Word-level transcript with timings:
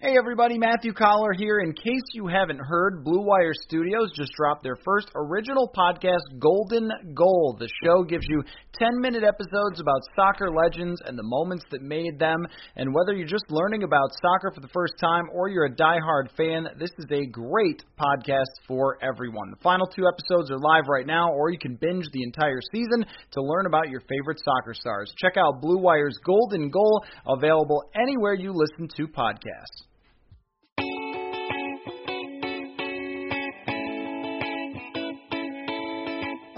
Hey 0.00 0.14
everybody, 0.16 0.58
Matthew 0.58 0.92
Coller 0.92 1.32
here. 1.36 1.58
In 1.58 1.72
case 1.72 2.06
you 2.12 2.28
haven't 2.28 2.60
heard, 2.60 3.02
Blue 3.02 3.20
Wire 3.20 3.50
Studios 3.52 4.12
just 4.14 4.30
dropped 4.36 4.62
their 4.62 4.78
first 4.84 5.10
original 5.16 5.68
podcast, 5.76 6.22
Golden 6.38 6.88
Goal. 7.16 7.56
The 7.58 7.68
show 7.82 8.04
gives 8.04 8.24
you 8.28 8.44
10 8.78 9.00
minute 9.00 9.24
episodes 9.24 9.80
about 9.80 10.06
soccer 10.14 10.52
legends 10.54 11.02
and 11.04 11.18
the 11.18 11.24
moments 11.24 11.64
that 11.72 11.82
made 11.82 12.16
them. 12.16 12.46
And 12.76 12.94
whether 12.94 13.12
you're 13.12 13.26
just 13.26 13.50
learning 13.50 13.82
about 13.82 14.12
soccer 14.22 14.52
for 14.54 14.60
the 14.60 14.70
first 14.72 14.94
time 15.00 15.24
or 15.34 15.48
you're 15.48 15.64
a 15.64 15.74
die-hard 15.74 16.30
fan, 16.36 16.68
this 16.78 16.92
is 16.96 17.06
a 17.10 17.26
great 17.26 17.82
podcast 17.98 18.54
for 18.68 18.98
everyone. 19.02 19.50
The 19.50 19.64
final 19.64 19.88
two 19.88 20.06
episodes 20.06 20.52
are 20.52 20.58
live 20.58 20.84
right 20.88 21.08
now, 21.08 21.32
or 21.32 21.50
you 21.50 21.58
can 21.58 21.74
binge 21.74 22.06
the 22.12 22.22
entire 22.22 22.60
season 22.70 23.04
to 23.32 23.42
learn 23.42 23.66
about 23.66 23.88
your 23.88 24.02
favorite 24.08 24.38
soccer 24.44 24.74
stars. 24.74 25.12
Check 25.20 25.36
out 25.36 25.60
Blue 25.60 25.78
Wire's 25.82 26.20
Golden 26.24 26.70
Goal, 26.70 27.02
available 27.26 27.82
anywhere 27.96 28.34
you 28.34 28.52
listen 28.54 28.86
to 28.96 29.08
podcasts. 29.08 29.88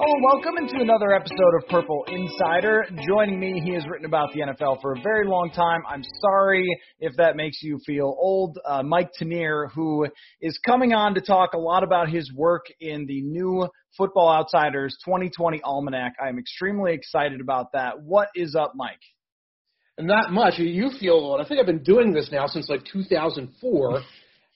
Hello 0.02 0.14
and 0.14 0.24
welcome 0.24 0.56
into 0.56 0.80
another 0.80 1.12
episode 1.12 1.54
of 1.58 1.68
Purple 1.68 2.06
Insider. 2.08 2.86
Joining 3.06 3.38
me, 3.38 3.60
he 3.62 3.74
has 3.74 3.86
written 3.86 4.06
about 4.06 4.32
the 4.32 4.40
NFL 4.40 4.80
for 4.80 4.94
a 4.94 5.00
very 5.02 5.26
long 5.26 5.50
time. 5.54 5.82
I'm 5.86 6.02
sorry 6.22 6.66
if 7.00 7.14
that 7.18 7.36
makes 7.36 7.62
you 7.62 7.78
feel 7.84 8.16
old. 8.18 8.58
Uh, 8.64 8.82
Mike 8.82 9.10
Tanier, 9.20 9.70
who 9.74 10.06
is 10.40 10.58
coming 10.64 10.94
on 10.94 11.12
to 11.16 11.20
talk 11.20 11.52
a 11.52 11.58
lot 11.58 11.82
about 11.82 12.08
his 12.08 12.32
work 12.34 12.64
in 12.80 13.04
the 13.04 13.20
new 13.20 13.68
Football 13.98 14.30
Outsiders 14.30 14.96
2020 15.04 15.60
Almanac. 15.64 16.14
I'm 16.18 16.38
extremely 16.38 16.94
excited 16.94 17.42
about 17.42 17.72
that. 17.74 18.00
What 18.00 18.28
is 18.34 18.54
up, 18.54 18.72
Mike? 18.74 19.02
Not 19.98 20.32
much. 20.32 20.54
You 20.56 20.92
feel 20.98 21.12
old. 21.12 21.42
I 21.42 21.44
think 21.46 21.60
I've 21.60 21.66
been 21.66 21.82
doing 21.82 22.14
this 22.14 22.30
now 22.32 22.46
since 22.46 22.70
like 22.70 22.86
2004. 22.90 24.00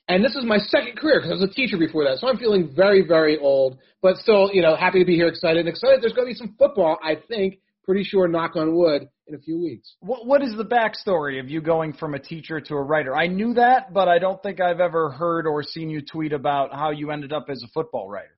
And 0.08 0.24
this 0.24 0.34
is 0.34 0.44
my 0.44 0.58
second 0.58 0.98
career 0.98 1.20
because 1.20 1.30
I 1.30 1.34
was 1.34 1.50
a 1.50 1.54
teacher 1.54 1.78
before 1.78 2.04
that. 2.04 2.18
So 2.18 2.28
I'm 2.28 2.36
feeling 2.36 2.70
very, 2.74 3.06
very 3.06 3.38
old, 3.38 3.78
but 4.02 4.18
still, 4.18 4.50
you 4.52 4.60
know, 4.60 4.76
happy 4.76 4.98
to 4.98 5.04
be 5.04 5.16
here, 5.16 5.28
excited. 5.28 5.60
And 5.60 5.68
excited 5.68 6.02
there's 6.02 6.12
going 6.12 6.28
to 6.28 6.32
be 6.32 6.38
some 6.38 6.54
football, 6.58 6.98
I 7.02 7.16
think, 7.28 7.58
pretty 7.84 8.04
sure, 8.04 8.28
knock 8.28 8.56
on 8.56 8.74
wood, 8.74 9.08
in 9.26 9.34
a 9.34 9.38
few 9.38 9.58
weeks. 9.58 9.94
What, 10.00 10.26
what 10.26 10.42
is 10.42 10.54
the 10.56 10.64
backstory 10.64 11.40
of 11.40 11.48
you 11.48 11.60
going 11.60 11.94
from 11.94 12.14
a 12.14 12.18
teacher 12.18 12.60
to 12.60 12.74
a 12.74 12.82
writer? 12.82 13.16
I 13.16 13.26
knew 13.26 13.54
that, 13.54 13.92
but 13.92 14.08
I 14.08 14.18
don't 14.18 14.42
think 14.42 14.60
I've 14.60 14.80
ever 14.80 15.10
heard 15.10 15.46
or 15.46 15.62
seen 15.62 15.88
you 15.88 16.02
tweet 16.02 16.32
about 16.32 16.74
how 16.74 16.90
you 16.90 17.10
ended 17.10 17.32
up 17.32 17.46
as 17.48 17.62
a 17.62 17.68
football 17.68 18.08
writer. 18.08 18.36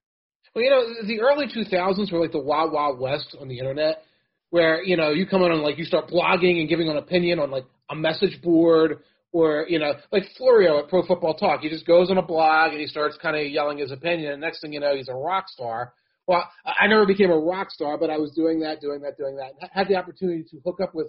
Well, 0.55 0.65
you 0.65 0.71
know, 0.71 1.07
the 1.07 1.21
early 1.21 1.47
2000s 1.47 2.13
were 2.13 2.21
like 2.21 2.33
the 2.33 2.39
wild, 2.39 2.73
wild 2.73 2.99
west 2.99 3.37
on 3.41 3.49
the 3.49 3.59
internet 3.59 4.03
where, 4.51 4.83
you 4.83 4.97
know, 4.97 5.11
you 5.11 5.27
come 5.27 5.43
on 5.43 5.53
and 5.53 5.63
like 5.63 5.77
you 5.77 5.85
start 5.85 6.09
blogging 6.09 6.61
and 6.61 6.69
giving 6.69 6.89
an 6.89 6.97
opinion 6.97 7.41
on 7.41 7.51
like 7.51 7.65
a 7.91 7.97
message 7.97 8.41
board 8.43 9.01
or 9.37 9.67
you 9.69 9.79
know, 9.79 9.93
like 10.11 10.25
Florio 10.37 10.79
at 10.79 10.89
Pro 10.89 11.05
Football 11.07 11.35
Talk, 11.35 11.61
he 11.61 11.69
just 11.69 11.87
goes 11.87 12.11
on 12.11 12.17
a 12.17 12.23
blog 12.23 12.73
and 12.73 12.81
he 12.81 12.87
starts 12.87 13.19
kind 13.21 13.37
of 13.37 13.47
yelling 13.47 13.79
his 13.79 13.93
opinion, 13.93 14.33
and 14.33 14.41
next 14.41 14.61
thing 14.61 14.73
you 14.73 14.81
know, 14.81 14.97
he's 14.97 15.09
a 15.09 15.15
rock 15.15 15.49
star. 15.49 15.93
Well, 16.27 16.43
I 16.65 16.87
never 16.89 17.07
became 17.07 17.31
a 17.31 17.39
rock 17.39 17.71
star, 17.71 17.99
but 17.99 18.11
I 18.11 18.17
was 18.17 18.33
doing 18.33 18.61
that, 18.61 18.81
doing 18.81 19.03
that, 19.03 19.17
doing 19.17 19.37
that. 19.37 19.53
Had 19.71 19.89
the 19.89 19.97
opportunity 19.97 20.45
to 20.51 20.61
hook 20.65 20.81
up 20.83 20.95
with 20.95 21.09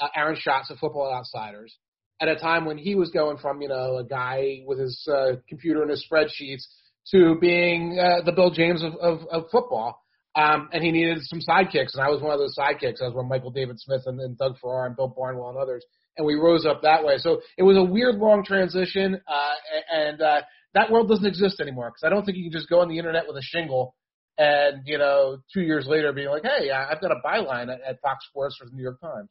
uh, 0.00 0.08
Aaron 0.16 0.36
Schatz 0.40 0.70
of 0.70 0.78
Football 0.78 1.12
Outsiders 1.12 1.76
at 2.20 2.28
a 2.28 2.36
time 2.36 2.64
when 2.64 2.78
he 2.78 2.94
was 2.94 3.10
going 3.10 3.36
from 3.36 3.60
you 3.60 3.68
know 3.68 3.98
a 3.98 4.04
guy 4.04 4.62
with 4.66 4.78
his 4.78 5.06
uh, 5.12 5.36
computer 5.48 5.82
and 5.82 5.90
his 5.90 6.04
spreadsheets 6.10 6.64
to 7.10 7.36
being 7.38 7.98
uh, 7.98 8.24
the 8.24 8.32
Bill 8.32 8.50
James 8.50 8.82
of, 8.82 8.94
of, 8.94 9.20
of 9.30 9.44
football. 9.50 10.02
Um, 10.38 10.68
and 10.72 10.84
he 10.84 10.92
needed 10.92 11.18
some 11.22 11.40
sidekicks, 11.40 11.94
and 11.94 12.02
I 12.02 12.08
was 12.10 12.22
one 12.22 12.32
of 12.32 12.38
those 12.38 12.54
sidekicks. 12.56 13.02
I 13.02 13.06
was 13.06 13.14
where 13.14 13.24
Michael 13.24 13.50
David 13.50 13.80
Smith 13.80 14.02
and, 14.06 14.20
and 14.20 14.38
Doug 14.38 14.56
Farrar 14.58 14.86
and 14.86 14.94
Bill 14.94 15.08
Barnwell 15.08 15.48
and 15.48 15.58
others 15.58 15.84
and 16.18 16.26
we 16.26 16.34
rose 16.34 16.66
up 16.66 16.82
that 16.82 17.04
way. 17.04 17.14
So 17.18 17.40
it 17.56 17.62
was 17.62 17.76
a 17.76 17.82
weird 17.82 18.16
long 18.16 18.44
transition, 18.44 19.20
uh, 19.26 19.54
and 19.90 20.20
uh, 20.20 20.40
that 20.74 20.90
world 20.90 21.08
doesn't 21.08 21.24
exist 21.24 21.60
anymore 21.60 21.90
because 21.90 22.04
I 22.04 22.10
don't 22.10 22.26
think 22.26 22.36
you 22.36 22.44
can 22.50 22.52
just 22.52 22.68
go 22.68 22.80
on 22.80 22.88
the 22.88 22.98
internet 22.98 23.24
with 23.26 23.36
a 23.36 23.42
shingle 23.42 23.94
and 24.36 24.82
you 24.84 24.98
know 24.98 25.38
two 25.54 25.62
years 25.62 25.86
later 25.86 26.12
be 26.12 26.28
like, 26.28 26.42
hey, 26.42 26.70
I've 26.70 27.00
got 27.00 27.12
a 27.12 27.20
byline 27.24 27.72
at, 27.72 27.80
at 27.88 28.00
Fox 28.02 28.26
Sports 28.28 28.58
or 28.60 28.66
the 28.68 28.76
New 28.76 28.82
York 28.82 29.00
Times. 29.00 29.28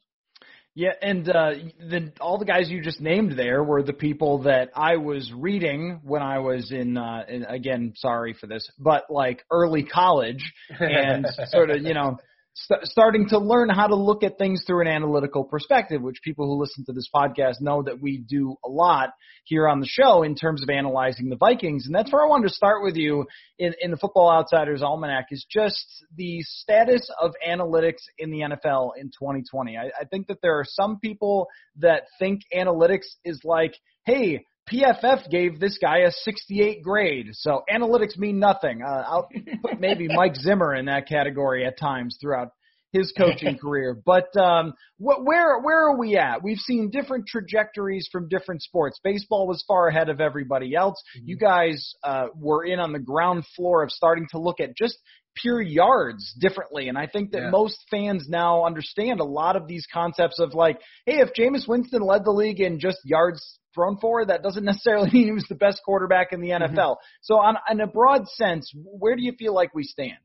Yeah, 0.78 0.92
and 1.02 1.28
uh, 1.28 1.50
the, 1.80 2.12
all 2.20 2.38
the 2.38 2.44
guys 2.44 2.70
you 2.70 2.80
just 2.80 3.00
named 3.00 3.36
there 3.36 3.64
were 3.64 3.82
the 3.82 3.92
people 3.92 4.44
that 4.44 4.70
I 4.76 4.96
was 4.98 5.32
reading 5.34 5.98
when 6.04 6.22
I 6.22 6.38
was 6.38 6.70
in, 6.70 6.96
uh, 6.96 7.24
in 7.28 7.42
again, 7.46 7.94
sorry 7.96 8.32
for 8.32 8.46
this, 8.46 8.70
but 8.78 9.10
like 9.10 9.44
early 9.50 9.82
college 9.82 10.52
and 10.78 11.26
sort 11.46 11.70
of, 11.70 11.82
you 11.82 11.94
know, 11.94 12.18
st- 12.62 12.84
starting 12.84 13.28
to 13.28 13.38
learn 13.38 13.68
how 13.68 13.86
to 13.86 13.94
look 13.94 14.22
at 14.22 14.38
things 14.38 14.62
through 14.66 14.82
an 14.82 14.88
analytical 14.88 15.44
perspective, 15.44 16.02
which 16.02 16.20
people 16.22 16.46
who 16.46 16.60
listen 16.60 16.84
to 16.86 16.92
this 16.92 17.08
podcast 17.14 17.60
know 17.60 17.82
that 17.82 18.00
we 18.00 18.18
do 18.18 18.56
a 18.64 18.68
lot 18.68 19.10
here 19.44 19.68
on 19.68 19.80
the 19.80 19.86
show 19.86 20.22
in 20.22 20.34
terms 20.34 20.62
of 20.62 20.68
analyzing 20.68 21.28
the 21.28 21.36
Vikings. 21.36 21.86
And 21.86 21.94
that's 21.94 22.12
where 22.12 22.24
I 22.24 22.28
wanted 22.28 22.48
to 22.48 22.54
start 22.54 22.82
with 22.82 22.96
you 22.96 23.26
in, 23.58 23.74
in 23.80 23.90
the 23.90 23.96
Football 23.96 24.30
Outsiders 24.30 24.82
Almanac 24.82 25.26
is 25.30 25.46
just 25.50 26.04
the 26.16 26.40
status 26.42 27.10
of 27.20 27.32
analytics 27.46 28.02
in 28.18 28.30
the 28.30 28.40
NFL 28.40 28.92
in 28.98 29.06
2020. 29.06 29.76
I, 29.76 29.86
I 30.00 30.04
think 30.10 30.26
that 30.28 30.38
there 30.42 30.58
are 30.58 30.66
some 30.66 30.98
people 30.98 31.48
that 31.76 32.04
think 32.18 32.42
analytics 32.54 33.06
is 33.24 33.40
like, 33.44 33.74
hey, 34.04 34.44
PFF 34.72 35.30
gave 35.30 35.58
this 35.58 35.78
guy 35.80 35.98
a 35.98 36.10
68 36.10 36.82
grade, 36.82 37.28
so 37.32 37.62
analytics 37.72 38.16
mean 38.16 38.38
nothing. 38.38 38.82
Uh, 38.82 39.04
I'll 39.06 39.28
put 39.62 39.80
maybe 39.80 40.08
Mike 40.14 40.36
Zimmer 40.36 40.74
in 40.74 40.86
that 40.86 41.08
category 41.08 41.66
at 41.66 41.78
times 41.78 42.18
throughout 42.20 42.48
his 42.92 43.12
coaching 43.18 43.58
career. 43.58 43.96
But 44.04 44.36
um, 44.36 44.74
wh- 44.98 45.24
where 45.24 45.60
where 45.60 45.88
are 45.88 45.98
we 45.98 46.16
at? 46.16 46.42
We've 46.42 46.58
seen 46.58 46.90
different 46.90 47.26
trajectories 47.26 48.08
from 48.10 48.28
different 48.28 48.62
sports. 48.62 48.98
Baseball 49.02 49.46
was 49.46 49.64
far 49.66 49.88
ahead 49.88 50.08
of 50.08 50.20
everybody 50.20 50.74
else. 50.74 51.02
Mm-hmm. 51.16 51.28
You 51.28 51.36
guys 51.36 51.94
uh, 52.02 52.26
were 52.34 52.64
in 52.64 52.78
on 52.80 52.92
the 52.92 52.98
ground 52.98 53.44
floor 53.56 53.82
of 53.82 53.90
starting 53.90 54.26
to 54.30 54.38
look 54.38 54.60
at 54.60 54.76
just 54.76 54.98
pure 55.40 55.60
yards 55.60 56.34
differently. 56.38 56.88
And 56.88 56.98
I 56.98 57.06
think 57.06 57.32
that 57.32 57.42
yeah. 57.42 57.50
most 57.50 57.78
fans 57.90 58.26
now 58.28 58.64
understand 58.64 59.20
a 59.20 59.24
lot 59.24 59.56
of 59.56 59.66
these 59.66 59.86
concepts 59.92 60.38
of 60.38 60.54
like, 60.54 60.80
hey, 61.06 61.20
if 61.20 61.30
Jameis 61.38 61.68
Winston 61.68 62.02
led 62.02 62.24
the 62.24 62.30
league 62.30 62.60
in 62.60 62.80
just 62.80 62.98
yards 63.04 63.58
thrown 63.74 63.98
for, 64.00 64.24
that 64.24 64.42
doesn't 64.42 64.64
necessarily 64.64 65.10
mean 65.10 65.24
he 65.26 65.32
was 65.32 65.46
the 65.48 65.54
best 65.54 65.80
quarterback 65.84 66.32
in 66.32 66.40
the 66.40 66.50
NFL. 66.50 66.74
Mm-hmm. 66.74 67.06
So, 67.22 67.36
on 67.36 67.56
in 67.70 67.80
a 67.80 67.86
broad 67.86 68.26
sense, 68.28 68.70
where 68.74 69.16
do 69.16 69.22
you 69.22 69.32
feel 69.38 69.54
like 69.54 69.74
we 69.74 69.84
stand? 69.84 70.18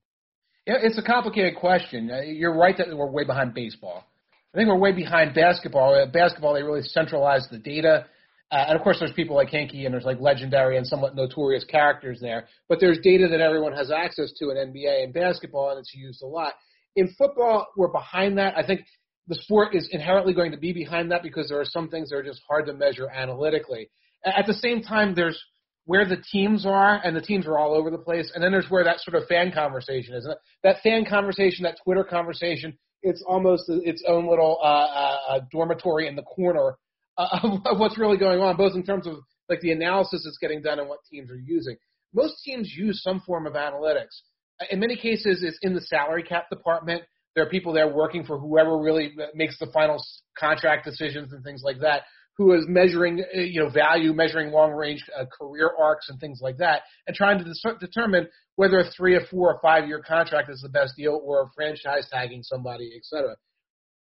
Yeah, 0.65 0.75
it's 0.81 0.97
a 0.97 1.03
complicated 1.03 1.55
question. 1.57 2.09
Uh, 2.09 2.21
you're 2.21 2.55
right 2.55 2.77
that 2.77 2.95
we're 2.95 3.11
way 3.11 3.25
behind 3.25 3.53
baseball. 3.53 4.05
I 4.53 4.57
think 4.57 4.69
we're 4.69 4.77
way 4.77 4.93
behind 4.93 5.33
basketball. 5.33 5.95
At 5.95 6.13
basketball, 6.13 6.53
they 6.53 6.63
really 6.63 6.83
centralize 6.83 7.47
the 7.51 7.57
data. 7.57 8.05
Uh, 8.53 8.65
and 8.67 8.77
of 8.77 8.83
course, 8.83 8.97
there's 8.99 9.11
people 9.13 9.35
like 9.35 9.49
Hinkie 9.49 9.85
and 9.85 9.93
there's 9.93 10.05
like 10.05 10.21
legendary 10.21 10.77
and 10.77 10.85
somewhat 10.85 11.15
notorious 11.15 11.63
characters 11.63 12.19
there. 12.21 12.47
But 12.69 12.79
there's 12.79 12.99
data 13.03 13.27
that 13.31 13.41
everyone 13.41 13.73
has 13.73 13.89
access 13.89 14.31
to 14.33 14.51
in 14.51 14.57
NBA 14.57 15.05
and 15.05 15.13
basketball, 15.13 15.71
and 15.71 15.79
it's 15.79 15.93
used 15.95 16.21
a 16.21 16.27
lot. 16.27 16.53
In 16.95 17.09
football, 17.17 17.65
we're 17.75 17.91
behind 17.91 18.37
that. 18.37 18.55
I 18.55 18.63
think 18.63 18.81
the 19.27 19.33
sport 19.33 19.73
is 19.73 19.89
inherently 19.91 20.35
going 20.35 20.51
to 20.51 20.57
be 20.57 20.71
behind 20.71 21.09
that 21.11 21.23
because 21.23 21.49
there 21.49 21.59
are 21.59 21.65
some 21.65 21.89
things 21.89 22.09
that 22.09 22.17
are 22.17 22.23
just 22.23 22.41
hard 22.47 22.67
to 22.67 22.73
measure 22.73 23.09
analytically. 23.09 23.89
At 24.23 24.45
the 24.45 24.53
same 24.53 24.83
time, 24.83 25.15
there's 25.15 25.41
where 25.85 26.05
the 26.07 26.23
teams 26.31 26.63
are, 26.63 27.01
and 27.03 27.15
the 27.15 27.21
teams 27.21 27.47
are 27.47 27.57
all 27.57 27.73
over 27.73 27.89
the 27.89 27.97
place, 27.97 28.31
and 28.35 28.43
then 28.43 28.51
there's 28.51 28.69
where 28.69 28.83
that 28.83 28.99
sort 28.99 29.19
of 29.19 29.27
fan 29.27 29.51
conversation 29.51 30.13
is. 30.13 30.25
And 30.25 30.35
That 30.61 30.77
fan 30.83 31.05
conversation, 31.05 31.63
that 31.63 31.77
Twitter 31.83 32.03
conversation, 32.03 32.77
it's 33.01 33.23
almost 33.27 33.63
its 33.67 34.03
own 34.07 34.29
little 34.29 34.59
uh, 34.63 34.67
uh, 34.67 35.17
uh 35.29 35.39
dormitory 35.51 36.07
in 36.07 36.15
the 36.15 36.21
corner 36.21 36.77
uh, 37.17 37.39
of, 37.65 37.79
what's 37.79 37.97
really 37.97 38.17
going 38.17 38.39
on, 38.39 38.57
both 38.57 38.75
in 38.75 38.83
terms 38.83 39.07
of 39.07 39.17
like 39.49 39.61
the 39.61 39.71
analysis 39.71 40.23
that's 40.25 40.37
getting 40.39 40.61
done 40.61 40.79
and 40.79 40.87
what 40.87 40.99
teams 41.09 41.29
are 41.29 41.35
using. 41.35 41.75
Most 42.13 42.35
teams 42.43 42.71
use 42.75 43.01
some 43.01 43.21
form 43.21 43.47
of 43.47 43.53
analytics. 43.53 44.21
In 44.69 44.79
many 44.79 44.95
cases, 44.95 45.43
it's 45.43 45.57
in 45.61 45.73
the 45.73 45.81
salary 45.81 46.23
cap 46.23 46.49
department. 46.49 47.03
There 47.35 47.43
are 47.43 47.49
people 47.49 47.73
there 47.73 47.87
working 47.87 48.23
for 48.23 48.37
whoever 48.37 48.77
really 48.77 49.15
makes 49.33 49.57
the 49.57 49.67
final 49.73 50.01
contract 50.37 50.85
decisions 50.85 51.33
and 51.33 51.43
things 51.43 51.61
like 51.63 51.79
that 51.81 52.03
who 52.37 52.53
is 52.53 52.65
measuring, 52.67 53.23
uh, 53.35 53.39
you 53.39 53.61
know, 53.61 53.69
value, 53.69 54.13
measuring 54.13 54.51
long 54.51 54.71
range 54.71 55.03
uh, 55.17 55.25
career 55.25 55.71
arcs 55.79 56.09
and 56.09 56.19
things 56.19 56.39
like 56.41 56.57
that, 56.57 56.81
and 57.07 57.15
trying 57.15 57.37
to 57.37 57.43
dis- 57.43 57.63
determine 57.79 58.27
whether 58.55 58.79
a 58.79 58.89
three 58.91 59.15
or 59.15 59.21
four 59.29 59.53
or 59.53 59.59
five 59.61 59.87
year 59.87 60.01
contract 60.01 60.49
is 60.49 60.61
the 60.61 60.69
best 60.69 60.95
deal 60.95 61.19
or 61.23 61.43
a 61.43 61.49
franchise 61.55 62.07
tagging 62.11 62.41
somebody, 62.43 62.91
et 62.95 63.03
cetera. 63.03 63.35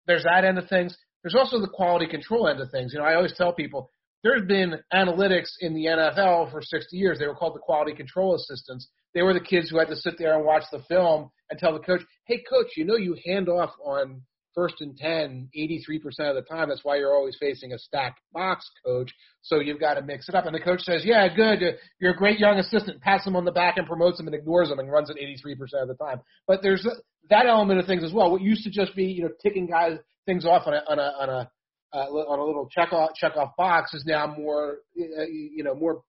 There's 0.08 0.24
that 0.24 0.46
end 0.46 0.58
of 0.58 0.68
things. 0.68 0.98
There's 1.24 1.36
also 1.36 1.60
the 1.60 1.68
quality 1.68 2.08
control 2.08 2.48
end 2.48 2.60
of 2.60 2.72
things. 2.72 2.94
You 2.94 3.00
know, 3.00 3.06
I 3.06 3.16
always 3.16 3.34
tell 3.36 3.54
people 3.54 3.90
there's 4.24 4.46
been 4.48 4.76
analytics 4.94 5.50
in 5.60 5.74
the 5.74 5.86
NFL 5.86 6.52
for 6.52 6.62
60 6.62 6.96
years. 6.96 7.20
They 7.20 7.28
were 7.28 7.36
called 7.36 7.56
the 7.56 7.60
quality 7.60 7.94
control 7.94 8.36
assistants. 8.36 8.88
They 9.14 9.22
were 9.24 9.34
the 9.34 9.40
kids 9.40 9.70
who 9.70 9.80
had 9.80 9.90
to 9.90 9.96
sit 9.96 10.18
there 10.18 10.36
and 10.36 10.46
watch 10.46 10.64
the 10.72 10.84
film 10.88 11.30
and 11.50 11.60
tell 11.60 11.74
the 11.74 11.80
coach, 11.80 12.02
"Hey, 12.26 12.44
coach, 12.50 12.78
you 12.78 12.86
know 12.86 12.96
you 12.96 13.18
hand 13.26 13.50
off 13.50 13.72
on 13.84 14.22
first 14.54 14.76
and 14.82 14.98
10 14.98 15.50
83% 15.58 16.30
of 16.30 16.36
the 16.36 16.42
time. 16.50 16.70
That's 16.70 16.84
why 16.84 16.98
you're 16.98 17.16
always 17.16 17.38
facing 17.40 17.74
a 17.74 17.80
stacked 17.80 18.20
box, 18.34 18.70
coach. 18.86 19.12
So 19.42 19.60
you've 19.60 19.80
got 19.80 19.96
to 19.96 20.02
mix 20.02 20.30
it 20.30 20.36
up. 20.36 20.46
And 20.46 20.56
the 20.56 20.60
coach 20.60 20.82
says, 20.82 21.04
yeah, 21.06 21.28
good. 21.34 21.78
You're 22.00 22.14
a 22.14 22.18
great 22.18 22.40
young 22.40 22.58
assistant. 22.58 23.02
Pats 23.02 23.26
him 23.26 23.36
on 23.36 23.46
the 23.46 23.52
back 23.52 23.78
and 23.78 23.88
promotes 23.88 24.20
him 24.20 24.28
and 24.28 24.36
ignores 24.36 24.70
him 24.70 24.80
and 24.80 24.92
runs 24.92 25.10
it 25.10 25.18
83% 25.18 25.82
of 25.82 25.88
the 25.88 25.96
time. 25.96 26.20
But 26.48 26.62
there's 26.62 26.88
that 27.30 27.46
element 27.46 27.80
of 27.80 27.86
things 27.86 28.04
as 28.04 28.14
well. 28.14 28.32
What 28.32 28.42
used 28.42 28.64
to 28.64 28.70
just 28.70 28.96
be, 28.96 29.06
you 29.06 29.24
know, 29.24 29.30
ticking 29.42 29.68
guys 29.68 29.98
things 30.26 30.46
off 30.46 30.64
on 30.68 30.74
a, 30.74 30.84
on 30.90 31.00
a, 31.00 31.02
on 31.02 31.30
a, 31.30 31.52
uh, 31.94 32.08
on 32.08 32.40
a 32.40 32.44
little 32.44 32.70
check 32.72 32.94
off, 32.94 33.12
check 33.16 33.36
off 33.36 33.52
box 33.58 33.94
is 33.94 34.06
now 34.06 34.28
more, 34.28 34.78
uh, 34.98 35.24
you 35.24 35.64
know, 35.64 35.76
more 35.76 36.02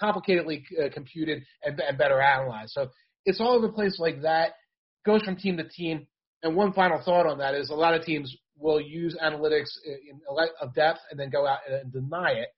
complicatedly 0.00 0.62
uh, 0.78 0.88
computed 0.92 1.42
and, 1.64 1.80
and 1.80 1.96
better 1.96 2.20
analyzed. 2.20 2.72
So 2.72 2.88
it's 3.24 3.40
all 3.40 3.54
over 3.54 3.66
the 3.66 3.72
place 3.72 3.98
like 3.98 4.22
that. 4.22 4.54
Goes 5.06 5.22
from 5.22 5.36
team 5.36 5.56
to 5.56 5.68
team 5.68 6.06
and 6.42 6.56
one 6.56 6.72
final 6.72 7.00
thought 7.04 7.26
on 7.26 7.38
that 7.38 7.54
is 7.54 7.70
a 7.70 7.74
lot 7.74 7.94
of 7.94 8.04
teams 8.04 8.34
will 8.56 8.80
use 8.80 9.16
analytics 9.22 9.70
in 9.84 10.20
a 10.60 10.68
depth 10.74 11.00
and 11.10 11.18
then 11.18 11.30
go 11.30 11.46
out 11.46 11.60
and 11.68 11.92
deny 11.92 12.30
it 12.30 12.48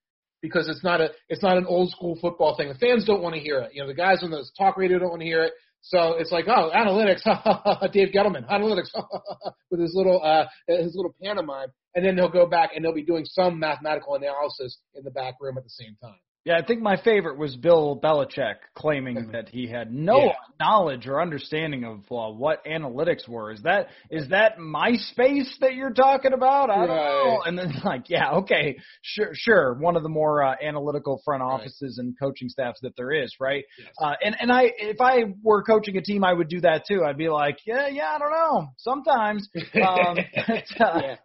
because 0.41 0.69
it's 0.69 0.83
not 0.83 1.01
a 1.01 1.11
it's 1.29 1.43
not 1.43 1.57
an 1.57 1.67
old 1.67 1.91
school 1.91 2.19
football 2.21 2.57
thing. 2.57 2.69
The 2.69 2.75
fans 2.75 3.05
don't 3.05 3.23
want 3.23 3.35
to 3.35 3.41
hear 3.41 3.61
it. 3.61 3.71
You 3.75 3.83
know, 3.83 3.89
the 3.89 3.95
guys 3.95 4.23
on 4.23 4.31
the 4.31 4.45
talk 4.59 4.77
radio 4.77 4.99
don't 4.99 5.11
want 5.11 5.21
to 5.21 5.27
hear 5.27 5.45
it. 5.45 5.53
So 5.83 6.15
it's 6.17 6.31
like, 6.31 6.47
oh, 6.49 6.71
analytics, 6.75 7.23
Dave 7.93 8.09
Gettleman, 8.15 8.49
analytics, 8.49 8.91
with 9.71 9.81
his 9.81 9.93
little 9.95 10.23
uh, 10.23 10.47
his 10.69 10.95
little 10.95 11.15
pantomime, 11.23 11.69
and 11.95 12.05
then 12.05 12.15
they'll 12.15 12.29
go 12.29 12.47
back 12.47 12.71
and 12.75 12.85
they'll 12.85 12.95
be 12.95 13.05
doing 13.05 13.25
some 13.25 13.59
mathematical 13.59 14.15
analysis 14.15 14.79
in 14.95 15.03
the 15.03 15.11
back 15.11 15.35
room 15.41 15.59
at 15.59 15.65
the 15.65 15.71
same 15.71 15.97
time. 16.01 16.19
Yeah, 16.45 16.59
I 16.59 16.65
think 16.65 16.83
my 16.83 17.01
favorite 17.01 17.39
was 17.39 17.55
Bill 17.55 18.01
Belichick 18.03 18.57
claiming 18.75 19.17
mm-hmm. 19.17 19.31
that 19.31 19.49
he 19.49 19.69
had 19.69 19.93
no 19.93 20.25
yeah. 20.25 20.33
knowledge 20.59 21.07
or 21.07 21.23
understanding 21.23 21.85
of 21.85 22.01
uh, 22.11 22.33
what 22.33 22.65
analytics 22.65 23.29
were. 23.29 23.53
Is 23.53 23.63
that 23.63 23.89
is 24.11 24.29
that 24.31 24.59
MySpace 24.59 25.57
that 25.61 25.77
you're 25.77 25.93
talking 25.93 26.33
about? 26.33 26.69
I 26.69 26.87
don't 26.87 26.89
know. 26.89 27.43
And 27.47 27.57
then 27.57 27.73
like, 27.85 28.11
yeah, 28.11 28.33
okay, 28.39 28.77
sure, 29.03 29.31
sure. 29.35 29.75
One 29.75 29.95
of 29.95 30.03
the 30.03 30.09
more 30.09 30.43
uh, 30.43 30.57
analytical 30.61 31.23
front 31.25 31.45
offices 31.45 31.97
right. 31.97 32.07
and 32.07 32.19
coaching 32.19 32.49
staffs 32.49 32.81
that 32.83 32.97
there 32.97 33.13
is, 33.13 33.37
right? 33.39 33.65
Yes. 33.79 33.89
Uh, 34.01 34.15
and 34.25 34.37
and 34.41 34.51
I, 34.51 34.73
if 34.77 35.01
I 35.01 35.35
were 35.45 35.63
coaching 35.63 35.97
a 35.97 36.03
team, 36.03 36.25
I 36.25 36.33
would 36.33 36.49
do 36.49 36.61
that 36.63 36.87
too. 36.89 37.05
I'd 37.05 37.19
be 37.19 37.29
like, 37.29 37.59
yeah, 37.65 37.87
yeah, 37.87 38.15
I 38.17 38.19
don't 38.19 38.33
know. 38.33 38.67
Sometimes, 38.79 39.49
um, 39.75 40.17
but, 40.49 40.81
uh, 40.81 41.01
yeah 41.05 41.17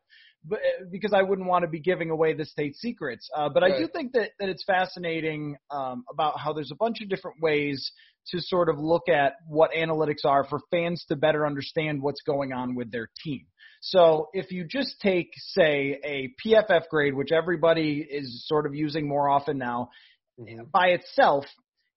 but, 0.47 0.59
uh, 0.59 0.85
because 0.91 1.13
I 1.13 1.21
wouldn't 1.21 1.47
want 1.47 1.63
to 1.63 1.67
be 1.67 1.79
giving 1.79 2.09
away 2.09 2.33
the 2.33 2.45
state 2.45 2.75
secrets. 2.75 3.29
Uh, 3.35 3.49
but 3.49 3.63
right. 3.63 3.73
I 3.73 3.79
do 3.79 3.87
think 3.87 4.13
that, 4.13 4.31
that 4.39 4.49
it's 4.49 4.63
fascinating 4.63 5.57
um, 5.71 6.05
about 6.11 6.39
how 6.39 6.53
there's 6.53 6.71
a 6.71 6.75
bunch 6.75 7.01
of 7.01 7.09
different 7.09 7.41
ways 7.41 7.91
to 8.31 8.39
sort 8.41 8.69
of 8.69 8.77
look 8.77 9.07
at 9.09 9.33
what 9.47 9.71
analytics 9.71 10.25
are 10.25 10.43
for 10.43 10.59
fans 10.71 11.05
to 11.07 11.15
better 11.15 11.45
understand 11.45 12.01
what's 12.01 12.21
going 12.21 12.51
on 12.51 12.75
with 12.75 12.91
their 12.91 13.09
team. 13.23 13.45
So 13.81 14.29
if 14.33 14.51
you 14.51 14.65
just 14.65 14.99
take, 15.01 15.29
say, 15.35 15.99
a 16.03 16.33
PFF 16.45 16.89
grade, 16.89 17.13
which 17.13 17.31
everybody 17.31 18.05
is 18.09 18.45
sort 18.47 18.65
of 18.65 18.75
using 18.75 19.07
more 19.07 19.29
often 19.29 19.57
now, 19.57 19.89
mm-hmm. 20.39 20.63
by 20.71 20.87
itself, 20.87 21.45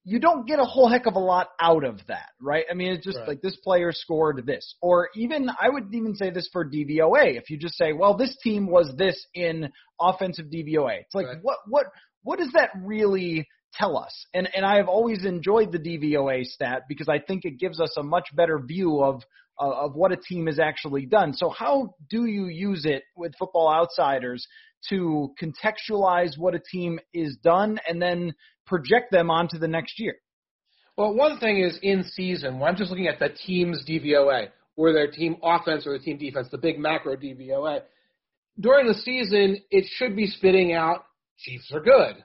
you 0.05 0.19
don't 0.19 0.47
get 0.47 0.59
a 0.59 0.65
whole 0.65 0.89
heck 0.89 1.07
of 1.07 1.15
a 1.15 1.21
lot 1.21 1.49
out 1.61 1.85
of 1.85 2.01
that, 2.09 2.31
right? 2.41 2.65
I 2.71 2.75
mean, 2.75 2.93
it's 2.93 3.05
just 3.05 3.19
right. 3.19 3.29
like 3.29 3.43
this 3.43 3.57
player 3.57 3.93
scored 3.93 4.47
this, 4.47 4.75
or 4.81 5.11
even 5.15 5.51
I 5.51 5.69
would 5.69 5.95
even 5.95 6.15
say 6.15 6.31
this 6.31 6.49
for 6.53 6.65
DVOA. 6.65 7.37
If 7.37 7.51
you 7.51 7.59
just 7.59 7.77
say, 7.77 7.93
well, 7.93 8.17
this 8.17 8.37
team 8.43 8.67
was 8.67 8.93
this 8.97 9.27
in 9.35 9.71
offensive 10.01 10.47
DVOA, 10.47 11.01
it's 11.01 11.15
like 11.15 11.27
right. 11.27 11.39
what 11.43 11.59
what 11.69 11.87
what 12.23 12.39
does 12.39 12.53
that 12.55 12.71
really 12.83 13.47
tell 13.75 13.99
us? 13.99 14.27
And 14.33 14.49
and 14.55 14.65
I 14.65 14.77
have 14.77 14.89
always 14.89 15.25
enjoyed 15.25 15.71
the 15.71 15.79
DVOA 15.79 16.45
stat 16.45 16.83
because 16.89 17.09
I 17.09 17.19
think 17.19 17.45
it 17.45 17.59
gives 17.59 17.79
us 17.79 17.95
a 17.99 18.03
much 18.03 18.29
better 18.35 18.59
view 18.59 19.03
of 19.03 19.23
of 19.59 19.95
what 19.95 20.13
a 20.13 20.17
team 20.17 20.47
has 20.47 20.59
actually 20.59 21.05
done. 21.05 21.35
So 21.35 21.51
how 21.51 21.95
do 22.09 22.25
you 22.25 22.47
use 22.47 22.87
it 22.87 23.03
with 23.15 23.35
Football 23.39 23.71
Outsiders 23.71 24.47
to 24.89 25.35
contextualize 25.41 26.39
what 26.39 26.55
a 26.55 26.61
team 26.73 26.99
is 27.13 27.37
done 27.43 27.79
and 27.87 28.01
then 28.01 28.33
project 28.71 29.13
them 29.13 29.31
onto 29.31 29.59
the 29.59 29.69
next 29.69 30.01
year? 30.01 30.15
Well, 30.97 31.15
one 31.15 31.39
thing 31.39 31.61
is 31.61 31.79
in 31.83 32.05
season, 32.05 32.59
when 32.59 32.71
I'm 32.71 32.77
just 32.77 32.91
looking 32.91 33.09
at 33.09 33.19
the 33.19 33.29
team's 33.29 33.85
DVOA, 33.87 34.49
or 34.81 34.95
their 34.95 35.11
team 35.11 35.37
offense 35.43 35.87
or 35.87 35.93
the 35.93 36.03
team 36.03 36.17
defense, 36.17 36.49
the 36.51 36.59
big 36.59 36.79
macro 36.79 37.15
DVOA. 37.15 37.83
During 38.59 38.87
the 38.87 38.95
season, 38.95 39.59
it 39.71 39.85
should 39.97 40.17
be 40.17 40.27
spitting 40.27 40.73
out 40.73 41.05
Chiefs 41.39 41.71
are 41.73 41.81
good, 41.81 42.23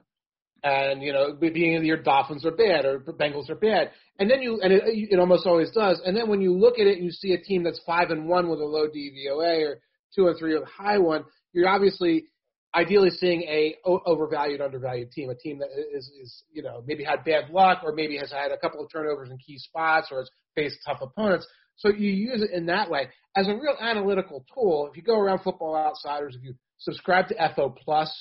and 0.64 1.02
you 1.02 1.14
know, 1.14 1.30
of 1.30 1.40
the 1.40 1.50
year, 1.58 2.02
Dolphins 2.02 2.46
are 2.46 2.52
bad 2.52 2.86
or 2.86 3.00
Bengals 3.00 3.50
are 3.50 3.56
bad, 3.56 3.92
and 4.20 4.30
then 4.30 4.42
you 4.42 4.60
and 4.62 4.74
it, 4.74 4.84
it 4.86 5.20
almost 5.20 5.46
always 5.46 5.72
does. 5.72 6.02
And 6.06 6.18
then 6.18 6.28
when 6.28 6.42
you 6.42 6.52
look 6.52 6.80
at 6.80 6.88
it 6.88 6.98
and 6.98 7.06
you 7.06 7.12
see 7.12 7.32
a 7.32 7.42
team 7.42 7.64
that's 7.64 7.80
five 7.86 8.10
and 8.10 8.28
one 8.28 8.50
with 8.50 8.60
a 8.60 8.66
low 8.66 8.88
DVOA 8.88 9.70
or 9.70 9.80
two 10.14 10.28
and 10.28 10.38
three 10.38 10.54
with 10.54 10.64
a 10.64 10.84
high 10.84 10.98
one, 10.98 11.24
you're 11.54 11.70
obviously 11.70 12.26
ideally 12.76 13.10
seeing 13.10 13.44
a 13.44 13.76
overvalued, 13.86 14.62
undervalued 14.62 15.12
team, 15.12 15.30
a 15.30 15.36
team 15.36 15.60
that 15.60 15.70
is, 15.94 16.12
is, 16.22 16.44
you 16.52 16.62
know, 16.62 16.84
maybe 16.86 17.04
had 17.04 17.24
bad 17.24 17.50
luck 17.50 17.82
or 17.84 17.94
maybe 17.94 18.18
has 18.18 18.32
had 18.32 18.52
a 18.52 18.58
couple 18.58 18.84
of 18.84 18.92
turnovers 18.92 19.30
in 19.30 19.38
key 19.38 19.58
spots 19.58 20.10
or 20.12 20.20
has 20.20 20.30
faced 20.56 20.78
tough 20.86 21.00
opponents. 21.02 21.48
So 21.78 21.90
you 21.90 22.10
use 22.10 22.42
it 22.42 22.52
in 22.52 22.66
that 22.68 22.90
way 22.90 23.10
as 23.36 23.48
a 23.48 23.54
real 23.54 23.76
analytical 23.80 24.46
tool. 24.54 24.88
If 24.90 24.98
you 24.98 25.04
go 25.04 25.20
around 25.20 25.40
Football 25.40 25.76
Outsiders, 25.76 26.36
if 26.36 26.44
you 26.44 26.56
subscribe 26.78 27.28
to 27.30 27.36
FO 27.56 27.70
Plus, 27.70 28.12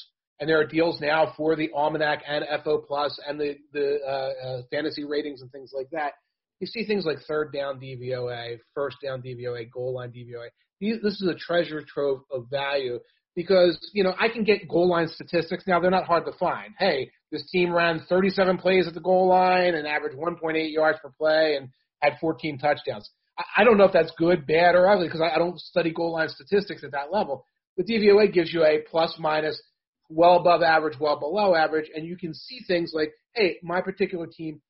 and 0.40 0.48
there 0.48 0.58
are 0.58 0.66
deals 0.66 1.00
now 1.00 1.32
for 1.36 1.54
the 1.54 1.70
Almanac 1.72 2.22
and 2.26 2.44
FO 2.64 2.78
Plus 2.78 3.18
and 3.26 3.38
the 3.38 3.56
the 3.72 3.98
uh, 4.04 4.46
uh, 4.46 4.62
fantasy 4.70 5.04
ratings 5.04 5.42
and 5.42 5.50
things 5.52 5.72
like 5.74 5.88
that. 5.90 6.12
You 6.60 6.66
see 6.66 6.84
things 6.84 7.04
like 7.04 7.18
third 7.28 7.52
down 7.52 7.78
DVOA, 7.80 8.58
first 8.74 8.96
down 9.02 9.22
DVOA, 9.22 9.70
goal 9.70 9.94
line 9.94 10.10
DVOA. 10.10 10.48
This 10.80 11.20
is 11.20 11.28
a 11.28 11.34
treasure 11.34 11.82
trove 11.86 12.20
of 12.32 12.46
value 12.50 12.98
because 13.34 13.78
you 13.92 14.04
know 14.04 14.14
I 14.18 14.28
can 14.28 14.44
get 14.44 14.68
goal 14.68 14.88
line 14.88 15.08
statistics 15.08 15.64
now. 15.66 15.80
They're 15.80 15.90
not 15.90 16.06
hard 16.06 16.24
to 16.26 16.32
find. 16.32 16.74
Hey, 16.78 17.10
this 17.30 17.48
team 17.50 17.72
ran 17.72 18.04
37 18.08 18.58
plays 18.58 18.86
at 18.86 18.94
the 18.94 19.00
goal 19.00 19.28
line 19.28 19.74
and 19.74 19.86
averaged 19.86 20.16
1.8 20.16 20.72
yards 20.72 20.98
per 21.02 21.10
play 21.18 21.56
and 21.56 21.68
had 22.00 22.14
14 22.20 22.58
touchdowns. 22.58 23.10
I, 23.38 23.62
I 23.62 23.64
don't 23.64 23.78
know 23.78 23.84
if 23.84 23.92
that's 23.92 24.12
good, 24.16 24.46
bad, 24.46 24.74
or 24.74 24.88
ugly 24.88 25.08
because 25.08 25.20
I, 25.20 25.34
I 25.34 25.38
don't 25.38 25.58
study 25.58 25.92
goal 25.92 26.12
line 26.12 26.28
statistics 26.28 26.84
at 26.84 26.92
that 26.92 27.12
level. 27.12 27.44
The 27.76 27.84
DVOA 27.84 28.32
gives 28.32 28.52
you 28.52 28.64
a 28.64 28.82
plus 28.88 29.16
minus, 29.18 29.60
well 30.08 30.36
above 30.36 30.62
average, 30.62 30.98
well 31.00 31.18
below 31.18 31.54
average, 31.54 31.90
and 31.94 32.06
you 32.06 32.16
can 32.16 32.32
see 32.34 32.60
things 32.66 32.92
like, 32.94 33.12
hey, 33.34 33.58
my 33.62 33.80
particular 33.80 34.26
team 34.26 34.60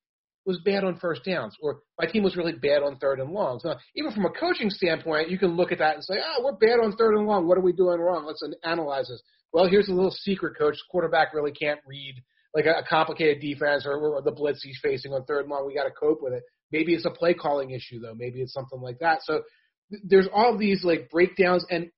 was 0.46 0.60
bad 0.64 0.84
on 0.84 0.98
first 0.98 1.24
downs, 1.24 1.56
or 1.60 1.80
my 1.98 2.06
team 2.06 2.22
was 2.22 2.36
really 2.36 2.52
bad 2.52 2.82
on 2.82 2.96
third 2.96 3.20
and 3.20 3.30
longs. 3.30 3.62
So 3.62 3.74
even 3.96 4.12
from 4.12 4.26
a 4.26 4.30
coaching 4.30 4.70
standpoint, 4.70 5.30
you 5.30 5.38
can 5.38 5.56
look 5.56 5.72
at 5.72 5.78
that 5.78 5.94
and 5.94 6.04
say, 6.04 6.14
oh, 6.22 6.44
we're 6.44 6.52
bad 6.52 6.84
on 6.84 6.96
third 6.96 7.14
and 7.14 7.26
long. 7.26 7.48
What 7.48 7.56
are 7.56 7.62
we 7.62 7.72
doing 7.72 7.98
wrong? 7.98 8.26
Let's 8.26 8.42
analyze 8.62 9.08
this. 9.08 9.22
Well, 9.52 9.68
here's 9.68 9.88
a 9.88 9.94
little 9.94 10.10
secret, 10.10 10.58
coach. 10.58 10.76
Quarterback 10.90 11.32
really 11.32 11.52
can't 11.52 11.80
read 11.86 12.16
like 12.54 12.66
a, 12.66 12.82
complicated 12.88 13.40
defense 13.40 13.84
or, 13.86 13.96
or 13.96 14.22
the 14.22 14.30
blitz 14.30 14.62
he's 14.62 14.78
facing 14.82 15.12
on 15.12 15.24
third 15.24 15.42
and 15.42 15.50
long. 15.50 15.66
We 15.66 15.74
got 15.74 15.84
to 15.84 15.90
cope 15.90 16.22
with 16.22 16.34
it. 16.34 16.42
Maybe 16.70 16.94
it's 16.94 17.06
a 17.06 17.10
play 17.10 17.34
calling 17.34 17.70
issue 17.70 18.00
though. 18.00 18.14
Maybe 18.14 18.40
it's 18.40 18.52
something 18.52 18.80
like 18.80 18.98
that. 18.98 19.20
So 19.22 19.42
th- 19.90 20.02
there's 20.04 20.28
all 20.32 20.56
these 20.58 20.84
like 20.84 21.08
breakdowns. 21.10 21.64
And 21.70 21.90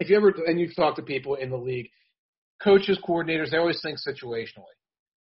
if 0.00 0.10
you 0.10 0.16
ever 0.16 0.34
and 0.46 0.58
you've 0.58 0.76
talked 0.76 0.96
to 0.96 1.02
people 1.02 1.36
in 1.36 1.50
the 1.50 1.56
league, 1.56 1.88
coaches, 2.62 2.98
coordinators, 3.06 3.50
they 3.50 3.58
always 3.58 3.80
think 3.80 3.98
situationally 3.98 4.74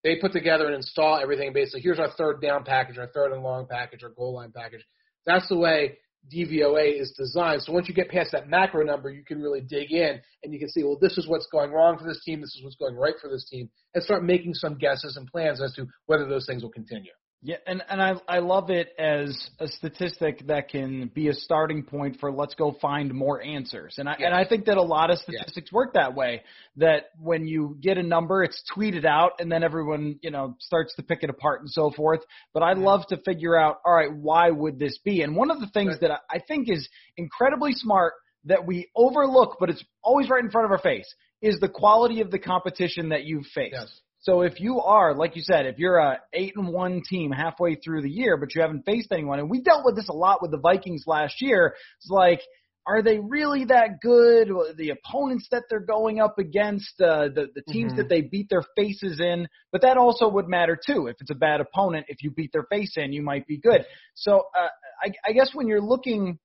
they 0.03 0.17
put 0.17 0.31
together 0.31 0.65
and 0.65 0.75
install 0.75 1.19
everything. 1.19 1.53
Basically, 1.53 1.81
here's 1.81 1.99
our 1.99 2.11
third 2.17 2.41
down 2.41 2.63
package, 2.63 2.97
our 2.97 3.07
third 3.07 3.31
and 3.33 3.43
long 3.43 3.67
package, 3.69 4.03
our 4.03 4.09
goal 4.09 4.35
line 4.35 4.51
package. 4.55 4.85
That's 5.25 5.47
the 5.49 5.57
way 5.57 5.97
DVOA 6.33 6.99
is 6.99 7.13
designed. 7.17 7.61
So 7.61 7.71
once 7.71 7.87
you 7.87 7.93
get 7.93 8.09
past 8.09 8.31
that 8.31 8.49
macro 8.49 8.83
number, 8.83 9.09
you 9.09 9.23
can 9.23 9.41
really 9.41 9.61
dig 9.61 9.91
in 9.91 10.19
and 10.43 10.53
you 10.53 10.59
can 10.59 10.69
see, 10.69 10.83
well, 10.83 10.97
this 10.99 11.17
is 11.17 11.27
what's 11.27 11.47
going 11.51 11.71
wrong 11.71 11.97
for 11.97 12.05
this 12.05 12.21
team, 12.23 12.41
this 12.41 12.55
is 12.55 12.63
what's 12.63 12.75
going 12.75 12.95
right 12.95 13.15
for 13.21 13.29
this 13.29 13.47
team, 13.49 13.69
and 13.93 14.03
start 14.03 14.23
making 14.23 14.53
some 14.53 14.77
guesses 14.77 15.15
and 15.17 15.27
plans 15.27 15.61
as 15.61 15.73
to 15.73 15.85
whether 16.05 16.25
those 16.27 16.45
things 16.45 16.63
will 16.63 16.71
continue. 16.71 17.11
Yeah, 17.47 17.55
and 17.65 17.81
and 17.89 18.01
I 18.01 18.15
I 18.27 18.39
love 18.39 18.69
it 18.69 18.89
as 18.99 19.49
a 19.57 19.69
statistic 19.69 20.45
that 20.47 20.67
can 20.67 21.09
be 21.15 21.29
a 21.29 21.33
starting 21.33 21.81
point 21.81 22.19
for 22.19 22.29
let's 22.29 22.55
go 22.55 22.75
find 22.81 23.13
more 23.13 23.41
answers. 23.41 23.95
And 23.97 24.09
I 24.09 24.15
and 24.19 24.33
I 24.33 24.43
think 24.45 24.65
that 24.65 24.75
a 24.75 24.81
lot 24.81 25.11
of 25.11 25.19
statistics 25.19 25.71
work 25.71 25.93
that 25.93 26.13
way. 26.13 26.41
That 26.75 27.11
when 27.17 27.47
you 27.47 27.77
get 27.79 27.97
a 27.97 28.03
number, 28.03 28.43
it's 28.43 28.61
tweeted 28.75 29.05
out, 29.05 29.39
and 29.39 29.49
then 29.49 29.63
everyone 29.63 30.19
you 30.21 30.29
know 30.29 30.57
starts 30.59 30.93
to 30.95 31.03
pick 31.03 31.19
it 31.23 31.29
apart 31.29 31.61
and 31.61 31.69
so 31.69 31.89
forth. 31.89 32.19
But 32.53 32.63
I 32.63 32.73
love 32.73 33.07
to 33.11 33.17
figure 33.23 33.57
out, 33.57 33.77
all 33.85 33.95
right, 33.95 34.13
why 34.13 34.49
would 34.49 34.77
this 34.77 34.97
be? 35.05 35.21
And 35.21 35.33
one 35.33 35.49
of 35.49 35.61
the 35.61 35.67
things 35.67 35.95
that 36.01 36.11
I 36.29 36.39
think 36.45 36.69
is 36.69 36.89
incredibly 37.15 37.71
smart 37.71 38.15
that 38.43 38.65
we 38.67 38.89
overlook, 38.93 39.55
but 39.57 39.69
it's 39.69 39.85
always 40.03 40.29
right 40.29 40.43
in 40.43 40.51
front 40.51 40.65
of 40.65 40.71
our 40.71 40.79
face, 40.79 41.07
is 41.41 41.61
the 41.61 41.69
quality 41.69 42.19
of 42.19 42.29
the 42.29 42.39
competition 42.39 43.07
that 43.09 43.23
you've 43.23 43.45
faced. 43.55 43.71
Yes. 43.71 44.01
So 44.27 44.41
if 44.41 44.59
you 44.59 44.81
are, 44.81 45.15
like 45.15 45.37
you 45.37 45.41
said, 45.41 45.67
if 45.67 45.79
you're 45.79 45.99
a 45.99 46.19
eight 46.33 46.51
and 46.57 46.67
one 46.67 47.01
team 47.09 47.31
halfway 47.31 47.75
through 47.75 48.01
the 48.01 48.09
year, 48.09 48.35
but 48.35 48.53
you 48.53 48.61
haven't 48.61 48.83
faced 48.85 49.13
anyone, 49.13 49.39
and 49.39 49.49
we 49.49 49.61
dealt 49.61 49.85
with 49.85 49.95
this 49.95 50.09
a 50.09 50.13
lot 50.13 50.41
with 50.41 50.51
the 50.51 50.57
Vikings 50.57 51.05
last 51.07 51.35
year, 51.41 51.75
it's 52.01 52.09
like, 52.09 52.41
are 52.85 53.01
they 53.01 53.19
really 53.19 53.63
that 53.63 54.01
good? 54.01 54.49
The 54.75 54.89
opponents 54.89 55.47
that 55.51 55.63
they're 55.69 55.79
going 55.79 56.19
up 56.19 56.39
against, 56.39 56.99
uh, 56.99 57.29
the 57.29 57.47
the 57.55 57.61
teams 57.71 57.93
mm-hmm. 57.93 57.99
that 57.99 58.09
they 58.09 58.19
beat 58.19 58.49
their 58.49 58.65
faces 58.75 59.21
in, 59.21 59.47
but 59.71 59.83
that 59.83 59.95
also 59.95 60.27
would 60.27 60.49
matter 60.49 60.77
too. 60.77 61.07
If 61.07 61.15
it's 61.21 61.31
a 61.31 61.35
bad 61.35 61.61
opponent, 61.61 62.07
if 62.09 62.21
you 62.21 62.29
beat 62.29 62.51
their 62.51 62.67
face 62.69 62.95
in, 62.97 63.13
you 63.13 63.21
might 63.21 63.47
be 63.47 63.57
good. 63.57 63.85
So 64.15 64.43
uh, 64.59 64.67
I, 65.01 65.13
I 65.25 65.31
guess 65.31 65.51
when 65.53 65.69
you're 65.69 65.79
looking 65.79 66.37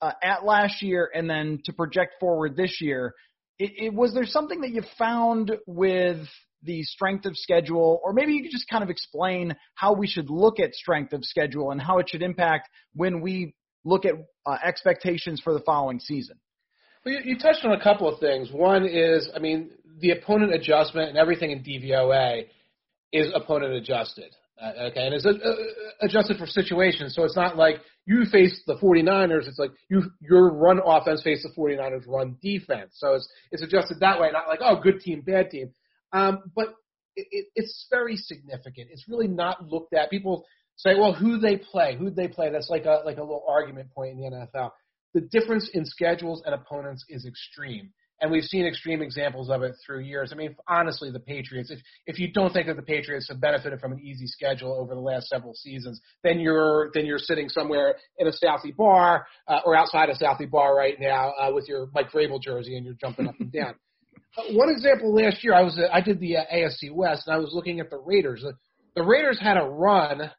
uh, 0.00 0.12
at 0.22 0.42
last 0.42 0.80
year 0.80 1.10
and 1.14 1.28
then 1.28 1.60
to 1.66 1.74
project 1.74 2.14
forward 2.18 2.56
this 2.56 2.78
year, 2.80 3.12
it, 3.58 3.72
it 3.76 3.94
was 3.94 4.14
there 4.14 4.24
something 4.24 4.62
that 4.62 4.70
you 4.70 4.80
found 4.98 5.52
with 5.66 6.26
the 6.62 6.82
strength 6.82 7.26
of 7.26 7.36
schedule, 7.36 8.00
or 8.02 8.12
maybe 8.12 8.32
you 8.32 8.42
could 8.42 8.50
just 8.50 8.68
kind 8.68 8.82
of 8.82 8.90
explain 8.90 9.54
how 9.74 9.92
we 9.92 10.06
should 10.06 10.30
look 10.30 10.58
at 10.58 10.74
strength 10.74 11.12
of 11.12 11.24
schedule 11.24 11.70
and 11.70 11.80
how 11.80 11.98
it 11.98 12.08
should 12.08 12.22
impact 12.22 12.68
when 12.94 13.20
we 13.20 13.54
look 13.84 14.04
at 14.04 14.14
uh, 14.46 14.56
expectations 14.64 15.40
for 15.42 15.52
the 15.52 15.60
following 15.60 16.00
season. 16.00 16.36
Well, 17.04 17.14
you, 17.14 17.20
you 17.24 17.38
touched 17.38 17.64
on 17.64 17.72
a 17.72 17.82
couple 17.82 18.12
of 18.12 18.18
things. 18.18 18.50
One 18.50 18.84
is, 18.84 19.28
I 19.34 19.38
mean, 19.38 19.70
the 20.00 20.10
opponent 20.10 20.52
adjustment 20.52 21.08
and 21.08 21.16
everything 21.16 21.50
in 21.52 21.62
DVOA 21.62 22.46
is 23.12 23.28
opponent 23.34 23.74
adjusted. 23.74 24.34
Uh, 24.60 24.88
okay, 24.88 25.04
and 25.04 25.14
it's 25.14 25.26
uh, 25.26 25.30
uh, 25.30 25.54
adjusted 26.00 26.38
for 26.38 26.46
situations. 26.46 27.14
So 27.14 27.24
it's 27.24 27.36
not 27.36 27.58
like 27.58 27.76
you 28.06 28.24
face 28.24 28.62
the 28.66 28.76
49ers. 28.76 29.46
It's 29.46 29.58
like 29.58 29.72
you 29.90 30.04
your 30.20 30.50
run 30.50 30.80
offense 30.84 31.22
face 31.22 31.42
the 31.42 31.60
49ers 31.60 32.08
run 32.08 32.36
defense. 32.42 32.92
So 32.94 33.14
it's 33.14 33.28
it's 33.52 33.62
adjusted 33.62 34.00
that 34.00 34.18
way, 34.18 34.30
not 34.32 34.48
like 34.48 34.60
oh 34.62 34.80
good 34.80 35.00
team 35.00 35.20
bad 35.20 35.50
team. 35.50 35.72
Um, 36.12 36.50
but 36.54 36.74
it, 37.16 37.26
it, 37.30 37.46
it's 37.54 37.86
very 37.90 38.16
significant. 38.16 38.88
It's 38.90 39.08
really 39.08 39.28
not 39.28 39.68
looked 39.68 39.94
at. 39.94 40.10
People 40.10 40.44
say, 40.76 40.94
well, 40.94 41.12
who 41.12 41.38
they 41.38 41.56
play, 41.56 41.96
who 41.96 42.10
they 42.10 42.28
play. 42.28 42.50
That's 42.50 42.70
like 42.70 42.84
a 42.84 43.02
like 43.04 43.16
a 43.16 43.22
little 43.22 43.44
argument 43.48 43.90
point 43.92 44.12
in 44.12 44.20
the 44.20 44.46
NFL. 44.54 44.70
The 45.14 45.22
difference 45.22 45.70
in 45.72 45.86
schedules 45.86 46.42
and 46.44 46.54
opponents 46.54 47.04
is 47.08 47.24
extreme, 47.24 47.90
and 48.20 48.30
we've 48.30 48.44
seen 48.44 48.66
extreme 48.66 49.00
examples 49.00 49.48
of 49.48 49.62
it 49.62 49.74
through 49.84 50.00
years. 50.00 50.30
I 50.30 50.36
mean, 50.36 50.54
honestly, 50.68 51.10
the 51.10 51.20
Patriots. 51.20 51.70
If 51.70 51.78
if 52.06 52.18
you 52.18 52.30
don't 52.30 52.52
think 52.52 52.66
that 52.66 52.76
the 52.76 52.82
Patriots 52.82 53.28
have 53.28 53.40
benefited 53.40 53.80
from 53.80 53.92
an 53.92 54.00
easy 54.00 54.26
schedule 54.26 54.78
over 54.78 54.94
the 54.94 55.00
last 55.00 55.28
several 55.28 55.54
seasons, 55.54 56.00
then 56.22 56.38
you're 56.38 56.90
then 56.92 57.06
you're 57.06 57.18
sitting 57.18 57.48
somewhere 57.48 57.96
in 58.18 58.26
a 58.26 58.32
Southie 58.32 58.76
bar 58.76 59.26
uh, 59.48 59.60
or 59.64 59.74
outside 59.74 60.10
a 60.10 60.14
Southie 60.14 60.50
bar 60.50 60.76
right 60.76 61.00
now 61.00 61.32
uh, 61.40 61.50
with 61.52 61.66
your 61.66 61.88
Mike 61.94 62.10
Vrabel 62.10 62.40
jersey 62.40 62.76
and 62.76 62.84
you're 62.84 62.96
jumping 63.00 63.26
up 63.26 63.34
and 63.40 63.50
down. 63.50 63.74
one 64.50 64.68
example 64.68 65.14
last 65.14 65.42
year, 65.42 65.54
I 65.54 65.62
was 65.62 65.80
I 65.92 66.00
did 66.00 66.20
the 66.20 66.38
uh, 66.38 66.44
AFC 66.52 66.92
West, 66.92 67.24
and 67.26 67.34
I 67.34 67.38
was 67.38 67.50
looking 67.52 67.80
at 67.80 67.90
the 67.90 67.98
Raiders. 67.98 68.42
The, 68.42 68.52
the 68.94 69.02
Raiders 69.02 69.38
had 69.40 69.56
a 69.56 69.64
run. 69.64 70.30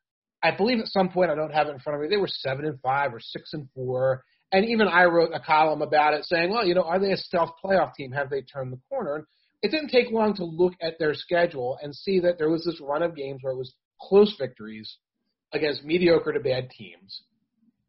I 0.44 0.56
believe 0.56 0.80
at 0.80 0.88
some 0.88 1.10
point 1.10 1.32
I 1.32 1.36
don't 1.36 1.54
have 1.54 1.68
it 1.68 1.72
in 1.72 1.80
front 1.80 1.96
of 1.96 2.02
me. 2.02 2.08
They 2.10 2.22
were 2.22 2.28
seven 2.28 2.66
and 2.66 2.80
five 2.82 3.14
or 3.14 3.20
six 3.20 3.54
and 3.54 3.68
four, 3.74 4.24
and 4.52 4.66
even 4.66 4.88
I 4.88 5.06
wrote 5.06 5.32
a 5.34 5.40
column 5.40 5.82
about 5.82 6.14
it, 6.14 6.26
saying, 6.26 6.52
"Well, 6.52 6.66
you 6.66 6.76
know, 6.76 6.84
are 6.84 7.00
they 7.00 7.12
a 7.12 7.18
stealth 7.18 7.52
playoff 7.64 7.94
team? 7.96 8.12
Have 8.12 8.30
they 8.30 8.42
turned 8.42 8.72
the 8.72 8.80
corner?" 8.90 9.16
And 9.16 9.26
it 9.64 9.72
didn't 9.72 9.90
take 9.90 10.12
long 10.12 10.36
to 10.36 10.46
look 10.46 10.74
at 10.82 11.00
their 11.00 11.14
schedule 11.14 11.78
and 11.82 11.96
see 11.96 12.20
that 12.20 12.38
there 12.38 12.50
was 12.50 12.64
this 12.64 12.80
run 12.80 13.02
of 13.02 13.16
games 13.16 13.40
where 13.42 13.54
it 13.54 13.58
was 13.58 13.74
close 14.00 14.36
victories 14.38 14.98
against 15.54 15.84
mediocre 15.84 16.34
to 16.34 16.40
bad 16.40 16.70
teams 16.70 17.24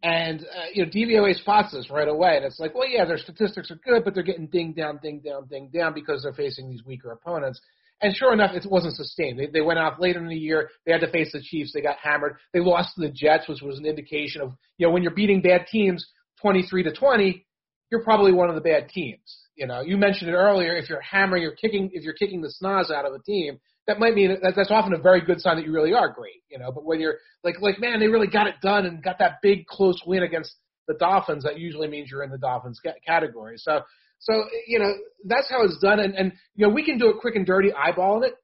and 0.02 0.40
uh, 0.42 0.66
you 0.72 0.84
know, 0.84 0.90
DVOA 0.90 1.34
spots 1.34 1.72
this 1.72 1.90
right 1.90 2.08
away, 2.08 2.36
and 2.36 2.44
it's 2.44 2.60
like, 2.60 2.74
well, 2.74 2.88
yeah, 2.88 3.04
their 3.04 3.18
statistics 3.18 3.70
are 3.70 3.80
good, 3.84 4.04
but 4.04 4.14
they're 4.14 4.22
getting 4.22 4.46
ding 4.46 4.72
down, 4.72 5.00
ding 5.02 5.20
down, 5.20 5.46
ding 5.46 5.70
down 5.72 5.94
because 5.94 6.22
they're 6.22 6.32
facing 6.32 6.70
these 6.70 6.84
weaker 6.84 7.10
opponents. 7.10 7.60
And 8.00 8.14
sure 8.14 8.32
enough, 8.32 8.52
it 8.54 8.64
wasn't 8.70 8.94
sustained. 8.94 9.40
They, 9.40 9.46
they 9.46 9.60
went 9.60 9.80
off 9.80 9.98
later 9.98 10.20
in 10.20 10.28
the 10.28 10.36
year. 10.36 10.70
They 10.86 10.92
had 10.92 11.00
to 11.00 11.10
face 11.10 11.32
the 11.32 11.42
Chiefs. 11.42 11.72
They 11.74 11.80
got 11.80 11.96
hammered. 12.00 12.36
They 12.52 12.60
lost 12.60 12.94
to 12.94 13.00
the 13.00 13.10
Jets, 13.12 13.48
which 13.48 13.60
was 13.60 13.78
an 13.78 13.86
indication 13.86 14.40
of, 14.40 14.52
you 14.76 14.86
know, 14.86 14.92
when 14.92 15.02
you're 15.02 15.14
beating 15.14 15.42
bad 15.42 15.66
teams 15.66 16.06
23 16.40 16.84
to 16.84 16.92
20, 16.92 17.44
you're 17.90 18.04
probably 18.04 18.32
one 18.32 18.48
of 18.48 18.54
the 18.54 18.60
bad 18.60 18.88
teams. 18.88 19.38
You 19.56 19.66
know, 19.66 19.80
you 19.80 19.96
mentioned 19.96 20.30
it 20.30 20.34
earlier. 20.34 20.76
If 20.76 20.88
you're 20.88 21.00
hammering, 21.00 21.42
you're 21.42 21.56
kicking, 21.56 21.90
if 21.92 22.04
you're 22.04 22.14
kicking 22.14 22.40
the 22.40 22.52
snaz 22.62 22.92
out 22.92 23.04
of 23.04 23.14
a 23.14 23.18
team, 23.18 23.58
that 23.88 23.98
might 23.98 24.14
mean 24.14 24.36
that 24.42 24.54
that's 24.54 24.70
often 24.70 24.92
a 24.92 24.98
very 24.98 25.22
good 25.22 25.40
sign 25.40 25.56
that 25.56 25.64
you 25.64 25.72
really 25.72 25.94
are 25.94 26.12
great, 26.12 26.42
you 26.50 26.58
know. 26.58 26.70
But 26.70 26.84
when 26.84 27.00
you're 27.00 27.16
like, 27.42 27.56
like 27.60 27.80
man, 27.80 27.98
they 27.98 28.06
really 28.06 28.28
got 28.28 28.46
it 28.46 28.56
done 28.62 28.84
and 28.86 29.02
got 29.02 29.18
that 29.18 29.38
big 29.42 29.66
close 29.66 30.00
win 30.06 30.22
against 30.22 30.54
the 30.86 30.94
Dolphins, 30.94 31.44
that 31.44 31.58
usually 31.58 31.88
means 31.88 32.10
you're 32.10 32.22
in 32.22 32.30
the 32.30 32.38
Dolphins 32.38 32.80
category. 33.04 33.56
So, 33.56 33.80
so 34.18 34.44
you 34.66 34.78
know 34.78 34.92
that's 35.24 35.50
how 35.50 35.64
it's 35.64 35.78
done, 35.80 36.00
and 36.00 36.14
and 36.14 36.32
you 36.54 36.66
know 36.66 36.72
we 36.72 36.84
can 36.84 36.98
do 36.98 37.08
it 37.08 37.16
quick 37.20 37.34
and 37.34 37.46
dirty, 37.46 37.70
eyeballing 37.70 38.26
it. 38.26 38.34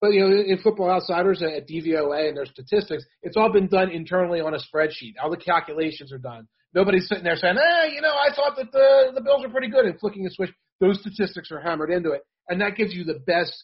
But 0.00 0.14
you 0.14 0.20
know, 0.20 0.36
in 0.36 0.58
Football 0.58 0.90
Outsiders 0.90 1.42
at 1.42 1.68
DVOA 1.68 2.28
and 2.28 2.36
their 2.36 2.46
statistics, 2.46 3.04
it's 3.22 3.36
all 3.36 3.52
been 3.52 3.68
done 3.68 3.88
internally 3.88 4.40
on 4.40 4.52
a 4.52 4.58
spreadsheet. 4.58 5.14
All 5.22 5.30
the 5.30 5.36
calculations 5.36 6.12
are 6.12 6.18
done. 6.18 6.48
Nobody's 6.74 7.06
sitting 7.06 7.22
there 7.22 7.36
saying, 7.36 7.56
"Eh, 7.56 7.86
you 7.94 8.00
know, 8.00 8.12
I 8.12 8.34
thought 8.34 8.56
that 8.56 8.72
the 8.72 9.12
the 9.14 9.20
Bills 9.20 9.44
are 9.44 9.50
pretty 9.50 9.68
good," 9.68 9.84
and 9.84 9.98
flicking 10.00 10.26
a 10.26 10.30
switch. 10.30 10.50
Those 10.80 10.98
statistics 10.98 11.52
are 11.52 11.60
hammered 11.60 11.90
into 11.90 12.10
it, 12.10 12.22
and 12.48 12.60
that 12.60 12.74
gives 12.74 12.92
you 12.92 13.04
the 13.04 13.20
best 13.24 13.54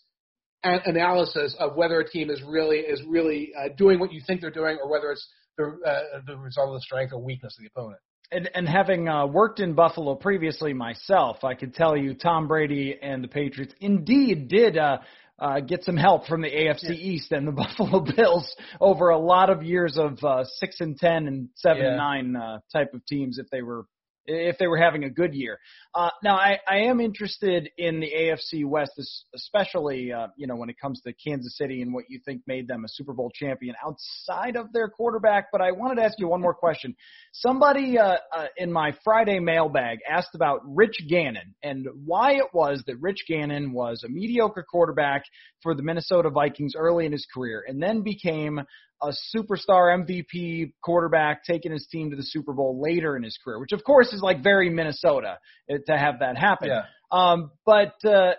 analysis 0.65 1.55
of 1.59 1.77
whether 1.77 2.01
a 2.01 2.09
team 2.09 2.31
is 2.31 2.43
really 2.43 2.79
is 2.79 3.03
really 3.07 3.53
uh, 3.59 3.69
doing 3.77 3.99
what 3.99 4.13
you 4.13 4.21
think 4.27 4.41
they're 4.41 4.51
doing, 4.51 4.79
or 4.83 4.91
whether 4.91 5.13
it's 5.13 5.27
the 5.57 5.79
uh, 5.87 6.21
the 6.27 6.37
result 6.37 6.69
of 6.69 6.75
the 6.75 6.81
strength 6.81 7.13
or 7.13 7.19
weakness 7.19 7.57
of 7.59 7.63
the 7.63 7.69
opponent. 7.69 8.01
And, 8.31 8.51
and 8.55 8.69
having 8.69 9.09
uh, 9.09 9.27
worked 9.27 9.59
in 9.59 9.73
Buffalo 9.73 10.15
previously 10.15 10.75
myself, 10.75 11.45
I 11.45 11.55
can 11.55 11.73
tell 11.73 11.97
you 11.97 12.13
Tom 12.13 12.47
Brady 12.47 12.95
and 13.01 13.25
the 13.25 13.29
Patriots 13.29 13.73
indeed 13.81 14.49
did 14.49 14.77
uh, 14.77 14.99
uh, 15.39 15.61
get 15.61 15.85
some 15.85 15.97
help 15.97 16.27
from 16.27 16.43
the 16.43 16.51
AFC 16.51 16.91
yeah. 16.91 16.93
East 16.93 17.33
and 17.33 17.49
the 17.49 17.53
Buffalo 17.79 18.01
Bills 18.01 18.55
over 18.81 19.09
a 19.09 19.19
lot 19.19 19.49
of 19.49 19.63
years 19.63 19.97
of 19.97 20.23
uh, 20.23 20.45
six 20.45 20.81
and 20.81 20.99
ten 20.99 21.27
and 21.27 21.49
seven 21.55 21.83
yeah. 21.83 21.89
and 21.89 21.97
nine 21.97 22.37
uh, 22.37 22.59
type 22.71 22.93
of 22.93 23.05
teams 23.07 23.39
if 23.39 23.49
they 23.51 23.63
were 23.63 23.87
if 24.29 24.59
they 24.59 24.67
were 24.67 24.79
having 24.79 25.05
a 25.05 25.11
good 25.11 25.35
year. 25.35 25.59
Uh, 25.95 26.11
now, 26.23 26.37
I, 26.37 26.59
I 26.69 26.77
am 26.83 27.01
interested 27.01 27.71
in 27.79 28.01
the 28.01 28.11
AFC 28.15 28.65
West, 28.65 28.93
especially 29.35 30.13
uh, 30.13 30.29
you 30.37 30.47
know 30.47 30.57
when 30.57 30.69
it 30.69 30.79
comes 30.79 31.01
to 31.03 31.13
Kansas 31.13 31.57
City 31.57 31.83
and 31.83 31.93
what 31.93 32.05
you 32.09 32.21
think 32.25 32.43
made 32.47 32.69
them 32.69 32.85
a 32.85 32.89
Super 32.89 33.15
Bowl 33.15 33.31
champion 33.35 33.75
outside 33.85 34.57
of 34.57 34.73
their 34.73 34.89
quarterback. 34.89 35.47
But 35.51 35.63
I 35.63 35.73
wanted 35.73 35.97
to 35.97 36.03
ask 36.03 36.19
you 36.19 36.29
one 36.29 36.43
more 36.43 36.55
question. 36.55 36.95
Somebody 37.33 37.99
uh, 37.99 38.19
uh, 38.35 38.47
in 38.57 38.71
my 38.71 38.95
Friday 39.03 39.41
mailbag 39.41 39.99
asked 40.09 40.35
about 40.35 40.61
Rich 40.65 41.07
Gannon 41.09 41.55
and 41.63 41.87
why 42.05 42.35
it 42.35 42.53
was 42.53 42.83
that 42.87 42.97
Rich 43.01 43.25
Gannon 43.27 43.73
was 43.73 44.05
a 44.05 44.09
mediocre 44.09 44.65
quarterback 44.69 45.25
for 45.63 45.75
the 45.75 45.83
Minnesota 45.83 46.31
Vikings 46.31 46.75
early 46.77 47.07
in 47.07 47.13
his 47.13 47.27
career, 47.33 47.65
and 47.67 47.83
then 47.83 48.03
became 48.03 48.61
a 49.03 49.13
superstar 49.35 49.97
MVP 49.97 50.73
quarterback 50.83 51.45
taking 51.45 51.73
his 51.73 51.87
team 51.91 52.11
to 52.11 52.17
the 52.17 52.23
Super 52.23 52.53
Bowl 52.53 52.81
later 52.81 53.17
in 53.17 53.23
his 53.23 53.39
career, 53.43 53.59
which 53.59 53.73
of 53.73 53.85
course 53.85 54.13
is 54.13 54.21
like 54.23 54.43
very 54.43 54.71
Minnesota 54.71 55.39
uh, 55.71 55.77
to 55.87 55.97
have 55.97 56.21
that 56.21 56.37
happen. 56.37 56.69
Yeah. 56.69 56.83
Um, 57.11 57.53
but 57.65 57.95
uh, 58.05 58.33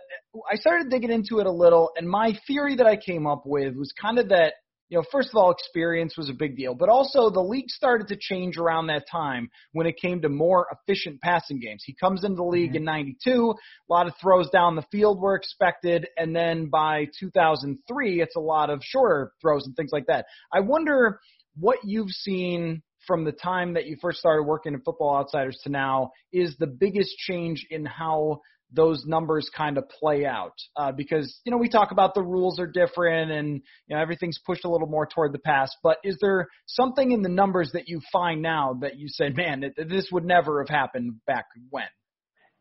I 0.49 0.55
started 0.55 0.89
digging 0.89 1.11
into 1.11 1.39
it 1.39 1.47
a 1.47 1.51
little, 1.51 1.91
and 1.95 2.07
my 2.07 2.37
theory 2.45 2.75
that 2.75 2.85
I 2.85 2.97
came 2.97 3.25
up 3.25 3.43
with 3.45 3.75
was 3.75 3.91
kind 3.99 4.19
of 4.19 4.29
that 4.29 4.53
you 4.89 4.98
know, 4.98 5.03
first 5.12 5.29
of 5.29 5.36
all, 5.36 5.51
experience 5.51 6.17
was 6.17 6.29
a 6.29 6.34
big 6.34 6.58
deal, 6.58 6.74
but 6.74 6.89
also 6.89 7.29
the 7.29 7.39
league 7.39 7.69
started 7.69 8.08
to 8.08 8.17
change 8.19 8.58
around 8.58 8.88
that 8.88 9.05
time 9.10 9.50
when 9.72 9.86
it 9.86 9.98
came 10.01 10.22
to 10.22 10.29
more 10.29 10.67
efficient 10.72 11.22
passing 11.22 11.60
games. 11.60 11.84
He 11.86 11.93
comes 11.93 12.24
into 12.24 12.38
the 12.38 12.43
league 12.43 12.72
mm-hmm. 12.72 12.77
in 12.77 12.84
92, 12.86 13.53
a 13.89 13.93
lot 13.93 14.08
of 14.08 14.13
throws 14.22 14.50
down 14.50 14.75
the 14.75 14.86
field 14.91 15.22
were 15.22 15.36
expected, 15.36 16.08
and 16.17 16.36
then 16.36 16.69
by 16.69 17.08
2003, 17.19 18.22
it's 18.22 18.36
a 18.36 18.39
lot 18.39 18.69
of 18.72 18.81
shorter 18.84 19.31
throws 19.41 19.65
and 19.65 19.75
things 19.75 19.91
like 19.93 20.08
that. 20.08 20.25
I 20.51 20.62
wonder 20.62 21.19
what 21.55 21.79
you've 21.84 22.10
seen 22.10 22.81
from 23.05 23.24
the 23.24 23.31
time 23.31 23.74
that 23.74 23.86
you 23.86 23.98
first 24.01 24.19
started 24.19 24.43
working 24.43 24.74
in 24.74 24.81
Football 24.81 25.17
Outsiders 25.17 25.60
to 25.63 25.69
now 25.69 26.12
is 26.34 26.55
the 26.58 26.67
biggest 26.67 27.15
change 27.17 27.65
in 27.69 27.86
how 27.86 28.41
those 28.71 29.03
numbers 29.05 29.49
kind 29.55 29.77
of 29.77 29.88
play 29.89 30.25
out 30.25 30.53
uh, 30.77 30.91
because 30.91 31.39
you 31.43 31.51
know 31.51 31.57
we 31.57 31.69
talk 31.69 31.91
about 31.91 32.13
the 32.13 32.21
rules 32.21 32.59
are 32.59 32.67
different 32.67 33.31
and 33.31 33.61
you 33.88 33.95
know 33.95 34.01
everything's 34.01 34.39
pushed 34.45 34.65
a 34.65 34.69
little 34.69 34.88
more 34.88 35.07
toward 35.07 35.33
the 35.33 35.39
past 35.39 35.75
but 35.83 35.97
is 36.03 36.17
there 36.21 36.47
something 36.65 37.11
in 37.11 37.21
the 37.21 37.29
numbers 37.29 37.71
that 37.73 37.88
you 37.88 37.99
find 38.11 38.41
now 38.41 38.77
that 38.81 38.97
you 38.97 39.07
say 39.07 39.29
man 39.29 39.63
it, 39.63 39.73
this 39.89 40.09
would 40.11 40.25
never 40.25 40.63
have 40.63 40.69
happened 40.69 41.13
back 41.25 41.45
when 41.69 41.85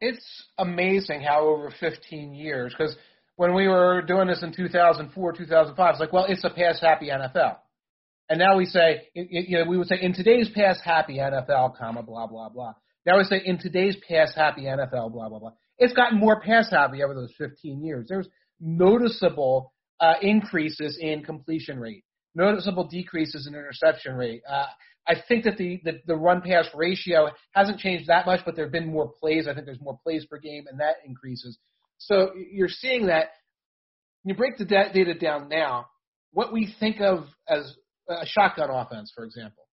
it's 0.01 0.47
amazing 0.59 1.21
how 1.21 1.41
over 1.47 1.73
15 1.81 2.35
years 2.35 2.75
because 2.77 2.97
when 3.37 3.55
we 3.55 3.69
were 3.69 4.03
doing 4.03 4.29
this 4.29 4.43
in 4.43 4.53
2004 4.53 5.33
2005 5.33 5.91
it's 5.91 6.01
like 6.01 6.13
well 6.13 6.27
it's 6.29 6.45
a 6.45 6.51
pass 6.51 6.81
happy 6.81 7.09
NFL 7.09 7.57
And 8.29 8.39
now 8.39 8.57
we 8.57 8.67
say, 8.67 9.09
you 9.15 9.59
know, 9.59 9.65
we 9.65 9.79
would 9.79 9.89
say 9.89 9.99
in 10.01 10.13
today's 10.13 10.51
pass 10.55 10.79
happy 10.85 11.17
NFL, 11.17 11.77
comma 11.79 12.03
blah 12.03 12.27
blah 12.27 12.51
blah. 12.51 12.75
Now 13.07 13.17
we 13.17 13.25
say 13.25 13.41
in 13.43 13.59
today's 13.59 13.97
pass 14.07 14.35
happy 14.35 14.63
NFL, 14.63 15.13
blah 15.13 15.29
blah 15.31 15.39
blah. 15.39 15.53
It's 15.79 15.93
gotten 15.95 16.19
more 16.19 16.41
pass 16.41 16.71
happy 16.71 17.03
over 17.03 17.15
those 17.15 17.33
15 17.39 17.83
years. 17.85 18.07
There's 18.09 18.29
noticeable 18.61 19.73
uh, 20.01 20.15
increases 20.23 20.99
in 21.01 21.23
completion 21.23 21.79
rate, 21.79 22.05
noticeable 22.35 22.89
decreases 22.89 23.47
in 23.47 23.55
interception 23.55 24.15
rate. 24.15 24.43
Uh, 24.49 24.67
I 25.07 25.15
think 25.27 25.45
that 25.45 25.57
the, 25.57 25.81
the, 25.85 26.01
the 26.07 26.17
run 26.17 26.43
pass 26.43 26.67
ratio 26.75 27.31
hasn't 27.53 27.79
changed 27.79 28.09
that 28.09 28.27
much, 28.27 28.41
but 28.45 28.57
there 28.57 28.67
have 28.67 28.73
been 28.73 28.93
more 28.93 29.11
plays. 29.21 29.49
I 29.49 29.55
think 29.55 29.65
there's 29.65 29.81
more 29.81 29.99
plays 30.03 30.27
per 30.27 30.39
game, 30.39 30.65
and 30.71 30.81
that 30.81 30.97
increases. 31.07 31.59
So 31.99 32.33
you're 32.53 32.69
seeing 32.69 33.07
that. 33.07 33.31
When 34.23 34.35
you 34.35 34.37
break 34.37 34.59
the 34.59 34.65
data 34.65 35.15
down 35.15 35.49
now, 35.49 35.87
what 36.33 36.53
we 36.53 36.75
think 36.79 37.01
of 37.01 37.27
as 37.49 37.75
a 38.09 38.27
shotgun 38.27 38.71
offense, 38.71 39.13
for 39.15 39.25
example. 39.25 39.65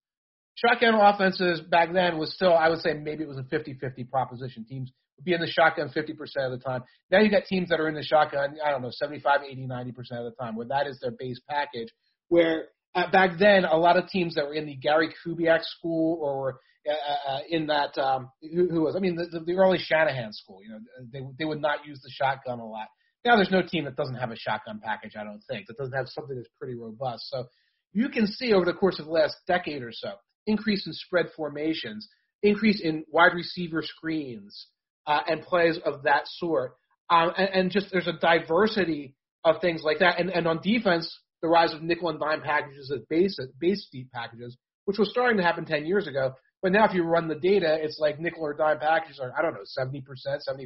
Shotgun 0.55 0.95
offenses 0.95 1.59
back 1.61 1.91
then 1.91 2.17
was 2.17 2.33
still, 2.33 2.53
I 2.53 2.69
would 2.69 2.79
say, 2.79 2.93
maybe 2.93 3.23
it 3.23 3.27
was 3.27 3.37
a 3.37 3.43
50-50 3.43 4.09
proposition. 4.09 4.65
Teams 4.65 4.91
be 5.23 5.33
in 5.33 5.41
the 5.41 5.47
shotgun 5.47 5.89
50% 5.89 6.11
of 6.45 6.51
the 6.51 6.63
time. 6.63 6.83
Now 7.11 7.19
you've 7.19 7.31
got 7.31 7.45
teams 7.45 7.69
that 7.69 7.79
are 7.79 7.87
in 7.87 7.95
the 7.95 8.03
shotgun, 8.03 8.57
I 8.63 8.71
don't 8.71 8.81
know, 8.81 8.91
75, 8.91 9.41
80, 9.49 9.67
90% 9.67 9.89
of 9.89 10.25
the 10.25 10.33
time, 10.39 10.55
where 10.55 10.67
that 10.67 10.87
is 10.87 10.99
their 10.99 11.11
base 11.11 11.39
package. 11.49 11.89
Where 12.27 12.65
uh, 12.95 13.09
back 13.11 13.37
then, 13.37 13.65
a 13.65 13.77
lot 13.77 13.97
of 13.97 14.07
teams 14.07 14.35
that 14.35 14.45
were 14.45 14.53
in 14.53 14.65
the 14.65 14.75
Gary 14.75 15.09
Kubiak 15.25 15.63
school 15.63 16.19
or 16.21 16.59
uh, 16.87 17.31
uh, 17.31 17.39
in 17.49 17.67
that 17.67 17.97
um, 17.97 18.29
who, 18.41 18.69
who 18.69 18.81
was 18.81 18.95
I 18.95 18.99
mean 18.99 19.15
the, 19.15 19.25
the, 19.25 19.39
the 19.39 19.55
early 19.55 19.79
Shanahan 19.79 20.31
school. 20.33 20.59
You 20.63 20.69
know, 20.69 20.79
they 21.11 21.21
they 21.39 21.45
would 21.45 21.61
not 21.61 21.85
use 21.85 21.99
the 22.03 22.11
shotgun 22.11 22.59
a 22.59 22.65
lot. 22.65 22.87
Now 23.25 23.35
there's 23.35 23.51
no 23.51 23.63
team 23.63 23.85
that 23.85 23.95
doesn't 23.95 24.15
have 24.15 24.29
a 24.29 24.35
shotgun 24.35 24.79
package. 24.83 25.13
I 25.19 25.23
don't 25.23 25.41
think 25.49 25.65
that 25.67 25.77
doesn't 25.77 25.95
have 25.95 26.07
something 26.09 26.35
that's 26.35 26.49
pretty 26.59 26.75
robust. 26.75 27.27
So 27.29 27.45
you 27.91 28.09
can 28.09 28.27
see 28.27 28.53
over 28.53 28.65
the 28.65 28.73
course 28.73 28.99
of 28.99 29.05
the 29.05 29.11
last 29.11 29.35
decade 29.47 29.81
or 29.81 29.91
so 29.91 30.11
increase 30.45 30.85
in 30.85 30.93
spread 30.93 31.27
formations, 31.35 32.07
increase 32.43 32.81
in 32.81 33.03
wide 33.11 33.33
receiver 33.33 33.81
screens, 33.81 34.67
uh, 35.07 35.21
and 35.27 35.41
plays 35.41 35.77
of 35.85 36.03
that 36.03 36.23
sort. 36.27 36.75
Um, 37.09 37.31
and, 37.37 37.49
and 37.49 37.71
just 37.71 37.87
there's 37.91 38.07
a 38.07 38.13
diversity 38.13 39.15
of 39.43 39.61
things 39.61 39.81
like 39.83 39.99
that. 39.99 40.19
And, 40.19 40.29
and 40.29 40.47
on 40.47 40.59
defense, 40.61 41.11
the 41.41 41.47
rise 41.47 41.73
of 41.73 41.83
nickel 41.83 42.09
and 42.09 42.19
dime 42.19 42.41
packages 42.41 42.91
as 42.91 43.01
base 43.09 43.39
base 43.59 43.87
deep 43.91 44.11
packages, 44.11 44.57
which 44.85 44.97
was 44.97 45.09
starting 45.11 45.37
to 45.37 45.43
happen 45.43 45.65
10 45.65 45.85
years 45.85 46.07
ago. 46.07 46.33
But 46.61 46.71
now, 46.71 46.85
if 46.85 46.95
you 46.95 47.03
run 47.03 47.27
the 47.27 47.35
data, 47.35 47.77
it's 47.79 47.99
like 47.99 48.19
nickel 48.19 48.41
or 48.41 48.55
dime 48.55 48.79
packages 48.79 49.19
are 49.19 49.31
I 49.37 49.43
don't 49.43 49.53
know 49.53 49.59
70%, 49.77 50.01
75% 50.01 50.63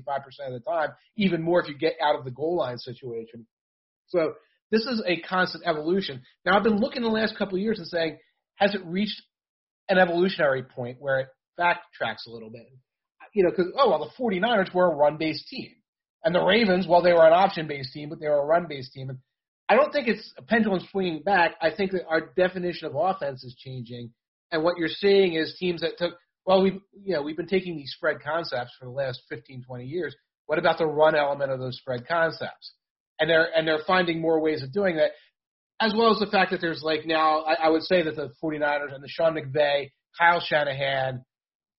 of 0.48 0.54
the 0.54 0.62
time, 0.62 0.90
even 1.18 1.42
more 1.42 1.62
if 1.62 1.68
you 1.68 1.78
get 1.78 1.96
out 2.02 2.18
of 2.18 2.24
the 2.24 2.32
goal 2.32 2.56
line 2.56 2.78
situation. 2.78 3.46
So 4.08 4.36
this 4.72 4.86
is 4.86 5.04
a 5.06 5.20
constant 5.22 5.66
evolution. 5.68 6.22
Now, 6.46 6.56
I've 6.56 6.64
been 6.64 6.80
looking 6.80 7.02
the 7.02 7.10
last 7.10 7.38
couple 7.38 7.56
of 7.56 7.62
years 7.62 7.80
and 7.80 7.88
saying, 7.88 8.18
has 8.56 8.76
it 8.76 8.86
reached 8.86 9.22
an 9.90 9.98
evolutionary 9.98 10.64
point 10.64 10.98
where 11.00 11.20
it 11.22 11.28
backtracks 11.60 12.28
a 12.28 12.32
little 12.32 12.50
bit? 12.50 12.68
You 13.34 13.44
know, 13.44 13.50
because 13.52 13.72
oh 13.78 13.90
well, 13.90 14.00
the 14.00 14.24
49ers 14.24 14.74
were 14.74 14.92
a 14.92 14.96
run-based 14.96 15.48
team, 15.48 15.72
and 16.24 16.34
the 16.34 16.44
Ravens, 16.44 16.88
well, 16.88 17.02
they 17.02 17.14
were 17.14 17.26
an 17.26 17.34
option-based 17.34 17.94
team, 17.94 18.10
but 18.10 18.20
they 18.20 18.28
were 18.28 18.42
a 18.42 18.46
run-based 18.46 18.92
team. 18.94 19.10
And 19.10 19.20
I 19.70 19.76
don't 19.76 19.92
think 19.92 20.08
it's 20.08 20.34
a 20.38 20.42
pendulum 20.42 20.82
swinging 20.92 21.22
back. 21.24 21.56
I 21.62 21.70
think 21.72 21.92
that 21.92 22.08
our 22.08 22.32
definition 22.36 22.88
of 22.88 22.96
offense 22.96 23.44
is 23.44 23.56
changing, 23.56 24.12
and 24.52 24.64
what 24.64 24.78
you're 24.78 24.88
seeing 24.90 25.34
is 25.34 25.56
teams 25.60 25.82
that 25.82 25.98
took 25.98 26.16
well, 26.50 26.64
we've 26.64 26.82
you 27.04 27.14
know 27.14 27.22
we've 27.22 27.38
been 27.38 27.48
taking 27.48 27.78
these 27.78 27.94
spread 27.96 28.24
concepts 28.24 28.72
for 28.80 28.86
the 28.86 28.92
last 28.92 29.22
15, 29.30 29.64
20 29.64 29.86
years. 29.86 30.16
What 30.48 30.58
about 30.58 30.80
the 30.80 30.88
run 30.88 31.16
element 31.16 31.52
of 31.52 31.60
those 31.60 31.78
spread 31.78 32.08
concepts? 32.08 32.74
And 33.20 33.30
they're 33.30 33.56
and 33.56 33.68
they're 33.68 33.84
finding 33.86 34.20
more 34.20 34.40
ways 34.42 34.64
of 34.64 34.74
doing 34.74 34.96
that, 34.96 35.12
as 35.80 35.94
well 35.96 36.12
as 36.12 36.18
the 36.18 36.26
fact 36.26 36.50
that 36.50 36.60
there's 36.60 36.82
like 36.82 37.06
now 37.06 37.42
I, 37.42 37.66
I 37.66 37.70
would 37.70 37.84
say 37.84 38.02
that 38.02 38.16
the 38.16 38.32
49ers 38.44 38.96
and 38.96 39.04
the 39.04 39.08
Sean 39.08 39.36
McVay, 39.36 39.92
Kyle 40.18 40.40
Shanahan, 40.40 41.24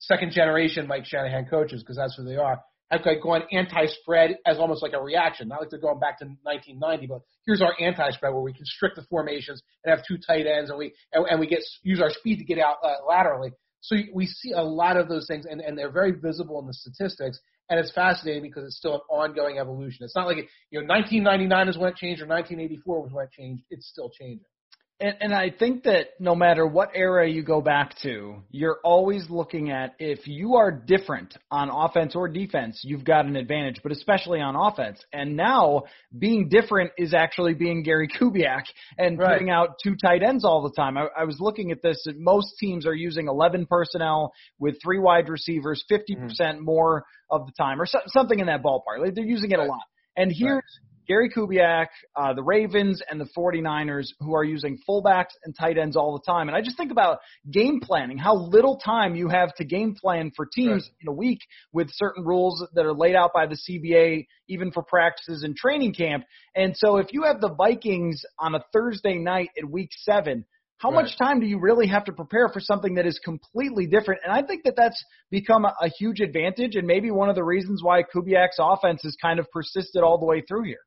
second 0.01 0.33
generation 0.33 0.87
Mike 0.87 1.07
Shanahan 1.07 1.47
coaches 1.47 1.83
because 1.83 1.97
that's 1.97 2.17
who 2.17 2.25
they 2.25 2.37
are 2.37 2.61
have 2.91 3.03
like 3.07 3.23
gone 3.23 3.43
anti-spread 3.53 4.37
as 4.47 4.59
almost 4.59 4.83
like 4.83 4.93
a 4.93 5.01
reaction. 5.01 5.49
Not 5.49 5.61
like 5.61 5.71
they're 5.71 5.79
going 5.79 6.01
back 6.01 6.19
to 6.19 6.25
1990, 6.43 7.07
but 7.07 7.21
here's 7.47 7.63
our 7.63 7.75
anti-spread 7.81 8.33
where 8.33 8.43
we 8.43 8.53
constrict 8.53 8.97
the 8.97 9.03
formations 9.03 9.63
and 9.85 9.95
have 9.95 10.05
two 10.07 10.19
tight 10.19 10.47
ends 10.47 10.71
and 10.71 10.79
we 10.79 10.93
and, 11.13 11.27
and 11.29 11.41
we 11.41 11.47
get 11.47 11.61
use 11.83 12.01
our 12.01 12.11
speed 12.11 12.39
to 12.39 12.45
get 12.45 12.59
out 12.59 12.77
uh, 12.83 12.95
laterally. 13.09 13.53
So 13.83 13.97
we 14.13 14.27
see 14.27 14.53
a 14.53 14.63
lot 14.63 14.99
of 14.99 15.09
those 15.09 15.27
things, 15.27 15.47
and, 15.47 15.61
and 15.61 15.79
they're 15.79 15.91
very 15.91 16.13
visible 16.13 16.61
in 16.61 16.67
the 16.67 16.75
statistics. 16.75 17.41
And 17.71 17.79
it's 17.79 17.93
fascinating 17.93 18.43
because 18.43 18.65
it's 18.65 18.77
still 18.77 18.95
an 18.95 19.01
ongoing 19.09 19.59
evolution. 19.59 20.05
It's 20.05 20.17
not 20.17 20.27
like 20.27 20.39
it, 20.39 20.47
you 20.71 20.81
know 20.81 20.93
1999 20.93 21.69
is 21.69 21.79
when 21.79 21.89
it 21.89 21.97
changed 21.97 22.21
or 22.21 22.27
1984 22.27 23.03
was 23.03 23.13
when 23.13 23.25
it 23.25 23.31
changed. 23.31 23.63
It's 23.71 23.89
still 23.89 24.11
changing. 24.11 24.45
And, 25.01 25.17
and 25.21 25.35
I 25.35 25.51
think 25.51 25.85
that 25.85 26.09
no 26.19 26.35
matter 26.35 26.67
what 26.67 26.91
era 26.95 27.29
you 27.29 27.43
go 27.43 27.63
back 27.63 27.97
to, 28.03 28.37
you're 28.51 28.79
always 28.85 29.31
looking 29.31 29.71
at 29.71 29.95
if 29.99 30.27
you 30.27 30.57
are 30.57 30.71
different 30.71 31.35
on 31.51 31.71
offense 31.71 32.15
or 32.15 32.29
defense, 32.29 32.81
you've 32.85 33.05
got 33.05 33.25
an 33.25 33.35
advantage, 33.35 33.81
but 33.83 33.93
especially 33.93 34.41
on 34.41 34.57
offense. 34.57 35.03
And 35.13 35.37
now 35.37 35.85
being 36.17 36.51
different 36.51 36.93
is 36.99 37.15
actually 37.15 37.55
being 37.55 37.83
Gary 37.83 38.09
Kubiak 38.09 38.65
and 38.99 39.19
right. 39.19 39.33
putting 39.33 39.49
out 39.49 39.77
two 39.83 39.97
tight 39.97 40.23
ends 40.23 40.45
all 40.45 40.63
the 40.63 40.73
time. 40.73 40.99
I, 40.99 41.07
I 41.17 41.25
was 41.25 41.39
looking 41.41 41.73
at 41.73 41.81
this. 41.83 42.07
Most 42.17 42.59
teams 42.59 42.87
are 42.87 42.95
using 42.95 43.27
11 43.27 43.67
personnel 43.67 44.35
with 44.59 44.77
three 44.83 44.99
wide 44.99 45.31
receivers 45.31 45.83
50 45.89 46.15
mm-hmm. 46.15 46.27
percent 46.27 46.59
mm 46.59 46.59
hmm 46.59 46.71
more 46.71 47.05
of 47.31 47.47
the 47.47 47.53
time 47.53 47.81
or 47.81 47.87
so, 47.87 47.99
something 48.07 48.39
in 48.39 48.47
that 48.47 48.63
ballpark. 48.63 49.01
Like 49.01 49.15
they're 49.15 49.25
using 49.25 49.51
it 49.51 49.57
right. 49.57 49.67
a 49.67 49.71
lot. 49.71 49.83
And 50.17 50.33
here's. 50.33 50.63
Gary 51.11 51.29
Kubiak, 51.29 51.87
uh, 52.15 52.35
the 52.35 52.43
Ravens, 52.43 53.03
and 53.11 53.21
the 53.21 53.29
49ers, 53.37 54.11
who 54.21 54.33
are 54.33 54.45
using 54.45 54.79
fullbacks 54.89 55.33
and 55.45 55.53
tight 55.59 55.77
ends 55.77 55.97
all 55.97 56.13
the 56.13 56.33
time. 56.33 56.47
And 56.47 56.57
I 56.57 56.61
just 56.61 56.77
think 56.77 56.93
about 56.93 57.19
game 57.51 57.81
planning, 57.83 58.17
how 58.17 58.37
little 58.37 58.79
time 58.79 59.17
you 59.17 59.29
have 59.29 59.53
to 59.57 59.65
game 59.65 59.97
plan 60.01 60.31
for 60.37 60.47
teams 60.47 60.85
right. 60.85 60.97
in 61.01 61.09
a 61.09 61.13
week 61.13 61.41
with 61.73 61.89
certain 61.91 62.25
rules 62.25 62.65
that 62.75 62.87
are 62.87 62.95
laid 62.95 63.17
out 63.17 63.33
by 63.35 63.47
the 63.47 63.57
CBA, 63.57 64.25
even 64.49 64.71
for 64.71 64.85
practices 64.85 65.43
and 65.43 65.57
training 65.57 65.95
camp. 65.95 66.23
And 66.55 66.77
so 66.77 66.99
if 66.99 67.09
you 67.11 67.25
have 67.25 67.41
the 67.41 67.55
Vikings 67.57 68.23
on 68.39 68.55
a 68.55 68.63
Thursday 68.73 69.19
night 69.19 69.49
in 69.57 69.73
week 69.73 69.91
seven, 70.03 70.45
how 70.79 70.93
right. 70.93 71.03
much 71.03 71.19
time 71.19 71.41
do 71.41 71.47
you 71.47 71.59
really 71.59 71.89
have 71.89 72.05
to 72.05 72.13
prepare 72.13 72.49
for 72.51 72.61
something 72.61 72.95
that 72.95 73.07
is 73.07 73.19
completely 73.25 73.87
different? 73.87 74.21
And 74.23 74.33
I 74.33 74.47
think 74.47 74.63
that 74.63 74.77
that's 74.77 75.05
become 75.29 75.65
a, 75.65 75.75
a 75.83 75.89
huge 75.89 76.21
advantage 76.21 76.77
and 76.77 76.87
maybe 76.87 77.11
one 77.11 77.29
of 77.29 77.35
the 77.35 77.43
reasons 77.43 77.83
why 77.83 78.05
Kubiak's 78.05 78.59
offense 78.61 79.01
has 79.03 79.17
kind 79.21 79.41
of 79.41 79.51
persisted 79.51 80.05
all 80.05 80.17
the 80.17 80.25
way 80.25 80.43
through 80.49 80.63
here. 80.67 80.79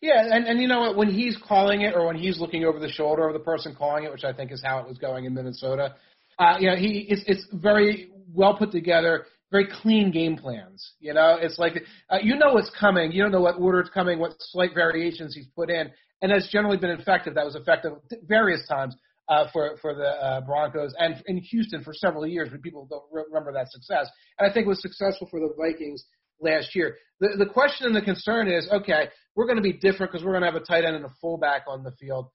Yeah, 0.00 0.22
and 0.30 0.46
and 0.46 0.60
you 0.60 0.68
know 0.68 0.80
what? 0.80 0.96
When 0.96 1.10
he's 1.10 1.36
calling 1.48 1.82
it, 1.82 1.94
or 1.94 2.06
when 2.06 2.16
he's 2.16 2.38
looking 2.38 2.64
over 2.64 2.78
the 2.78 2.90
shoulder 2.90 3.26
of 3.26 3.32
the 3.32 3.40
person 3.40 3.74
calling 3.74 4.04
it, 4.04 4.12
which 4.12 4.24
I 4.24 4.32
think 4.32 4.52
is 4.52 4.62
how 4.62 4.78
it 4.78 4.88
was 4.88 4.98
going 4.98 5.24
in 5.24 5.34
Minnesota, 5.34 5.94
uh, 6.38 6.56
you 6.60 6.68
know, 6.68 6.76
he 6.76 7.06
it's 7.08 7.22
it's 7.26 7.46
very 7.52 8.10
well 8.32 8.56
put 8.56 8.72
together, 8.72 9.26
very 9.50 9.68
clean 9.82 10.10
game 10.10 10.36
plans. 10.36 10.92
You 11.00 11.14
know, 11.14 11.38
it's 11.40 11.58
like 11.58 11.82
uh, 12.10 12.18
you 12.22 12.36
know 12.36 12.52
what's 12.52 12.70
coming, 12.78 13.12
you 13.12 13.22
don't 13.22 13.32
know 13.32 13.40
what 13.40 13.58
order 13.58 13.80
it's 13.80 13.90
coming, 13.90 14.18
what 14.18 14.34
slight 14.38 14.74
variations 14.74 15.34
he's 15.34 15.46
put 15.56 15.70
in, 15.70 15.90
and 16.20 16.30
that's 16.30 16.50
generally 16.50 16.76
been 16.76 16.90
effective. 16.90 17.34
That 17.34 17.46
was 17.46 17.54
effective 17.54 17.92
various 18.28 18.66
times 18.68 18.94
uh, 19.28 19.46
for 19.52 19.78
for 19.80 19.94
the 19.94 20.08
uh, 20.08 20.40
Broncos 20.42 20.94
and 20.98 21.22
in 21.26 21.38
Houston 21.38 21.82
for 21.82 21.94
several 21.94 22.26
years, 22.26 22.48
but 22.50 22.62
people 22.62 22.86
don't 22.88 23.04
re- 23.10 23.24
remember 23.28 23.52
that 23.52 23.70
success. 23.70 24.08
And 24.38 24.50
I 24.50 24.52
think 24.52 24.66
it 24.66 24.68
was 24.68 24.82
successful 24.82 25.26
for 25.30 25.40
the 25.40 25.54
Vikings 25.56 26.04
last 26.40 26.74
year. 26.74 26.96
The 27.20 27.36
the 27.38 27.46
question 27.46 27.86
and 27.86 27.96
the 27.96 28.02
concern 28.02 28.48
is, 28.48 28.68
okay, 28.70 29.08
we're 29.34 29.46
going 29.46 29.56
to 29.56 29.62
be 29.62 29.72
different 29.72 30.12
because 30.12 30.24
we're 30.24 30.32
going 30.32 30.42
to 30.42 30.50
have 30.50 30.60
a 30.60 30.64
tight 30.64 30.84
end 30.84 30.96
and 30.96 31.04
a 31.04 31.12
fullback 31.20 31.62
on 31.68 31.82
the 31.82 31.92
field. 31.92 32.28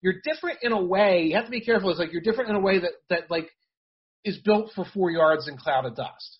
You're 0.00 0.20
different 0.24 0.58
in 0.62 0.72
a 0.72 0.82
way. 0.82 1.24
You 1.24 1.36
have 1.36 1.46
to 1.46 1.50
be 1.50 1.60
careful. 1.60 1.90
It's 1.90 1.98
like 1.98 2.12
you're 2.12 2.22
different 2.22 2.50
in 2.50 2.56
a 2.56 2.60
way 2.60 2.78
that 2.78 2.92
that 3.10 3.30
like 3.30 3.48
is 4.24 4.38
built 4.38 4.72
for 4.74 4.84
four 4.94 5.10
yards 5.10 5.48
and 5.48 5.58
cloud 5.58 5.86
of 5.86 5.96
dust. 5.96 6.38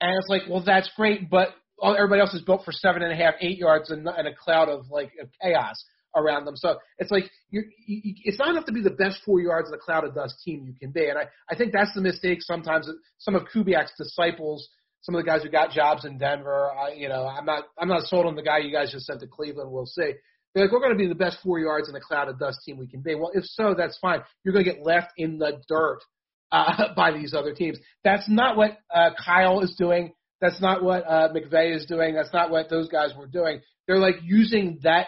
And 0.00 0.16
it's 0.18 0.28
like, 0.28 0.42
well, 0.48 0.64
that's 0.64 0.90
great, 0.96 1.30
but 1.30 1.50
everybody 1.84 2.20
else 2.20 2.34
is 2.34 2.42
built 2.42 2.64
for 2.64 2.72
seven 2.72 3.02
and 3.02 3.12
a 3.12 3.16
half, 3.16 3.34
eight 3.40 3.58
yards 3.58 3.90
and, 3.90 4.08
and 4.08 4.26
a 4.26 4.34
cloud 4.34 4.68
of 4.68 4.90
like 4.90 5.12
of 5.20 5.28
chaos 5.40 5.84
around 6.16 6.44
them. 6.44 6.56
So 6.56 6.78
it's 6.98 7.10
like 7.10 7.30
you're, 7.50 7.64
you, 7.86 8.14
it's 8.24 8.38
not 8.38 8.48
enough 8.48 8.66
to 8.66 8.72
be 8.72 8.82
the 8.82 8.90
best 8.90 9.20
four 9.24 9.40
yards 9.40 9.68
in 9.68 9.74
a 9.74 9.78
cloud 9.78 10.04
of 10.04 10.14
dust 10.14 10.34
team 10.44 10.64
you 10.66 10.74
can 10.74 10.90
be. 10.90 11.08
And 11.08 11.18
I, 11.18 11.26
I 11.48 11.54
think 11.54 11.72
that's 11.72 11.94
the 11.94 12.00
mistake 12.00 12.38
sometimes 12.42 12.86
that 12.86 12.96
some 13.18 13.36
of 13.36 13.44
Kubiak's 13.54 13.92
disciples– 13.96 14.68
some 15.02 15.14
of 15.14 15.24
the 15.24 15.30
guys 15.30 15.42
who 15.42 15.50
got 15.50 15.70
jobs 15.70 16.04
in 16.04 16.18
Denver. 16.18 16.70
I, 16.72 16.92
you 16.94 17.08
know, 17.08 17.26
I'm 17.26 17.44
not 17.44 17.64
I'm 17.78 17.88
not 17.88 18.04
sold 18.04 18.26
on 18.26 18.36
the 18.36 18.42
guy 18.42 18.58
you 18.58 18.72
guys 18.72 18.92
just 18.92 19.06
sent 19.06 19.20
to 19.20 19.26
Cleveland. 19.26 19.70
We'll 19.70 19.86
see. 19.86 20.12
They're 20.54 20.64
like, 20.64 20.72
we're 20.72 20.80
going 20.80 20.92
to 20.92 20.98
be 20.98 21.08
the 21.08 21.14
best 21.14 21.38
four 21.42 21.58
yards 21.58 21.88
in 21.88 21.94
the 21.94 22.00
cloud 22.00 22.28
of 22.28 22.38
dust 22.38 22.60
team 22.64 22.76
we 22.76 22.86
can 22.86 23.00
be. 23.00 23.14
Well, 23.14 23.30
if 23.32 23.44
so, 23.44 23.74
that's 23.76 23.96
fine. 23.98 24.20
You're 24.44 24.52
going 24.52 24.66
to 24.66 24.70
get 24.70 24.82
left 24.84 25.12
in 25.16 25.38
the 25.38 25.62
dirt 25.66 26.00
uh, 26.50 26.92
by 26.96 27.12
these 27.12 27.34
other 27.34 27.54
teams. 27.54 27.78
That's 28.04 28.28
not 28.28 28.56
what 28.56 28.78
uh, 28.94 29.10
Kyle 29.24 29.60
is 29.60 29.74
doing. 29.78 30.12
That's 30.40 30.60
not 30.60 30.82
what 30.82 31.04
uh, 31.06 31.28
McVay 31.32 31.74
is 31.74 31.86
doing. 31.86 32.14
That's 32.14 32.32
not 32.32 32.50
what 32.50 32.68
those 32.68 32.88
guys 32.88 33.12
were 33.16 33.28
doing. 33.28 33.60
They're 33.86 33.98
like 33.98 34.16
using 34.22 34.80
that 34.82 35.06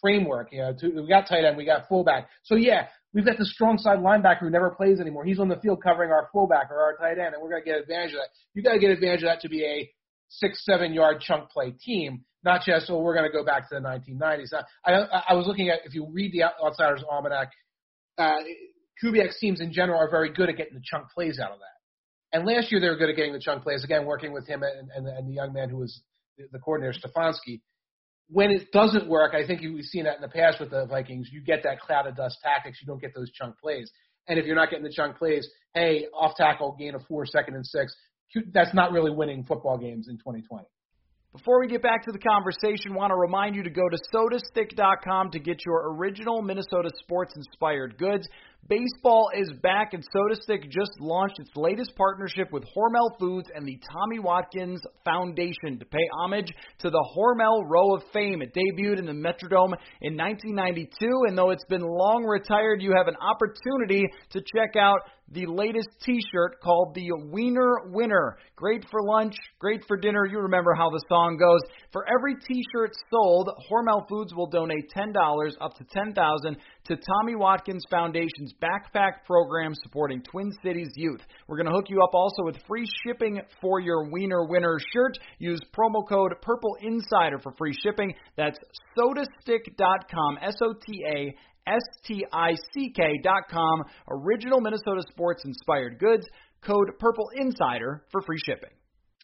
framework. 0.00 0.52
You 0.52 0.60
know, 0.60 0.74
to, 0.78 1.02
we 1.02 1.08
got 1.08 1.28
tight 1.28 1.44
end, 1.44 1.56
we 1.56 1.64
got 1.64 1.88
fullback. 1.88 2.28
So 2.44 2.54
yeah, 2.54 2.86
We've 3.18 3.26
got 3.26 3.36
the 3.36 3.46
strong 3.46 3.78
side 3.78 3.98
linebacker 3.98 4.42
who 4.42 4.50
never 4.50 4.70
plays 4.70 5.00
anymore. 5.00 5.24
He's 5.24 5.40
on 5.40 5.48
the 5.48 5.56
field 5.56 5.82
covering 5.82 6.12
our 6.12 6.28
fullback 6.32 6.70
or 6.70 6.80
our 6.80 6.96
tight 6.96 7.18
end, 7.18 7.34
and 7.34 7.42
we're 7.42 7.50
going 7.50 7.64
to 7.64 7.68
get 7.68 7.80
advantage 7.80 8.12
of 8.12 8.18
that. 8.18 8.28
You 8.54 8.62
got 8.62 8.74
to 8.74 8.78
get 8.78 8.90
advantage 8.90 9.24
of 9.24 9.28
that 9.30 9.40
to 9.40 9.48
be 9.48 9.64
a 9.64 9.90
six, 10.28 10.64
seven 10.64 10.92
yard 10.92 11.20
chunk 11.20 11.50
play 11.50 11.72
team, 11.72 12.24
not 12.44 12.62
just 12.64 12.88
oh 12.88 13.00
we're 13.00 13.16
going 13.16 13.28
to 13.28 13.36
go 13.36 13.44
back 13.44 13.68
to 13.70 13.74
the 13.74 13.80
1990s. 13.80 14.54
I, 14.84 14.92
I, 14.92 15.22
I 15.30 15.34
was 15.34 15.48
looking 15.48 15.68
at 15.68 15.80
if 15.84 15.94
you 15.94 16.06
read 16.12 16.32
the 16.32 16.44
Outsiders 16.64 17.02
Almanac, 17.10 17.50
uh, 18.18 18.38
Kubiak's 19.02 19.40
teams 19.40 19.60
in 19.60 19.72
general 19.72 19.98
are 19.98 20.08
very 20.08 20.32
good 20.32 20.48
at 20.48 20.56
getting 20.56 20.74
the 20.74 20.84
chunk 20.84 21.10
plays 21.10 21.40
out 21.40 21.50
of 21.50 21.58
that. 21.58 22.36
And 22.38 22.46
last 22.46 22.70
year 22.70 22.80
they 22.80 22.88
were 22.88 22.98
good 22.98 23.10
at 23.10 23.16
getting 23.16 23.32
the 23.32 23.40
chunk 23.40 23.64
plays. 23.64 23.82
Again, 23.82 24.06
working 24.06 24.32
with 24.32 24.46
him 24.46 24.62
and, 24.62 24.92
and, 24.94 25.08
and 25.08 25.28
the 25.28 25.34
young 25.34 25.52
man 25.52 25.70
who 25.70 25.78
was 25.78 26.02
the 26.52 26.58
coordinator, 26.60 26.96
Stefanski. 26.96 27.62
When 28.30 28.50
it 28.50 28.70
doesn't 28.72 29.08
work, 29.08 29.34
I 29.34 29.46
think 29.46 29.62
we've 29.62 29.84
seen 29.84 30.04
that 30.04 30.16
in 30.16 30.22
the 30.22 30.28
past 30.28 30.60
with 30.60 30.70
the 30.70 30.86
Vikings. 30.86 31.28
You 31.32 31.40
get 31.40 31.62
that 31.64 31.80
cloud 31.80 32.06
of 32.06 32.16
dust 32.16 32.36
tactics. 32.42 32.78
You 32.80 32.86
don't 32.86 33.00
get 33.00 33.14
those 33.14 33.30
chunk 33.32 33.58
plays. 33.58 33.90
And 34.28 34.38
if 34.38 34.44
you're 34.44 34.56
not 34.56 34.68
getting 34.70 34.84
the 34.84 34.92
chunk 34.92 35.16
plays, 35.16 35.48
hey, 35.74 36.06
off 36.14 36.34
tackle, 36.36 36.76
gain 36.78 36.94
of 36.94 37.02
four, 37.08 37.24
second 37.24 37.54
and 37.54 37.66
six. 37.66 37.94
That's 38.52 38.74
not 38.74 38.92
really 38.92 39.10
winning 39.10 39.44
football 39.44 39.78
games 39.78 40.08
in 40.08 40.18
2020. 40.18 40.66
Before 41.32 41.60
we 41.60 41.68
get 41.68 41.82
back 41.82 42.04
to 42.04 42.12
the 42.12 42.18
conversation, 42.18 42.94
want 42.94 43.10
to 43.10 43.14
remind 43.14 43.54
you 43.54 43.62
to 43.62 43.70
go 43.70 43.88
to 43.88 43.98
sotastick.com 44.14 45.30
to 45.30 45.38
get 45.38 45.64
your 45.64 45.94
original 45.94 46.42
Minnesota 46.42 46.90
sports 46.98 47.34
inspired 47.36 47.98
goods. 47.98 48.26
Baseball 48.68 49.30
is 49.34 49.50
back, 49.62 49.94
and 49.94 50.04
SotaStick 50.14 50.70
just 50.70 50.90
launched 51.00 51.38
its 51.38 51.50
latest 51.56 51.96
partnership 51.96 52.52
with 52.52 52.64
Hormel 52.64 53.18
Foods 53.18 53.48
and 53.54 53.66
the 53.66 53.80
Tommy 53.90 54.18
Watkins 54.18 54.82
Foundation 55.06 55.78
to 55.78 55.86
pay 55.86 56.06
homage 56.20 56.52
to 56.80 56.90
the 56.90 57.08
Hormel 57.16 57.62
Row 57.66 57.94
of 57.94 58.02
Fame. 58.12 58.42
It 58.42 58.54
debuted 58.54 58.98
in 58.98 59.06
the 59.06 59.12
Metrodome 59.12 59.72
in 60.02 60.18
1992, 60.18 60.86
and 61.26 61.38
though 61.38 61.48
it's 61.48 61.64
been 61.70 61.80
long 61.80 62.24
retired, 62.24 62.82
you 62.82 62.92
have 62.94 63.08
an 63.08 63.16
opportunity 63.22 64.06
to 64.32 64.42
check 64.54 64.76
out 64.76 64.98
the 65.30 65.46
latest 65.46 65.88
T-shirt 66.04 66.60
called 66.62 66.94
the 66.94 67.10
Wiener 67.30 67.90
Winner. 67.90 68.38
Great 68.56 68.84
for 68.90 69.02
lunch, 69.02 69.34
great 69.58 69.82
for 69.86 69.96
dinner. 69.96 70.24
You 70.24 70.38
remember 70.38 70.74
how 70.74 70.88
the 70.88 71.02
song 71.08 71.36
goes. 71.36 71.60
For 71.92 72.06
every 72.08 72.34
T-shirt 72.34 72.92
sold, 73.10 73.50
Hormel 73.70 74.08
Foods 74.08 74.34
will 74.34 74.48
donate 74.48 74.88
ten 74.90 75.12
dollars 75.12 75.56
up 75.60 75.74
to 75.76 75.84
ten 75.92 76.14
thousand 76.14 76.56
to 76.88 76.96
Tommy 76.96 77.36
Watkins 77.36 77.84
Foundation's 77.90 78.52
backpack 78.62 79.24
program 79.26 79.74
supporting 79.82 80.22
Twin 80.22 80.50
Cities 80.62 80.88
youth. 80.96 81.20
We're 81.46 81.56
going 81.56 81.66
to 81.68 81.72
hook 81.72 81.86
you 81.88 82.02
up 82.02 82.14
also 82.14 82.42
with 82.42 82.56
free 82.66 82.86
shipping 83.04 83.40
for 83.60 83.78
your 83.80 84.10
Wiener 84.10 84.46
Winner 84.46 84.78
shirt. 84.92 85.18
Use 85.38 85.60
promo 85.76 86.08
code 86.08 86.32
Purple 86.42 86.76
Insider 86.80 87.38
for 87.38 87.52
free 87.58 87.74
shipping. 87.82 88.14
That's 88.36 88.58
sotastick.com. 88.98 90.38
S 90.42 90.56
O 90.62 90.72
T 90.84 91.04
A 91.06 91.34
S-T-I-C-K.com. 91.68 92.24
Original 94.10 94.60
Minnesota 94.60 95.02
sports 95.10 95.44
inspired 95.44 95.98
goods. 95.98 96.26
Code 96.62 96.92
Purple 96.98 97.28
Insider 97.36 98.04
for 98.10 98.22
free 98.22 98.38
shipping. 98.44 98.70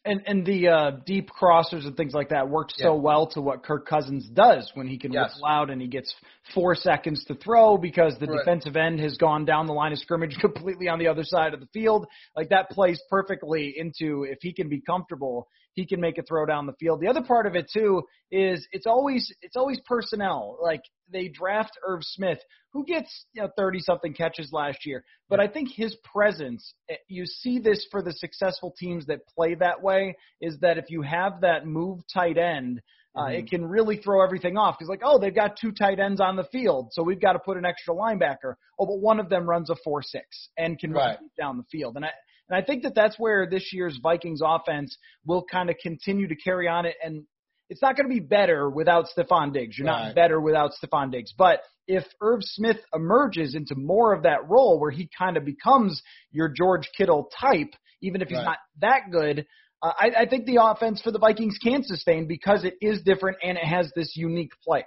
And 0.07 0.21
and 0.27 0.45
the 0.45 0.69
uh, 0.69 0.91
deep 1.07 1.31
crossers 1.31 1.87
and 1.87 1.97
things 1.97 2.13
like 2.13 2.29
that 2.29 2.49
work 2.49 2.69
so 2.77 2.95
well 2.95 3.27
to 3.29 3.41
what 3.41 3.63
Kirk 3.65 3.87
Cousins 3.89 4.29
does 4.29 4.71
when 4.75 4.87
he 4.87 4.99
can 4.99 5.13
yes. 5.13 5.31
whistle 5.31 5.47
out 5.47 5.71
and 5.71 5.81
he 5.81 5.89
gets 5.89 6.15
four 6.55 6.75
seconds 6.75 7.25
to 7.25 7.35
throw 7.35 7.79
because 7.79 8.15
the 8.19 8.27
right. 8.27 8.39
defensive 8.39 8.77
end 8.77 9.01
has 9.01 9.17
gone 9.17 9.47
down 9.47 9.67
the 9.67 9.73
line 9.73 9.93
of 9.93 9.99
scrimmage 9.99 10.37
completely 10.41 10.89
on 10.89 10.99
the 10.99 11.09
other 11.09 11.25
side 11.25 11.55
of 11.55 11.61
the 11.61 11.69
field. 11.73 12.07
Like 12.37 12.51
that 12.51 12.69
plays 12.71 13.01
perfectly 13.09 13.75
into 13.77 14.25
if 14.25 14.39
he 14.43 14.53
can 14.53 14.69
be 14.69 14.81
comfortable 14.81 15.49
he 15.75 15.87
can 15.87 16.01
make 16.01 16.19
a 16.19 16.23
throw 16.23 16.47
down 16.47 16.67
the 16.67 16.73
field. 16.75 17.01
The 17.01 17.09
other 17.09 17.23
part 17.23 17.47
of 17.47 17.55
it 17.55 17.71
too 17.73 18.03
is 18.31 18.67
it's 18.73 18.87
always 18.87 19.33
it's 19.43 19.57
always 19.57 19.81
personnel. 19.87 20.59
Like 20.63 20.83
they 21.13 21.29
draft 21.29 21.73
Irv 21.87 22.01
Smith, 22.03 22.39
who 22.73 22.85
gets 22.85 23.27
you 23.33 23.43
know 23.43 23.49
30 23.57 23.81
something 23.81 24.15
catches 24.15 24.51
last 24.53 24.87
year, 24.87 25.05
but 25.29 25.41
I 25.41 25.49
think 25.49 25.71
his 25.75 25.97
presence, 26.05 26.75
eh, 26.89 26.97
you 27.09 27.27
see 27.27 27.59
this 27.59 27.87
for 27.91 28.03
the 28.03 28.13
successful 28.13 28.75
teams 28.79 29.07
that 29.07 29.27
play 29.27 29.55
that 29.57 29.83
way, 29.83 30.17
is 30.41 30.59
that 30.61 30.79
if 30.79 30.87
you 30.89 31.03
have 31.03 31.41
that 31.43 31.67
move 31.67 32.01
tight 32.13 32.39
end. 32.39 32.81
Uh, 33.17 33.27
mm-hmm. 33.27 33.35
It 33.35 33.49
can 33.49 33.65
really 33.65 33.99
throw 33.99 34.25
everything 34.25 34.57
off 34.57 34.75
because, 34.77 34.89
like, 34.89 35.03
oh, 35.05 35.21
they've 35.21 35.33
got 35.33 35.57
two 35.57 35.71
tight 35.71 36.01
ends 36.01 36.21
on 36.21 36.35
the 36.35 36.49
field, 36.51 36.89
so 36.91 37.05
we've 37.05 37.21
got 37.21 37.35
to 37.35 37.39
put 37.39 37.57
an 37.57 37.65
extra 37.65 37.95
linebacker. 37.95 38.55
Oh, 38.77 38.87
but 38.87 38.99
one 38.99 39.21
of 39.21 39.29
them 39.29 39.49
runs 39.49 39.71
a 39.71 39.77
four-six 39.85 40.49
and 40.59 40.77
can 40.77 40.91
right. 40.91 41.17
run 41.21 41.31
down 41.39 41.57
the 41.57 41.63
field. 41.71 41.95
And 41.95 42.07
I, 42.07 42.11
and 42.49 42.57
I 42.57 42.65
think 42.65 42.83
that 42.83 42.95
that's 42.95 43.19
where 43.19 43.49
this 43.49 43.71
year's 43.73 43.99
Vikings 44.03 44.41
offense 44.45 44.97
will 45.25 45.45
kind 45.45 45.71
of 45.71 45.77
continue 45.83 46.29
to 46.29 46.37
carry 46.37 46.69
on 46.69 46.87
it. 46.87 46.95
And 47.03 47.25
it's 47.71 47.81
not 47.81 47.97
going 47.97 48.09
to 48.09 48.15
be 48.15 48.21
better 48.21 48.69
without 48.69 49.07
Stefon 49.17 49.53
Diggs. 49.53 49.79
You're 49.79 49.87
right. 49.89 50.09
not 50.09 50.15
better 50.15 50.41
without 50.41 50.73
Stefon 50.73 51.11
Diggs. 51.11 51.33
But 51.37 51.61
if 51.87 52.05
Irv 52.21 52.41
Smith 52.43 52.79
emerges 52.95 53.55
into 53.55 53.75
more 53.75 54.13
of 54.13 54.23
that 54.25 54.49
role 54.49 54.79
where 54.79 54.91
he 54.91 55.09
kind 55.17 55.37
of 55.37 55.45
becomes 55.45 56.03
your 56.31 56.49
George 56.49 56.91
Kittle 56.97 57.31
type, 57.41 57.73
even 58.03 58.21
if 58.21 58.29
he's 58.29 58.39
right. 58.39 58.45
not 58.45 58.59
that 58.81 59.11
good, 59.11 59.47
uh, 59.83 59.93
I, 59.99 60.11
I 60.21 60.27
think 60.27 60.45
the 60.45 60.59
offense 60.61 61.01
for 61.01 61.11
the 61.11 61.19
Vikings 61.19 61.59
can 61.63 61.83
sustain 61.83 62.27
because 62.27 62.65
it 62.65 62.75
is 62.81 63.03
different 63.03 63.39
and 63.43 63.57
it 63.57 63.65
has 63.65 63.91
this 63.97 64.13
unique 64.17 64.53
player. 64.67 64.85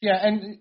Yeah, 0.00 0.26
and 0.26 0.58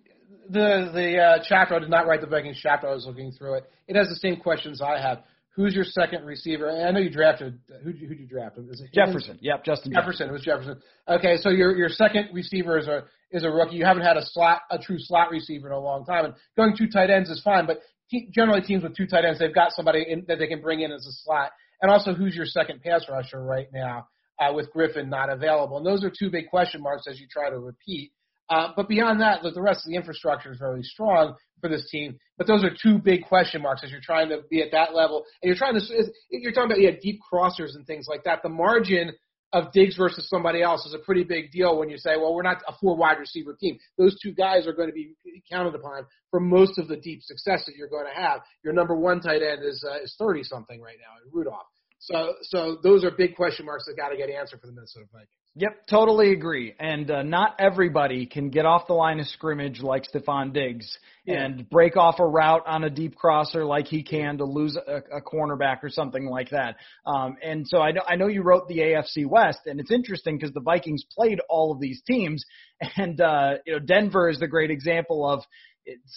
the 0.50 0.92
the 0.94 1.18
uh, 1.18 1.44
chapter 1.48 1.76
I 1.76 1.80
did 1.80 1.90
not 1.90 2.06
write 2.06 2.22
the 2.22 2.28
Vikings 2.28 2.60
chapter. 2.62 2.88
I 2.88 2.94
was 2.94 3.06
looking 3.06 3.32
through 3.32 3.56
it. 3.56 3.72
It 3.88 3.96
has 3.96 4.08
the 4.08 4.16
same 4.16 4.38
questions 4.38 4.82
I 4.82 5.02
have. 5.02 5.24
Who's 5.62 5.76
your 5.76 5.84
second 5.84 6.26
receiver? 6.26 6.72
I 6.72 6.90
know 6.92 7.00
you 7.00 7.12
drafted. 7.12 7.60
Who 7.84 7.92
who 7.92 8.14
you 8.16 8.28
draft? 8.28 8.58
Is 8.58 8.82
it 8.82 8.92
Jefferson? 8.94 9.38
Yep, 9.42 9.64
Justin 9.64 9.94
Jefferson. 9.94 9.94
Jefferson. 9.94 10.30
It 10.30 10.32
was 10.32 10.42
Jefferson. 10.42 10.82
Okay, 11.08 11.38
so 11.38 11.50
your 11.50 11.78
your 11.78 11.90
second 11.90 12.30
receiver 12.34 12.80
is 12.80 12.88
a 12.88 13.04
is 13.32 13.44
a 13.44 13.50
rookie. 13.50 13.76
You 13.76 13.86
haven't 13.86 14.04
had 14.04 14.18
a 14.18 14.26
slot 14.26 14.62
a 14.72 14.80
true 14.80 14.98
slot 14.98 15.30
receiver 15.30 15.68
in 15.68 15.74
a 15.74 15.80
long 15.80 16.04
time, 16.04 16.26
and 16.26 16.34
going 16.58 16.76
two 16.76 16.90
tight 16.90 17.12
ends 17.12 17.30
is 17.30 17.42
fine. 17.44 17.68
But 17.68 17.80
te- 18.10 18.30
generally, 18.34 18.62
teams 18.62 18.82
with 18.82 18.96
two 18.96 19.06
tight 19.06 19.24
ends, 19.24 19.40
they've 19.40 19.54
got 19.54 19.72
somebody 19.74 20.04
in, 20.08 20.26
that 20.28 20.40
they 20.40 20.48
can 20.48 20.62
bring 20.62 20.82
in 20.82 20.92
as 20.92 21.06
a 21.06 21.14
slot. 21.24 21.52
And 21.82 21.92
also, 21.92 22.14
who's 22.14 22.36
your 22.36 22.46
second 22.46 22.82
pass 22.82 23.06
rusher 23.10 23.44
right 23.44 23.68
now 23.72 24.08
uh, 24.40 24.54
with 24.54 24.74
Griffen 24.74 25.10
not 25.10 25.32
available? 25.32 25.78
And 25.78 25.86
those 25.86 26.04
are 26.04 26.12
two 26.12 26.32
big 26.32 26.50
question 26.50 26.82
marks 26.82 27.06
as 27.08 27.20
you 27.20 27.28
try 27.30 27.50
to 27.50 27.60
repeat. 27.60 28.12
Uh, 28.52 28.74
but 28.76 28.90
beyond 28.90 29.22
that, 29.22 29.42
the 29.42 29.52
the 29.52 29.62
rest 29.62 29.86
of 29.86 29.90
the 29.90 29.96
infrastructure 29.96 30.52
is 30.52 30.60
very 30.60 30.84
strong 30.84 31.36
for 31.62 31.70
this 31.70 31.90
team. 31.90 32.18
But 32.38 32.48
those 32.48 32.66
are 32.66 32.70
two 32.70 32.98
big 32.98 33.24
question 33.24 33.62
marks 33.62 33.82
as 33.84 33.92
you're 33.92 34.02
trying 34.02 34.28
to 34.30 34.42
be 34.50 34.62
at 34.62 34.72
that 34.74 34.94
level, 34.94 35.24
and 35.42 35.48
you're 35.48 35.58
trying 35.58 35.80
to 35.80 36.12
you're 36.30 36.52
talking 36.52 36.72
about 36.72 36.82
yeah 36.82 36.92
deep 37.02 37.22
crossers 37.32 37.76
and 37.76 37.88
things 37.88 38.08
like 38.10 38.26
that. 38.26 38.44
The 38.44 38.50
margin 38.50 39.14
of 39.54 39.72
Diggs 39.72 39.96
versus 39.98 40.30
somebody 40.30 40.62
else 40.62 40.86
is 40.86 40.94
a 40.94 41.00
pretty 41.00 41.24
big 41.24 41.52
deal 41.52 41.78
when 41.78 41.90
you 41.90 41.98
say, 41.98 42.12
well, 42.18 42.34
we're 42.34 42.42
not 42.42 42.62
a 42.68 42.74
four 42.80 42.96
wide 42.96 43.20
receiver 43.20 43.56
team. 43.60 43.78
Those 43.98 44.18
two 44.22 44.34
guys 44.34 44.66
are 44.66 44.74
going 44.74 44.88
to 44.88 44.94
be 44.94 45.14
counted 45.50 45.76
upon 45.76 46.06
for 46.30 46.40
most 46.40 46.78
of 46.78 46.88
the 46.88 46.98
deep 46.98 47.22
success 47.22 47.64
that 47.66 47.76
you're 47.76 47.90
going 47.90 48.06
to 48.06 48.22
have. 48.22 48.42
Your 48.64 48.74
number 48.74 48.96
one 48.96 49.22
tight 49.22 49.42
end 49.42 49.64
is 49.64 49.86
uh, 49.90 50.04
is 50.04 50.14
thirty 50.20 50.44
something 50.44 50.82
right 50.82 50.98
now, 51.00 51.30
Rudolph. 51.32 51.68
So 52.02 52.34
so 52.42 52.78
those 52.82 53.04
are 53.04 53.12
big 53.12 53.36
question 53.36 53.66
marks 53.66 53.86
that 53.86 53.96
got 53.96 54.10
to 54.10 54.18
get 54.18 54.30
answered 54.30 54.60
for 54.60 54.68
the 54.68 54.74
Minnesota 54.74 55.06
Vikings. 55.12 55.30
Yep, 55.56 55.88
totally 55.90 56.32
agree. 56.32 56.74
And 56.80 57.12
uh, 57.12 57.24
not 57.24 57.56
everybody 57.60 58.26
can 58.26 58.50
get 58.50 58.66
off 58.66 58.88
the 58.88 58.94
line 58.94 59.20
of 59.20 59.28
scrimmage 59.28 59.82
like 59.82 60.06
Stefon 60.10 60.54
Diggs 60.54 60.98
yeah. 61.26 61.44
and 61.44 61.70
break 61.70 61.98
off 61.98 62.20
a 62.20 62.26
route 62.26 62.64
on 62.66 62.86
a 62.86 62.90
deep 62.90 63.16
crosser 63.16 63.66
like 63.66 63.86
he 63.86 64.02
can 64.02 64.38
to 64.38 64.46
lose 64.46 64.78
a, 64.78 65.18
a 65.18 65.22
cornerback 65.22 65.84
or 65.84 65.90
something 65.90 66.26
like 66.26 66.52
that. 66.52 66.78
Um, 67.06 67.36
and 67.44 67.68
so 67.68 67.80
I 67.80 67.92
know 67.92 68.02
I 68.08 68.16
know 68.16 68.28
you 68.28 68.44
wrote 68.44 68.70
the 68.70 68.78
AFC 68.78 69.28
West, 69.28 69.60
and 69.66 69.80
it's 69.80 69.92
interesting 69.92 70.38
because 70.38 70.54
the 70.54 70.62
Vikings 70.62 71.04
played 71.12 71.40
all 71.50 71.74
of 71.74 71.82
these 71.82 72.02
teams, 72.08 72.46
and 72.96 73.20
uh, 73.20 73.56
you 73.66 73.74
know 73.74 73.80
Denver 73.80 74.30
is 74.30 74.40
the 74.40 74.48
great 74.48 74.72
example 74.72 75.30
of. 75.30 75.44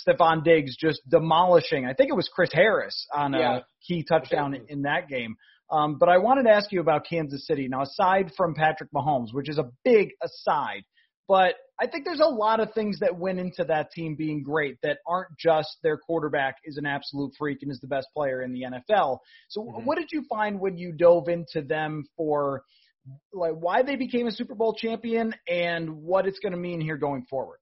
Stefon 0.06 0.44
Diggs 0.44 0.76
just 0.76 1.00
demolishing. 1.08 1.86
I 1.86 1.94
think 1.94 2.10
it 2.10 2.14
was 2.14 2.28
Chris 2.32 2.50
Harris 2.52 3.06
on 3.14 3.34
a 3.34 3.64
key 3.88 4.04
touchdown 4.06 4.54
in 4.68 4.82
that 4.82 5.08
game. 5.08 5.36
Um, 5.70 5.96
but 5.98 6.08
I 6.08 6.18
wanted 6.18 6.44
to 6.44 6.50
ask 6.50 6.70
you 6.72 6.80
about 6.80 7.06
Kansas 7.08 7.46
City. 7.46 7.68
Now, 7.68 7.82
aside 7.82 8.32
from 8.36 8.54
Patrick 8.54 8.90
Mahomes, 8.92 9.32
which 9.32 9.48
is 9.48 9.58
a 9.58 9.70
big 9.84 10.10
aside, 10.22 10.84
but 11.26 11.54
I 11.80 11.86
think 11.86 12.04
there's 12.04 12.20
a 12.20 12.26
lot 12.26 12.60
of 12.60 12.72
things 12.74 13.00
that 13.00 13.18
went 13.18 13.40
into 13.40 13.64
that 13.64 13.90
team 13.90 14.14
being 14.14 14.42
great 14.42 14.78
that 14.82 14.98
aren't 15.06 15.36
just 15.38 15.76
their 15.82 15.96
quarterback 15.96 16.56
is 16.64 16.76
an 16.76 16.86
absolute 16.86 17.32
freak 17.38 17.58
and 17.62 17.72
is 17.72 17.80
the 17.80 17.88
best 17.88 18.08
player 18.14 18.42
in 18.42 18.52
the 18.52 18.62
NFL. 18.62 19.18
So, 19.48 19.62
mm-hmm. 19.62 19.84
what 19.84 19.98
did 19.98 20.08
you 20.12 20.24
find 20.28 20.60
when 20.60 20.76
you 20.76 20.92
dove 20.92 21.28
into 21.28 21.62
them 21.62 22.04
for 22.16 22.62
like 23.32 23.54
why 23.54 23.82
they 23.82 23.96
became 23.96 24.26
a 24.26 24.32
Super 24.32 24.54
Bowl 24.54 24.74
champion 24.74 25.34
and 25.48 26.02
what 26.02 26.26
it's 26.26 26.38
going 26.38 26.52
to 26.52 26.58
mean 26.58 26.80
here 26.80 26.96
going 26.96 27.26
forward? 27.28 27.58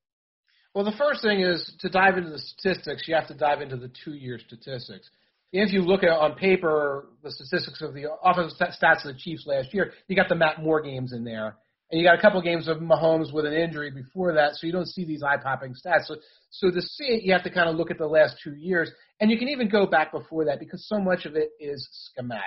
Well, 0.74 0.84
the 0.84 0.96
first 0.96 1.22
thing 1.22 1.40
is 1.40 1.70
to 1.80 1.88
dive 1.88 2.16
into 2.16 2.30
the 2.30 2.38
statistics. 2.38 3.02
You 3.06 3.14
have 3.14 3.28
to 3.28 3.34
dive 3.34 3.60
into 3.60 3.76
the 3.76 3.90
two-year 4.04 4.38
statistics 4.46 5.08
if 5.52 5.72
you 5.72 5.82
look 5.82 6.02
at 6.02 6.10
on 6.10 6.34
paper 6.34 7.08
the 7.22 7.30
statistics 7.30 7.82
of 7.82 7.94
the 7.94 8.06
offensive 8.22 8.56
stats 8.58 9.04
of 9.04 9.14
the 9.14 9.18
Chiefs 9.18 9.46
last 9.46 9.72
year, 9.74 9.92
you 10.08 10.16
got 10.16 10.28
the 10.28 10.34
Matt 10.34 10.62
Moore 10.62 10.80
games 10.80 11.12
in 11.12 11.24
there, 11.24 11.56
and 11.90 12.00
you 12.00 12.06
got 12.06 12.18
a 12.18 12.22
couple 12.22 12.40
games 12.40 12.68
of 12.68 12.78
Mahomes 12.78 13.32
with 13.32 13.44
an 13.44 13.52
injury 13.52 13.90
before 13.90 14.34
that, 14.34 14.54
so 14.54 14.66
you 14.66 14.72
don't 14.72 14.88
see 14.88 15.04
these 15.04 15.22
eye-popping 15.22 15.74
stats. 15.74 16.06
So, 16.06 16.16
so 16.50 16.70
to 16.70 16.80
see 16.80 17.04
it, 17.04 17.22
you 17.22 17.32
have 17.32 17.44
to 17.44 17.50
kind 17.50 17.68
of 17.68 17.76
look 17.76 17.90
at 17.90 17.98
the 17.98 18.06
last 18.06 18.36
two 18.42 18.54
years, 18.54 18.90
and 19.20 19.30
you 19.30 19.38
can 19.38 19.48
even 19.48 19.68
go 19.68 19.86
back 19.86 20.10
before 20.10 20.46
that 20.46 20.58
because 20.58 20.88
so 20.88 20.98
much 20.98 21.26
of 21.26 21.36
it 21.36 21.50
is 21.60 21.86
schematic, 21.92 22.42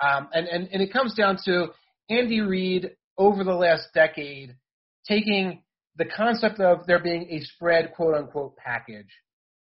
um, 0.00 0.28
and 0.32 0.46
and 0.48 0.68
and 0.72 0.82
it 0.82 0.92
comes 0.92 1.14
down 1.14 1.36
to 1.44 1.68
Andy 2.08 2.40
Reid 2.40 2.92
over 3.18 3.44
the 3.44 3.54
last 3.54 3.88
decade 3.94 4.54
taking 5.08 5.62
the 5.96 6.04
concept 6.04 6.60
of 6.60 6.86
there 6.86 7.02
being 7.02 7.26
a 7.30 7.40
spread 7.40 7.92
quote 7.94 8.14
unquote 8.14 8.56
package 8.56 9.08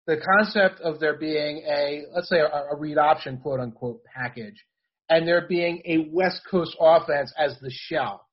the 0.07 0.17
concept 0.17 0.81
of 0.81 0.99
there 1.01 1.17
being 1.19 1.63
a, 1.69 2.05
let's 2.15 2.29
say, 2.29 2.39
a, 2.39 2.47
a 2.47 2.77
read 2.77 2.99
option, 2.99 3.39
quote 3.39 3.61
unquote, 3.61 4.01
package, 4.05 4.65
and 5.09 5.27
there 5.27 5.47
being 5.49 5.83
a 5.85 6.09
West 6.13 6.43
Coast 6.51 6.77
offense 6.81 7.33
as 7.39 7.59
the 7.61 7.71
shell, 7.71 8.27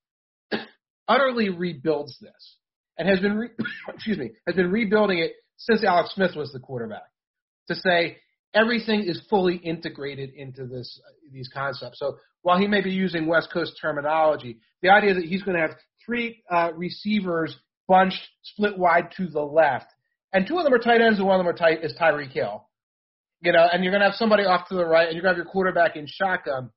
utterly 1.07 1.49
rebuilds 1.49 2.17
this 2.19 2.57
and 2.97 3.07
has 3.07 3.19
been, 3.19 3.37
re- 3.37 3.49
excuse 3.93 4.17
me, 4.17 4.31
has 4.45 4.55
been 4.55 4.71
rebuilding 4.71 5.19
it 5.19 5.33
since 5.57 5.83
Alex 5.83 6.13
Smith 6.13 6.35
was 6.35 6.51
the 6.51 6.59
quarterback. 6.59 7.09
to 7.67 7.75
say 7.75 8.17
everything 8.53 9.03
is 9.03 9.21
fully 9.29 9.57
integrated 9.57 10.31
into 10.35 10.65
this 10.65 10.99
these 11.31 11.49
concepts. 11.53 11.99
So 11.99 12.17
while 12.41 12.57
he 12.57 12.67
may 12.67 12.81
be 12.81 12.91
using 12.91 13.27
West 13.27 13.49
Coast 13.51 13.73
terminology, 13.81 14.59
the 14.81 14.89
idea 14.89 15.13
that 15.13 15.25
he's 15.25 15.43
going 15.43 15.55
to 15.55 15.61
have 15.61 15.75
three 16.05 16.43
uh, 16.49 16.71
receivers 16.75 17.55
bunched, 17.87 18.21
split 18.43 18.77
wide 18.77 19.11
to 19.17 19.27
the 19.27 19.41
left, 19.41 19.87
and 20.37 20.45
two 20.45 20.59
of 20.59 20.63
them 20.63 20.73
are 20.73 20.77
tight 20.77 21.01
ends 21.01 21.17
and 21.17 21.27
one 21.27 21.39
of 21.39 21.43
them 21.43 21.51
are 21.51 21.57
tight 21.57 21.83
is 21.83 21.95
Tyreek 21.99 22.31
Hill. 22.31 22.63
You 23.41 23.53
know, 23.53 23.67
and 23.73 23.83
you're 23.83 23.91
going 23.91 24.01
to 24.01 24.05
have 24.05 24.17
somebody 24.17 24.43
off 24.43 24.69
to 24.69 24.75
the 24.75 24.85
right, 24.85 25.07
and 25.07 25.15
you're 25.15 25.23
going 25.23 25.33
to 25.33 25.39
have 25.39 25.45
your 25.45 25.51
quarterback 25.51 25.95
in 25.95 26.05
shotgun, 26.07 26.69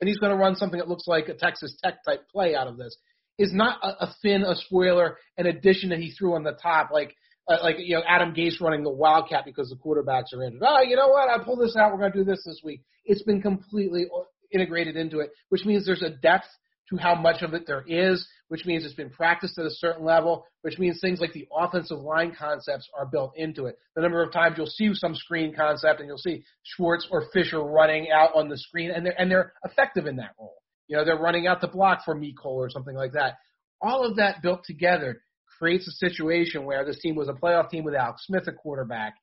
and 0.00 0.08
he's 0.08 0.18
going 0.18 0.32
to 0.32 0.36
run 0.36 0.56
something 0.56 0.78
that 0.80 0.88
looks 0.88 1.06
like 1.06 1.28
a 1.28 1.34
Texas 1.34 1.76
Tech 1.80 2.04
type 2.04 2.28
play 2.28 2.56
out 2.56 2.66
of 2.66 2.76
this. 2.76 2.96
Is 3.38 3.52
not 3.52 3.78
a, 3.84 4.06
a 4.06 4.14
fin, 4.20 4.42
a 4.42 4.56
spoiler, 4.56 5.16
an 5.36 5.46
addition 5.46 5.90
that 5.90 6.00
he 6.00 6.10
threw 6.10 6.34
on 6.34 6.42
the 6.42 6.58
top, 6.60 6.90
like 6.92 7.14
uh, 7.46 7.58
like 7.62 7.76
you 7.78 7.94
know 7.94 8.02
Adam 8.04 8.34
Gase 8.34 8.60
running 8.60 8.82
the 8.82 8.90
Wildcat 8.90 9.44
because 9.44 9.70
the 9.70 9.76
quarterbacks 9.76 10.36
are 10.36 10.42
injured. 10.42 10.62
Oh, 10.66 10.82
you 10.82 10.96
know 10.96 11.06
what? 11.06 11.28
I 11.28 11.44
pulled 11.44 11.60
this 11.60 11.76
out. 11.76 11.92
We're 11.92 12.00
going 12.00 12.12
to 12.12 12.18
do 12.18 12.24
this 12.24 12.42
this 12.44 12.60
week. 12.64 12.82
It's 13.04 13.22
been 13.22 13.40
completely 13.40 14.06
integrated 14.52 14.96
into 14.96 15.20
it, 15.20 15.30
which 15.50 15.64
means 15.64 15.86
there's 15.86 16.02
a 16.02 16.10
depth 16.10 16.48
to 16.90 16.96
how 16.96 17.14
much 17.14 17.42
of 17.42 17.54
it 17.54 17.62
there 17.64 17.84
is, 17.86 18.26
which 18.48 18.64
means 18.64 18.84
it's 18.84 18.94
been 18.94 19.10
practiced 19.10 19.58
at 19.58 19.66
a 19.66 19.70
certain 19.70 20.04
level, 20.04 20.46
which 20.62 20.78
means 20.78 20.98
things 21.00 21.20
like 21.20 21.32
the 21.32 21.46
offensive 21.56 21.98
line 21.98 22.34
concepts 22.36 22.88
are 22.98 23.06
built 23.06 23.32
into 23.36 23.66
it. 23.66 23.78
The 23.94 24.02
number 24.02 24.22
of 24.22 24.32
times 24.32 24.56
you'll 24.56 24.66
see 24.66 24.90
some 24.94 25.14
screen 25.14 25.54
concept 25.54 26.00
and 26.00 26.08
you'll 26.08 26.18
see 26.18 26.44
Schwartz 26.62 27.06
or 27.10 27.26
Fisher 27.32 27.62
running 27.62 28.08
out 28.10 28.30
on 28.34 28.48
the 28.48 28.58
screen 28.58 28.90
and 28.90 29.04
they're, 29.04 29.20
and 29.20 29.30
they're 29.30 29.52
effective 29.64 30.06
in 30.06 30.16
that 30.16 30.34
role. 30.38 30.56
You 30.88 30.96
know, 30.96 31.04
they're 31.04 31.18
running 31.18 31.46
out 31.46 31.60
the 31.60 31.68
block 31.68 32.00
for 32.04 32.14
Mecole 32.14 32.56
or 32.56 32.70
something 32.70 32.96
like 32.96 33.12
that. 33.12 33.34
All 33.80 34.04
of 34.04 34.16
that 34.16 34.42
built 34.42 34.64
together 34.64 35.20
creates 35.58 35.86
a 35.86 35.92
situation 35.92 36.64
where 36.64 36.84
this 36.84 36.98
team 37.00 37.14
was 37.14 37.28
a 37.28 37.32
playoff 37.32 37.68
team 37.68 37.84
with 37.84 37.94
Alex 37.94 38.24
Smith 38.26 38.48
a 38.48 38.52
quarterback. 38.52 39.14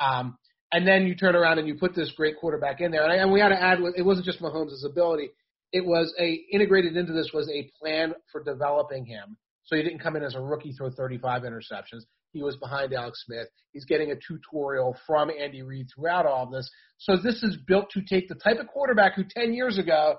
Um, 0.00 0.36
and 0.72 0.86
then 0.86 1.06
you 1.06 1.14
turn 1.14 1.36
around 1.36 1.58
and 1.58 1.68
you 1.68 1.76
put 1.76 1.94
this 1.94 2.10
great 2.16 2.36
quarterback 2.40 2.80
in 2.80 2.90
there. 2.90 3.04
And, 3.04 3.12
and 3.12 3.32
we 3.32 3.40
had 3.40 3.50
to 3.50 3.62
add, 3.62 3.78
it 3.96 4.02
wasn't 4.02 4.26
just 4.26 4.40
Mahomes' 4.40 4.84
ability. 4.84 5.30
It 5.74 5.84
was 5.84 6.14
a 6.20 6.44
integrated 6.52 6.96
into 6.96 7.12
this 7.12 7.32
was 7.34 7.50
a 7.50 7.68
plan 7.80 8.14
for 8.30 8.44
developing 8.44 9.04
him. 9.04 9.36
So 9.64 9.74
he 9.74 9.82
didn't 9.82 9.98
come 9.98 10.14
in 10.14 10.22
as 10.22 10.36
a 10.36 10.40
rookie, 10.40 10.72
throw 10.72 10.88
35 10.88 11.42
interceptions. 11.42 12.04
He 12.32 12.44
was 12.44 12.56
behind 12.56 12.94
Alex 12.94 13.24
Smith. 13.26 13.48
He's 13.72 13.84
getting 13.84 14.12
a 14.12 14.14
tutorial 14.14 14.96
from 15.04 15.30
Andy 15.30 15.62
Reid 15.62 15.88
throughout 15.92 16.26
all 16.26 16.44
of 16.44 16.52
this. 16.52 16.70
So 16.98 17.16
this 17.16 17.42
is 17.42 17.56
built 17.66 17.90
to 17.90 18.02
take 18.02 18.28
the 18.28 18.36
type 18.36 18.60
of 18.60 18.68
quarterback 18.68 19.16
who 19.16 19.24
10 19.28 19.52
years 19.52 19.76
ago, 19.76 20.14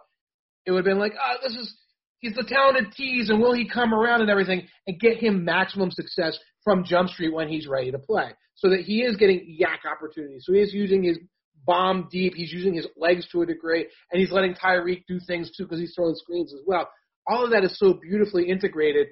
it 0.65 0.71
would 0.71 0.79
have 0.79 0.85
been 0.85 0.99
like, 0.99 1.13
oh, 1.13 1.35
this 1.41 1.55
is, 1.55 1.73
he's 2.19 2.35
the 2.35 2.43
talented 2.43 2.91
tease 2.91 3.29
and 3.29 3.39
will 3.39 3.53
he 3.53 3.69
come 3.69 3.93
around 3.93 4.19
and 4.19 4.29
everything 4.29 4.67
and 4.87 4.99
get 4.99 5.23
him 5.23 5.45
maximum 5.45 5.89
success 5.89 6.37
from 6.65 6.83
Jump 6.83 7.09
Street 7.11 7.33
when 7.33 7.47
he's 7.47 7.65
ready 7.65 7.91
to 7.91 7.99
play 7.99 8.31
so 8.55 8.69
that 8.71 8.81
he 8.81 9.03
is 9.03 9.15
getting 9.15 9.57
YAC 9.61 9.89
opportunities. 9.89 10.43
So 10.45 10.51
he 10.51 10.59
is 10.59 10.73
using 10.73 11.03
his 11.03 11.17
bomb 11.65 12.07
deep. 12.11 12.33
He's 12.35 12.51
using 12.51 12.73
his 12.73 12.87
legs 12.97 13.27
to 13.31 13.41
a 13.41 13.45
degree, 13.45 13.87
and 14.11 14.19
he's 14.19 14.31
letting 14.31 14.53
Tyreek 14.53 15.03
do 15.07 15.19
things 15.25 15.51
too 15.55 15.63
because 15.63 15.79
he's 15.79 15.93
throwing 15.95 16.15
screens 16.15 16.53
as 16.53 16.61
well. 16.65 16.89
All 17.27 17.43
of 17.43 17.51
that 17.51 17.63
is 17.63 17.77
so 17.79 17.93
beautifully 17.93 18.49
integrated. 18.49 19.07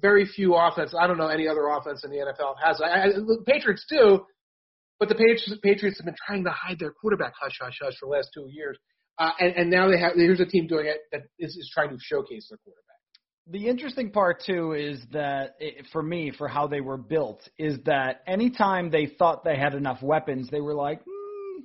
Very 0.00 0.26
few 0.26 0.54
offense. 0.54 0.94
I 0.98 1.06
don't 1.06 1.18
know 1.18 1.28
any 1.28 1.48
other 1.48 1.66
offense 1.68 2.04
in 2.04 2.10
the 2.10 2.18
NFL 2.18 2.54
has. 2.64 2.80
I, 2.80 2.86
I, 2.86 3.08
the 3.08 3.42
Patriots 3.46 3.84
do, 3.88 4.24
but 4.98 5.08
the 5.08 5.14
Patriots, 5.14 5.52
Patriots 5.62 5.98
have 5.98 6.06
been 6.06 6.16
trying 6.26 6.44
to 6.44 6.50
hide 6.50 6.78
their 6.78 6.92
quarterback 6.92 7.32
hush 7.40 7.58
hush 7.60 7.78
hush 7.82 7.94
for 7.98 8.06
the 8.06 8.12
last 8.12 8.30
two 8.32 8.46
years, 8.48 8.78
uh, 9.18 9.30
and, 9.40 9.54
and 9.56 9.70
now 9.70 9.90
they 9.90 9.98
have. 9.98 10.12
Here's 10.14 10.40
a 10.40 10.46
team 10.46 10.66
doing 10.66 10.86
it 10.86 10.98
that 11.12 11.22
is, 11.38 11.56
is 11.56 11.70
trying 11.72 11.90
to 11.90 11.98
showcase 12.00 12.48
their 12.48 12.58
quarterback. 12.58 12.88
The 13.50 13.66
interesting 13.66 14.10
part 14.10 14.42
too 14.44 14.72
is 14.72 15.00
that 15.12 15.56
it, 15.58 15.86
for 15.90 16.02
me, 16.02 16.32
for 16.36 16.48
how 16.48 16.66
they 16.66 16.82
were 16.82 16.98
built, 16.98 17.48
is 17.58 17.78
that 17.86 18.22
anytime 18.26 18.90
they 18.90 19.06
thought 19.06 19.42
they 19.42 19.56
had 19.56 19.74
enough 19.74 20.02
weapons, 20.02 20.50
they 20.50 20.60
were 20.60 20.74
like, 20.74 21.00
mm, 21.00 21.17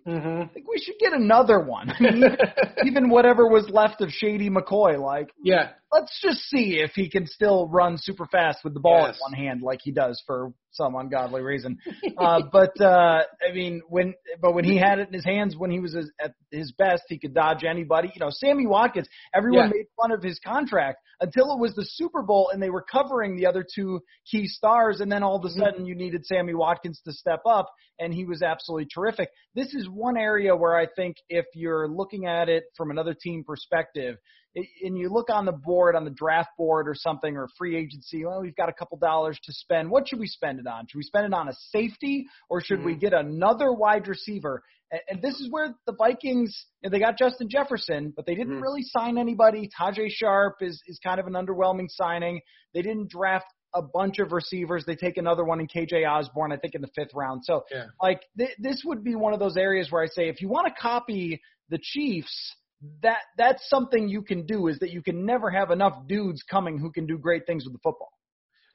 mm-hmm. 0.08 0.42
I 0.42 0.48
think 0.48 0.68
we 0.68 0.80
should 0.80 0.96
get 1.00 1.14
another 1.14 1.60
one. 1.60 1.90
I 1.90 2.00
mean, 2.00 2.24
even 2.86 3.10
whatever 3.10 3.48
was 3.48 3.70
left 3.70 4.02
of 4.02 4.10
Shady 4.12 4.50
McCoy, 4.50 5.00
like, 5.00 5.30
yeah, 5.44 5.70
let's 5.92 6.20
just 6.22 6.40
see 6.50 6.80
if 6.80 6.92
he 6.96 7.10
can 7.10 7.26
still 7.28 7.68
run 7.70 7.98
super 7.98 8.26
fast 8.26 8.60
with 8.64 8.74
the 8.74 8.80
ball 8.80 9.06
yes. 9.08 9.16
in 9.16 9.32
one 9.32 9.34
hand, 9.34 9.62
like 9.62 9.80
he 9.84 9.92
does 9.92 10.22
for 10.26 10.54
some 10.74 10.96
ungodly 10.96 11.42
reason. 11.42 11.80
uh, 12.18 12.42
but 12.52 12.80
uh, 12.82 13.24
I 13.48 13.54
mean, 13.54 13.82
when 13.88 14.14
but 14.42 14.54
when 14.54 14.66
he 14.66 14.78
had 14.78 15.00
it 15.00 15.08
in 15.08 15.14
his 15.14 15.26
hands, 15.26 15.56
when 15.56 15.72
he 15.72 15.80
was 15.80 15.96
at 16.20 16.34
his 16.52 16.72
best, 16.74 17.04
he 17.08 17.18
could 17.18 17.34
dodge 17.34 17.64
anybody. 17.64 18.12
You 18.14 18.20
know, 18.20 18.30
Sammy 18.32 18.68
Watkins. 18.68 19.08
Everyone 19.34 19.68
yeah. 19.68 19.78
made 19.78 19.86
fun 20.00 20.12
of 20.12 20.22
his 20.22 20.40
contract 20.46 21.00
until 21.22 21.54
it 21.54 21.60
was 21.60 21.74
the 21.76 21.86
Super 21.86 22.22
Bowl 22.22 22.50
and 22.52 22.62
they 22.62 22.70
were 22.70 22.84
covering 22.84 23.38
the 23.38 23.46
other 23.46 23.66
two 23.76 24.02
key 24.30 24.48
stars, 24.48 25.00
and 25.00 25.12
then 25.12 25.24
all 25.24 25.38
of 25.38 25.46
a 25.46 25.48
mm-hmm. 25.48 25.60
sudden 25.60 25.86
you 25.86 25.96
needed 25.96 26.26
Sammy 26.26 26.54
Watkins 26.54 27.02
to 27.06 27.14
step 27.14 27.42
up, 27.48 27.72
and 28.00 28.14
he 28.14 28.26
was 28.26 28.42
absolutely 28.42 28.88
terrific. 28.94 29.30
This 29.56 29.74
is 29.74 29.88
one 29.90 30.18
area 30.18 30.56
where 30.56 30.76
I 30.76 30.88
think 30.96 31.18
if 31.30 31.46
you're 31.54 31.88
looking 31.88 32.26
at 32.26 32.50
it 32.50 32.64
from 32.76 32.92
another 32.92 33.14
team 33.14 33.44
perspective, 33.44 34.18
and 34.56 34.98
you 34.98 35.10
look 35.10 35.30
on 35.30 35.46
the 35.46 35.52
board, 35.52 35.96
on 35.96 36.06
the 36.06 36.12
draft 36.12 36.52
board 36.58 36.88
or 36.88 36.94
something, 36.96 37.36
or 37.36 37.48
free 37.58 37.76
agency, 37.76 38.24
well, 38.26 38.42
we've 38.42 38.56
got 38.56 38.70
a 38.70 38.74
couple 38.74 38.98
dollars 38.98 39.40
to 39.44 39.54
spend. 39.54 39.90
What 39.90 40.08
should 40.08 40.20
we 40.20 40.28
spend 40.28 40.60
it 40.60 40.68
on? 40.68 40.86
Should 40.88 40.98
we 40.98 41.04
spend 41.04 41.26
it 41.26 41.34
on 41.34 41.48
a 41.50 41.54
safety 41.72 42.28
or 42.50 42.62
should 42.62 42.80
mm-hmm. 42.80 42.88
we 42.88 42.96
get 42.96 43.14
another 43.14 43.72
wide 43.74 44.08
receiver? 44.08 44.64
And, 44.92 45.02
and 45.10 45.22
this 45.22 45.40
is 45.40 45.50
where 45.50 45.74
the 45.88 45.94
Vikings, 45.94 46.66
they 46.88 47.00
got 47.00 47.18
Justin 47.18 47.50
Jefferson, 47.50 48.14
but 48.16 48.26
they 48.26 48.36
didn't 48.36 48.54
mm-hmm. 48.54 48.64
really 48.64 48.84
sign 48.84 49.18
anybody. 49.18 49.70
Tajae 49.80 50.10
Sharpe 50.10 50.62
is, 50.62 50.82
is 50.88 51.00
kind 51.04 51.20
of 51.20 51.28
an 51.28 51.34
underwhelming 51.34 51.88
signing. 51.90 52.40
They 52.74 52.82
didn't 52.82 53.10
draft 53.10 53.48
a 53.74 53.82
bunch 53.82 54.20
of 54.20 54.32
receivers. 54.32 54.84
They 54.86 54.96
take 54.96 55.18
another 55.18 55.44
one 55.44 55.60
in 55.60 55.68
KJ 55.68 56.08
Osborn, 56.08 56.52
I 56.52 56.58
think, 56.58 56.76
in 56.76 56.82
the 56.82 56.90
fifth 56.96 57.16
round. 57.16 57.42
So, 57.44 57.64
yeah. 57.72 57.86
like, 58.02 58.22
th- 58.38 58.56
this 58.60 58.84
would 58.86 59.04
be 59.04 59.16
one 59.16 59.34
of 59.34 59.40
those 59.40 59.58
areas 59.58 59.92
where 59.92 60.04
I 60.04 60.08
say, 60.08 60.30
if 60.30 60.42
you 60.42 60.48
want 60.48 60.68
to 60.68 60.74
copy 60.80 61.42
the 61.70 61.80
Chiefs, 61.82 62.56
that 63.02 63.20
that's 63.38 63.68
something 63.70 64.08
you 64.08 64.22
can 64.22 64.46
do 64.46 64.68
is 64.68 64.80
that 64.80 64.92
you 64.92 65.02
can 65.02 65.26
never 65.26 65.50
have 65.50 65.72
enough 65.72 66.08
dudes 66.08 66.44
coming 66.44 66.78
who 66.78 66.92
can 66.92 67.06
do 67.06 67.18
great 67.18 67.46
things 67.46 67.64
with 67.64 67.74
the 67.74 67.80
football. 67.80 68.12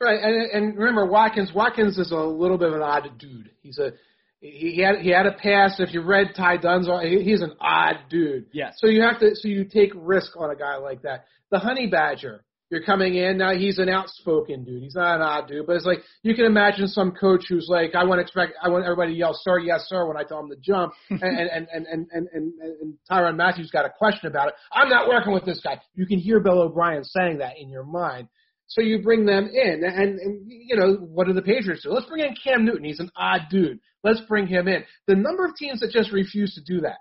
Right, 0.00 0.20
and 0.22 0.50
and 0.50 0.78
remember 0.78 1.06
Watkins. 1.06 1.52
Watkins 1.54 1.98
is 1.98 2.12
a 2.12 2.16
little 2.16 2.58
bit 2.58 2.68
of 2.68 2.74
an 2.74 2.82
odd 2.82 3.10
dude. 3.18 3.50
He's 3.62 3.78
a 3.78 3.92
he 4.40 4.80
had 4.80 5.00
he 5.00 5.10
had 5.10 5.26
a 5.26 5.32
pass. 5.32 5.80
If 5.80 5.92
you 5.92 6.02
read 6.02 6.34
Ty 6.36 6.58
Dunne's, 6.58 6.88
he's 7.02 7.42
an 7.42 7.54
odd 7.60 7.96
dude. 8.08 8.46
Yes. 8.52 8.74
So 8.78 8.86
you 8.86 9.02
have 9.02 9.18
to 9.20 9.34
so 9.34 9.48
you 9.48 9.64
take 9.64 9.90
risk 9.94 10.36
on 10.36 10.50
a 10.50 10.56
guy 10.56 10.76
like 10.76 11.02
that. 11.02 11.24
The 11.50 11.58
Honey 11.58 11.88
Badger 11.88 12.44
you're 12.70 12.82
coming 12.82 13.14
in 13.14 13.38
now. 13.38 13.54
He's 13.54 13.78
an 13.78 13.88
outspoken 13.88 14.64
dude. 14.64 14.82
He's 14.82 14.94
not 14.94 15.16
an 15.16 15.22
odd 15.22 15.48
dude, 15.48 15.66
but 15.66 15.76
it's 15.76 15.86
like 15.86 16.00
you 16.22 16.34
can 16.34 16.44
imagine 16.44 16.86
some 16.86 17.12
coach 17.12 17.46
who's 17.48 17.66
like, 17.68 17.94
I 17.94 18.04
want 18.04 18.18
to 18.18 18.22
expect, 18.22 18.54
I 18.62 18.68
want 18.68 18.84
everybody 18.84 19.12
to 19.12 19.18
yell, 19.18 19.38
"Sir, 19.42 19.58
yes, 19.58 19.86
sir," 19.88 20.06
when 20.06 20.16
I 20.16 20.22
tell 20.22 20.40
him 20.40 20.50
to 20.50 20.56
jump, 20.56 20.92
and 21.10 21.22
and 21.22 21.68
and 21.72 21.86
and 21.86 21.86
and 21.86 22.06
and, 22.12 22.28
and, 22.32 22.52
and 22.80 22.94
Tyrann 23.10 23.36
Mathieu's 23.36 23.70
got 23.70 23.86
a 23.86 23.90
question 23.90 24.28
about 24.28 24.48
it. 24.48 24.54
I'm 24.72 24.88
not 24.88 25.08
working 25.08 25.32
with 25.32 25.44
this 25.44 25.60
guy. 25.60 25.80
You 25.94 26.06
can 26.06 26.18
hear 26.18 26.40
Bill 26.40 26.60
O'Brien 26.60 27.04
saying 27.04 27.38
that 27.38 27.54
in 27.58 27.70
your 27.70 27.84
mind. 27.84 28.28
So 28.66 28.82
you 28.82 29.00
bring 29.00 29.24
them 29.24 29.48
in, 29.50 29.82
and, 29.82 30.18
and 30.18 30.42
you 30.46 30.76
know 30.76 30.96
what 30.96 31.26
do 31.26 31.32
the 31.32 31.40
Patriots 31.40 31.84
do? 31.84 31.90
Let's 31.90 32.04
bring 32.04 32.22
in 32.22 32.34
Cam 32.44 32.66
Newton. 32.66 32.84
He's 32.84 33.00
an 33.00 33.10
odd 33.16 33.42
dude. 33.50 33.80
Let's 34.04 34.20
bring 34.28 34.46
him 34.46 34.68
in. 34.68 34.84
The 35.06 35.14
number 35.14 35.46
of 35.46 35.56
teams 35.56 35.80
that 35.80 35.90
just 35.90 36.12
refuse 36.12 36.54
to 36.54 36.60
do 36.60 36.82
that 36.82 36.98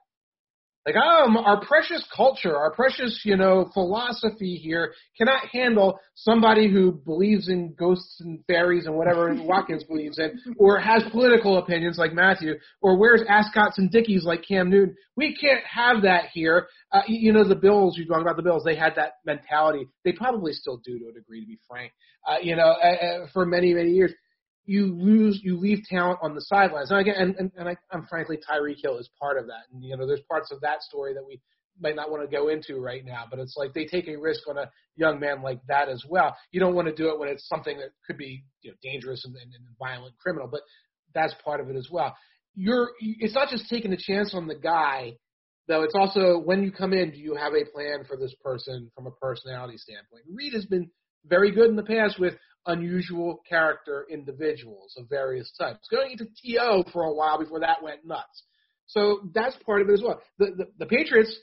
like, 0.87 0.95
um, 0.95 1.35
our 1.35 1.59
precious 1.65 2.01
culture, 2.15 2.55
our 2.55 2.71
precious, 2.71 3.21
you 3.25 3.35
know, 3.35 3.69
philosophy 3.73 4.55
here 4.55 4.93
cannot 5.17 5.45
handle 5.51 5.99
somebody 6.15 6.71
who 6.71 6.93
believes 6.93 7.49
in 7.49 7.73
ghosts 7.77 8.21
and 8.21 8.39
fairies 8.47 8.85
and 8.85 8.95
whatever 8.95 9.35
Watkins 9.43 9.83
believes 9.83 10.17
in, 10.17 10.39
or 10.57 10.79
has 10.79 11.03
political 11.11 11.57
opinions 11.57 11.97
like 11.97 12.13
Mathieu, 12.13 12.55
or 12.81 12.97
wears 12.97 13.21
ascots 13.27 13.77
and 13.79 13.91
dickies 13.91 14.23
like 14.23 14.45
Cam 14.47 14.69
Newton. 14.69 14.95
We 15.17 15.35
can't 15.35 15.63
have 15.65 16.03
that 16.03 16.29
here. 16.33 16.67
Uh, 16.93 17.01
you 17.05 17.33
know, 17.33 17.45
the 17.45 17.55
Bills, 17.55 17.97
you 17.97 18.07
talk 18.07 18.21
about 18.21 18.37
the 18.37 18.43
Bills, 18.43 18.63
they 18.63 18.77
had 18.77 18.93
that 18.95 19.15
mentality. 19.25 19.89
They 20.05 20.13
probably 20.13 20.53
still 20.53 20.77
do 20.85 20.97
to 20.99 21.09
a 21.09 21.13
degree, 21.13 21.41
to 21.41 21.47
be 21.47 21.59
frank, 21.67 21.91
uh, 22.25 22.37
you 22.41 22.55
know, 22.55 22.75
uh, 22.81 23.05
uh, 23.05 23.27
for 23.33 23.45
many, 23.45 23.73
many 23.73 23.91
years 23.91 24.13
you 24.67 24.93
lose, 24.93 25.39
you 25.41 25.57
leave 25.57 25.83
talent 25.89 26.19
on 26.21 26.35
the 26.35 26.41
sidelines. 26.41 26.91
And 26.91 26.99
again, 26.99 27.15
and, 27.17 27.35
and, 27.37 27.51
and 27.57 27.69
I, 27.69 27.77
I'm 27.91 28.05
frankly, 28.05 28.37
Tyreek 28.37 28.77
Hill 28.83 28.97
is 28.97 29.09
part 29.19 29.39
of 29.39 29.47
that. 29.47 29.63
And, 29.71 29.83
you 29.83 29.95
know, 29.95 30.05
there's 30.05 30.21
parts 30.29 30.51
of 30.51 30.59
that 30.61 30.83
story 30.83 31.13
that 31.13 31.25
we 31.25 31.39
might 31.79 31.95
not 31.95 32.11
want 32.11 32.29
to 32.29 32.35
go 32.35 32.49
into 32.49 32.79
right 32.79 33.05
now, 33.05 33.23
but 33.29 33.39
it's 33.39 33.55
like 33.55 33.73
they 33.73 33.85
take 33.85 34.07
a 34.07 34.15
risk 34.17 34.41
on 34.49 34.57
a 34.57 34.69
young 34.97 35.19
man 35.19 35.41
like 35.41 35.59
that 35.67 35.87
as 35.87 36.03
well. 36.07 36.35
You 36.51 36.59
don't 36.59 36.75
want 36.75 36.87
to 36.87 36.93
do 36.93 37.09
it 37.09 37.17
when 37.17 37.29
it's 37.29 37.47
something 37.47 37.77
that 37.77 37.91
could 38.05 38.17
be, 38.17 38.43
you 38.61 38.71
know, 38.71 38.77
dangerous 38.83 39.23
and, 39.25 39.35
and, 39.35 39.53
and 39.53 39.63
violent 39.79 40.15
criminal, 40.17 40.49
but 40.51 40.61
that's 41.13 41.33
part 41.45 41.61
of 41.61 41.69
it 41.69 41.75
as 41.77 41.87
well. 41.89 42.15
You're, 42.53 42.89
it's 42.99 43.35
not 43.35 43.49
just 43.49 43.69
taking 43.69 43.93
a 43.93 43.97
chance 43.97 44.33
on 44.33 44.47
the 44.47 44.55
guy, 44.55 45.13
though. 45.67 45.83
It's 45.83 45.95
also 45.95 46.39
when 46.39 46.63
you 46.63 46.71
come 46.71 46.91
in, 46.91 47.11
do 47.11 47.19
you 47.19 47.35
have 47.35 47.53
a 47.53 47.63
plan 47.71 48.03
for 48.05 48.17
this 48.17 48.33
person 48.43 48.91
from 48.95 49.07
a 49.07 49.11
personality 49.11 49.77
standpoint? 49.77 50.23
Reid 50.29 50.53
has 50.53 50.65
been 50.65 50.89
very 51.27 51.51
good 51.51 51.69
in 51.69 51.75
the 51.75 51.83
past 51.83 52.19
with 52.19 52.33
unusual 52.65 53.41
character 53.47 54.05
individuals 54.09 54.93
of 54.97 55.07
various 55.09 55.51
types. 55.57 55.87
Going 55.89 56.11
into 56.11 56.25
TO 56.25 56.83
for 56.91 57.03
a 57.03 57.13
while 57.13 57.39
before 57.39 57.61
that 57.61 57.81
went 57.81 58.05
nuts. 58.05 58.43
So 58.87 59.29
that's 59.33 59.55
part 59.65 59.81
of 59.81 59.89
it 59.89 59.93
as 59.93 60.01
well. 60.01 60.21
The, 60.37 60.47
the, 60.57 60.65
the 60.79 60.85
Patriots 60.85 61.35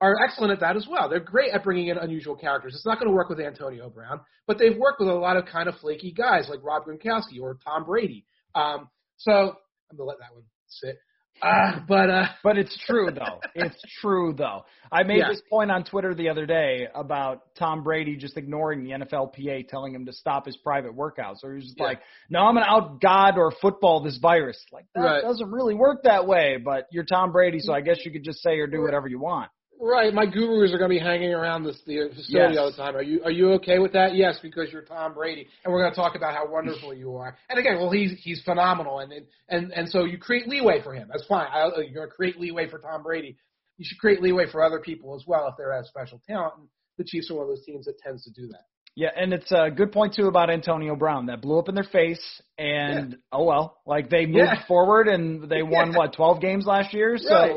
are 0.00 0.16
excellent 0.22 0.52
at 0.52 0.60
that 0.60 0.76
as 0.76 0.86
well. 0.88 1.08
They're 1.08 1.20
great 1.20 1.52
at 1.52 1.64
bringing 1.64 1.88
in 1.88 1.98
unusual 1.98 2.36
characters. 2.36 2.74
It's 2.74 2.86
not 2.86 2.98
going 2.98 3.08
to 3.08 3.14
work 3.14 3.28
with 3.28 3.40
Antonio 3.40 3.90
Brown, 3.90 4.20
but 4.46 4.58
they've 4.58 4.76
worked 4.76 5.00
with 5.00 5.08
a 5.08 5.14
lot 5.14 5.36
of 5.36 5.46
kind 5.46 5.68
of 5.68 5.76
flaky 5.76 6.12
guys 6.12 6.46
like 6.48 6.60
Rob 6.62 6.84
Gronkowski 6.84 7.40
or 7.40 7.58
Tom 7.64 7.84
Brady. 7.84 8.24
Um, 8.54 8.88
so 9.16 9.32
I'm 9.32 9.96
going 9.96 9.98
to 9.98 10.04
let 10.04 10.18
that 10.20 10.32
one 10.32 10.44
sit. 10.68 10.98
Uh, 11.42 11.80
but 11.86 12.10
uh, 12.10 12.26
but 12.42 12.58
it's 12.58 12.76
true 12.86 13.10
though. 13.10 13.40
It's 13.54 13.80
true 14.00 14.32
though. 14.36 14.64
I 14.90 15.02
made 15.02 15.18
Yeah. 15.18 15.28
this 15.28 15.42
point 15.50 15.70
on 15.70 15.84
Twitter 15.84 16.14
the 16.14 16.28
other 16.30 16.46
day 16.46 16.88
about 16.94 17.54
Tom 17.56 17.82
Brady 17.82 18.16
just 18.16 18.36
ignoring 18.36 18.82
the 18.82 18.90
NFLPA 18.90 19.68
telling 19.68 19.94
him 19.94 20.06
to 20.06 20.12
stop 20.12 20.46
his 20.46 20.56
private 20.56 20.96
workouts. 20.96 21.44
Or 21.44 21.50
he 21.50 21.56
was 21.56 21.64
just 21.66 21.78
Yeah. 21.78 21.84
like, 21.84 22.00
"No, 22.30 22.40
I'm 22.40 22.54
to 22.56 22.62
out 22.62 23.00
God 23.00 23.38
or 23.38 23.50
football 23.50 24.00
this 24.00 24.16
virus." 24.18 24.64
Like 24.72 24.86
that 24.94 25.00
Right. 25.02 25.22
doesn't 25.22 25.50
really 25.50 25.74
work 25.74 26.02
that 26.04 26.26
way. 26.26 26.56
But 26.56 26.86
you're 26.90 27.04
Tom 27.04 27.32
Brady, 27.32 27.60
so 27.60 27.72
I 27.72 27.80
guess 27.82 28.04
you 28.04 28.10
could 28.10 28.24
just 28.24 28.42
say 28.42 28.58
or 28.58 28.66
do 28.66 28.82
whatever 28.82 29.06
you 29.08 29.18
want. 29.20 29.50
Right, 29.80 30.12
my 30.12 30.26
gurus 30.26 30.72
are 30.72 30.78
going 30.78 30.90
to 30.90 30.94
be 30.94 30.98
hanging 30.98 31.32
around 31.32 31.64
this 31.64 31.80
the 31.86 32.08
facility 32.14 32.54
Yes. 32.54 32.58
all 32.58 32.70
the 32.70 32.76
time. 32.76 32.96
Are 32.96 33.02
you 33.02 33.22
are 33.24 33.30
you 33.30 33.52
okay 33.54 33.78
with 33.78 33.92
that? 33.92 34.14
Yes, 34.14 34.38
because 34.42 34.72
you're 34.72 34.82
Tom 34.82 35.14
Brady, 35.14 35.46
and 35.64 35.72
we're 35.72 35.80
going 35.80 35.92
to 35.92 35.96
talk 35.96 36.14
about 36.16 36.34
how 36.34 36.46
wonderful 36.50 36.94
you 36.94 37.16
are. 37.16 37.36
And 37.48 37.58
again, 37.58 37.76
well, 37.78 37.90
he's 37.90 38.12
he's 38.20 38.42
phenomenal, 38.42 38.98
and 39.00 39.12
and 39.48 39.72
and, 39.72 39.88
so 39.88 40.04
you 40.04 40.18
create 40.18 40.48
leeway 40.48 40.82
for 40.82 40.92
him. 40.94 41.08
That's 41.10 41.26
fine. 41.26 41.48
I, 41.52 41.62
uh, 41.62 41.78
you're 41.80 41.94
going 41.94 42.08
to 42.08 42.14
create 42.14 42.38
leeway 42.38 42.68
for 42.68 42.78
Tom 42.78 43.02
Brady. 43.02 43.36
You 43.76 43.84
should 43.86 43.98
create 43.98 44.20
leeway 44.22 44.46
for 44.50 44.62
other 44.62 44.80
people 44.80 45.14
as 45.14 45.24
well 45.26 45.46
if 45.48 45.54
they're 45.56 45.72
have 45.72 45.86
special 45.86 46.20
talent. 46.26 46.54
And 46.58 46.68
the 46.96 47.04
Chiefs 47.04 47.30
are 47.30 47.34
one 47.34 47.44
of 47.44 47.48
those 47.48 47.64
teams 47.64 47.86
that 47.86 47.98
tends 47.98 48.24
to 48.24 48.30
do 48.32 48.48
that. 48.48 48.62
Yeah, 48.96 49.10
and 49.16 49.32
it's 49.32 49.52
a 49.52 49.70
good 49.70 49.92
point 49.92 50.14
too 50.14 50.26
about 50.26 50.50
Antonio 50.50 50.96
Brown 50.96 51.26
that 51.26 51.40
blew 51.40 51.60
up 51.60 51.68
in 51.68 51.76
their 51.76 51.84
face, 51.84 52.42
and 52.58 53.16
oh 53.30 53.44
well, 53.44 53.78
like 53.86 54.10
they 54.10 54.26
moved 54.26 54.36
Yeah. 54.38 54.66
forward 54.66 55.06
and 55.06 55.48
they 55.48 55.62
won 55.76 55.92
Yeah. 55.92 55.98
what 55.98 56.12
twelve 56.14 56.40
games 56.40 56.66
last 56.66 56.92
year, 56.92 57.16
so 57.18 57.32
Right. 57.34 57.54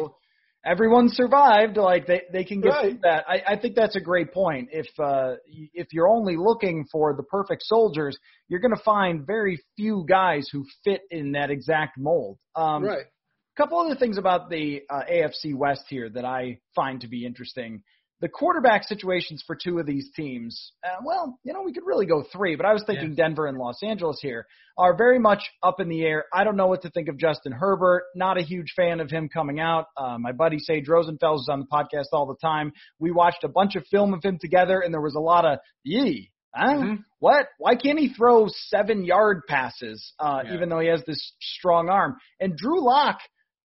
Everyone 0.66 1.10
survived. 1.10 1.78
Like 1.78 2.08
they 2.08 2.22
they 2.32 2.44
can 2.44 2.62
get 2.62 2.70
Right. 2.70 2.92
through 2.92 3.00
that. 3.04 3.26
I, 3.28 3.54
I 3.54 3.56
think 3.60 3.76
that's 3.76 3.96
a 3.96 4.02
great 4.02 4.34
point. 4.34 4.70
If 4.72 4.88
uh 5.00 5.36
if 5.74 5.88
you're 5.92 6.10
only 6.10 6.36
looking 6.38 6.86
for 6.92 7.16
the 7.16 7.24
perfect 7.24 7.64
soldiers, 7.64 8.18
you're 8.48 8.60
going 8.60 8.76
to 8.76 8.84
find 8.84 9.26
very 9.26 9.62
few 9.76 10.06
guys 10.08 10.48
who 10.52 10.66
fit 10.84 11.02
in 11.10 11.34
that 11.34 11.50
exact 11.50 11.98
mold. 11.98 12.38
Um, 12.56 12.84
right. 12.84 13.06
A 13.06 13.62
couple 13.62 13.80
other 13.80 13.96
things 13.96 14.18
about 14.18 14.50
the 14.50 14.82
uh, 14.90 15.02
AFC 15.12 15.54
West 15.54 15.84
here 15.90 16.10
that 16.10 16.24
I 16.24 16.60
find 16.74 17.02
to 17.02 17.08
be 17.08 17.26
interesting. 17.26 17.84
The 18.22 18.30
quarterback 18.30 18.84
situations 18.84 19.44
for 19.46 19.56
two 19.56 19.80
of 19.80 19.88
these 19.88 20.10
teams, 20.16 20.74
uh, 20.86 20.98
well, 21.04 21.40
you 21.44 21.54
know, 21.54 21.64
we 21.64 21.74
could 21.74 21.86
really 21.86 22.06
go 22.06 22.24
three, 22.32 22.56
but 22.56 22.68
I 22.68 22.74
was 22.74 22.84
thinking 22.86 23.10
Denver 23.16 23.48
and 23.48 23.58
Los 23.58 23.82
Angeles 23.84 24.20
here 24.22 24.46
are 24.78 24.96
very 24.96 25.18
much 25.18 25.40
up 25.64 25.80
in 25.80 25.90
the 25.90 26.04
air. 26.04 26.26
I 26.32 26.44
don't 26.44 26.56
know 26.56 26.68
what 26.68 26.84
to 26.84 26.92
think 26.92 27.10
of 27.10 27.18
Justin 27.18 27.52
Herbert. 27.52 28.04
Not 28.16 28.38
a 28.38 28.44
huge 28.44 28.74
fan 28.76 29.00
of 29.00 29.10
him 29.10 29.28
coming 29.28 29.60
out. 29.60 29.88
Uh, 29.98 30.18
my 30.20 30.32
buddy 30.34 30.60
Sage 30.60 30.86
Rosenfels 30.88 31.40
is 31.42 31.50
on 31.52 31.60
the 31.62 31.66
podcast 31.66 32.14
all 32.14 32.28
the 32.28 32.36
time. 32.40 32.72
We 33.00 33.10
watched 33.12 33.44
a 33.44 33.50
bunch 33.50 33.76
of 33.76 33.86
film 33.88 34.14
of 34.14 34.24
him 34.24 34.38
together, 34.40 34.82
and 34.82 34.94
there 34.94 35.02
was 35.02 35.16
a 35.16 35.20
lot 35.20 35.44
of 35.46 35.58
yee. 35.84 36.30
Huh? 36.54 36.68
Mhm. 36.74 37.04
What? 37.20 37.48
Why 37.58 37.76
can't 37.76 37.98
he 37.98 38.10
throw 38.14 38.48
seven 38.50 39.04
yard 39.04 39.44
passes, 39.48 40.14
uh, 40.20 40.44
Yeah. 40.46 40.54
even 40.54 40.70
though 40.70 40.80
he 40.80 40.90
has 40.90 41.04
this 41.06 41.34
strong 41.40 41.90
arm? 41.90 42.18
And 42.40 42.56
Drew 42.56 42.84
Lock, 42.86 43.20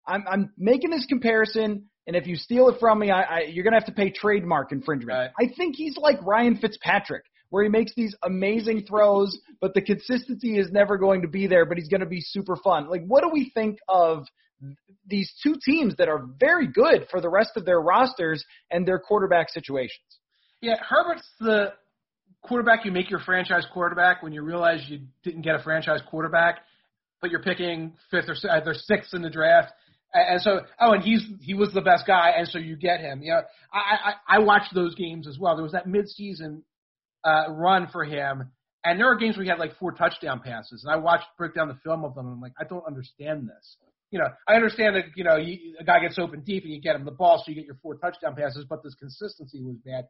I'm, 0.07 0.23
I'm 0.27 0.53
making 0.57 0.91
this 0.91 1.05
comparison, 1.07 1.89
and 2.07 2.15
if 2.15 2.27
you 2.27 2.35
steal 2.35 2.69
it 2.69 2.79
from 2.79 2.99
me, 2.99 3.11
I, 3.11 3.21
I, 3.21 3.39
you're 3.49 3.63
gonna 3.63 3.77
have 3.77 3.87
to 3.87 3.91
pay 3.91 4.11
trademark 4.11 4.71
infringement. 4.71 5.17
Right. 5.17 5.31
I 5.39 5.53
think 5.55 5.75
he's 5.75 5.97
like 5.97 6.17
Ryan 6.25 6.57
Fitzpatrick, 6.57 7.23
where 7.49 7.63
he 7.63 7.69
makes 7.69 7.93
these 7.95 8.15
amazing 8.23 8.85
throws, 8.87 9.37
but 9.61 9.73
the 9.73 9.81
consistency 9.81 10.57
is 10.57 10.71
never 10.71 10.97
going 10.97 11.21
to 11.23 11.27
be 11.27 11.47
there. 11.47 11.65
But 11.65 11.77
he's 11.77 11.89
gonna 11.89 12.05
be 12.05 12.21
super 12.21 12.55
fun. 12.55 12.89
Like, 12.89 13.05
what 13.05 13.23
do 13.23 13.29
we 13.31 13.51
think 13.53 13.79
of 13.87 14.25
these 15.07 15.31
two 15.43 15.55
teams 15.63 15.95
that 15.97 16.07
are 16.07 16.25
very 16.39 16.67
good 16.67 17.07
for 17.11 17.21
the 17.21 17.29
rest 17.29 17.51
of 17.55 17.65
their 17.65 17.79
rosters 17.79 18.43
and 18.71 18.87
their 18.87 18.99
quarterback 18.99 19.49
situations? 19.49 19.99
Yeah, 20.61 20.75
Herbert's 20.81 21.27
the 21.39 21.73
quarterback 22.41 22.85
you 22.85 22.91
make 22.91 23.09
your 23.09 23.19
franchise 23.19 23.65
quarterback 23.73 24.23
when 24.23 24.31
you 24.31 24.41
realize 24.41 24.83
you 24.87 25.01
didn't 25.23 25.41
get 25.41 25.55
a 25.55 25.63
franchise 25.63 26.01
quarterback, 26.07 26.59
but 27.21 27.31
you're 27.31 27.41
picking 27.41 27.93
fifth 28.11 28.29
or 28.29 28.35
si- 28.35 28.47
uh, 28.47 28.61
sixth 28.73 29.13
in 29.13 29.21
the 29.21 29.29
draft. 29.29 29.71
And 30.15 30.41
so, 30.41 30.61
oh, 30.79 30.93
and 30.93 31.03
he's 31.03 31.25
he 31.41 31.53
was 31.53 31.73
the 31.73 31.81
best 31.81 32.07
guy, 32.07 32.31
and 32.37 32.47
so 32.47 32.57
you 32.57 32.77
get 32.77 33.01
him. 33.01 33.21
You 33.21 33.31
know, 33.31 33.41
I 33.73 34.13
I, 34.27 34.37
I 34.37 34.39
watched 34.39 34.73
those 34.73 34.95
games 34.95 35.27
as 35.27 35.37
well. 35.37 35.55
There 35.55 35.63
was 35.63 35.73
that 35.73 35.87
midseason 35.87 36.61
uh, 37.25 37.51
run 37.51 37.87
for 37.91 38.05
him, 38.05 38.49
and 38.85 38.97
there 38.97 39.07
were 39.07 39.17
games 39.17 39.35
where 39.35 39.43
he 39.43 39.49
had 39.49 39.59
like 39.59 39.77
four 39.77 39.91
touchdown 39.91 40.39
passes, 40.39 40.85
and 40.85 40.93
I 40.93 40.97
watched 40.97 41.25
break 41.37 41.53
down 41.53 41.67
the 41.67 41.77
film 41.83 42.05
of 42.05 42.15
them, 42.15 42.27
and 42.27 42.35
I'm 42.35 42.41
like, 42.41 42.53
I 42.57 42.63
don't 42.63 42.85
understand 42.87 43.49
this. 43.49 43.75
You 44.11 44.19
know, 44.19 44.27
I 44.47 44.55
understand 44.55 44.95
that 44.95 45.03
you 45.17 45.25
know 45.25 45.35
you, 45.35 45.75
a 45.79 45.83
guy 45.83 45.99
gets 45.99 46.17
open 46.17 46.41
deep 46.41 46.63
and 46.63 46.71
you 46.71 46.79
get 46.79 46.95
him 46.95 47.03
the 47.03 47.11
ball, 47.11 47.37
so 47.37 47.51
you 47.51 47.55
get 47.55 47.65
your 47.65 47.77
four 47.83 47.95
touchdown 47.95 48.35
passes, 48.35 48.65
but 48.69 48.83
this 48.83 48.95
consistency 48.95 49.61
was 49.61 49.75
bad. 49.85 50.07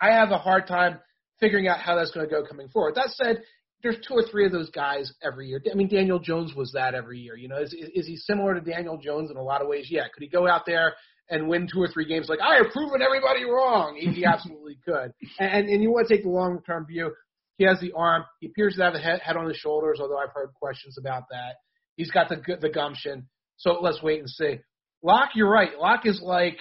I 0.00 0.12
have 0.12 0.30
a 0.30 0.38
hard 0.38 0.68
time 0.68 1.00
figuring 1.40 1.66
out 1.66 1.78
how 1.80 1.96
that's 1.96 2.12
going 2.12 2.28
to 2.28 2.32
go 2.32 2.44
coming 2.44 2.68
forward. 2.68 2.94
That 2.94 3.10
said, 3.10 3.42
there's 3.82 3.96
two 4.06 4.14
or 4.14 4.24
three 4.30 4.44
of 4.44 4.52
those 4.52 4.70
guys 4.70 5.12
every 5.22 5.48
year. 5.48 5.62
I 5.70 5.74
mean, 5.74 5.88
Daniel 5.88 6.18
Jones 6.18 6.54
was 6.54 6.72
that 6.72 6.94
every 6.94 7.18
year. 7.20 7.36
You 7.36 7.48
know, 7.48 7.58
is, 7.58 7.72
is, 7.72 7.90
is 7.94 8.06
he 8.06 8.16
similar 8.16 8.54
to 8.54 8.60
Daniel 8.60 8.98
Jones 8.98 9.30
in 9.30 9.36
a 9.36 9.42
lot 9.42 9.62
of 9.62 9.68
ways? 9.68 9.88
Yeah. 9.90 10.04
Could 10.12 10.22
he 10.22 10.28
go 10.28 10.48
out 10.48 10.66
there 10.66 10.94
and 11.30 11.48
win 11.48 11.68
two 11.72 11.80
or 11.80 11.88
three 11.88 12.06
games 12.06 12.28
like 12.28 12.40
I 12.40 12.56
have 12.56 12.72
proven 12.72 13.02
everybody 13.02 13.44
wrong? 13.44 13.96
He, 13.98 14.10
he 14.10 14.24
absolutely 14.32 14.78
could. 14.84 15.12
And 15.38 15.68
and 15.68 15.82
you 15.82 15.90
want 15.90 16.08
to 16.08 16.14
take 16.14 16.24
the 16.24 16.30
long 16.30 16.60
term 16.66 16.86
view. 16.86 17.12
He 17.56 17.64
has 17.64 17.80
the 17.80 17.92
arm. 17.96 18.24
He 18.40 18.46
appears 18.46 18.76
to 18.76 18.82
have 18.82 18.92
the 18.92 19.00
head, 19.00 19.20
head 19.20 19.36
on 19.36 19.48
his 19.48 19.56
shoulders, 19.56 19.98
although 20.00 20.18
I've 20.18 20.32
heard 20.32 20.50
questions 20.54 20.96
about 20.96 21.24
that. 21.30 21.56
He's 21.96 22.10
got 22.10 22.28
the 22.28 22.40
the 22.60 22.70
gumption. 22.70 23.28
So 23.56 23.78
let's 23.80 24.02
wait 24.02 24.20
and 24.20 24.30
see. 24.30 24.58
Lock, 25.02 25.30
you're 25.34 25.50
right. 25.50 25.76
Lock 25.78 26.06
is 26.06 26.20
like 26.22 26.58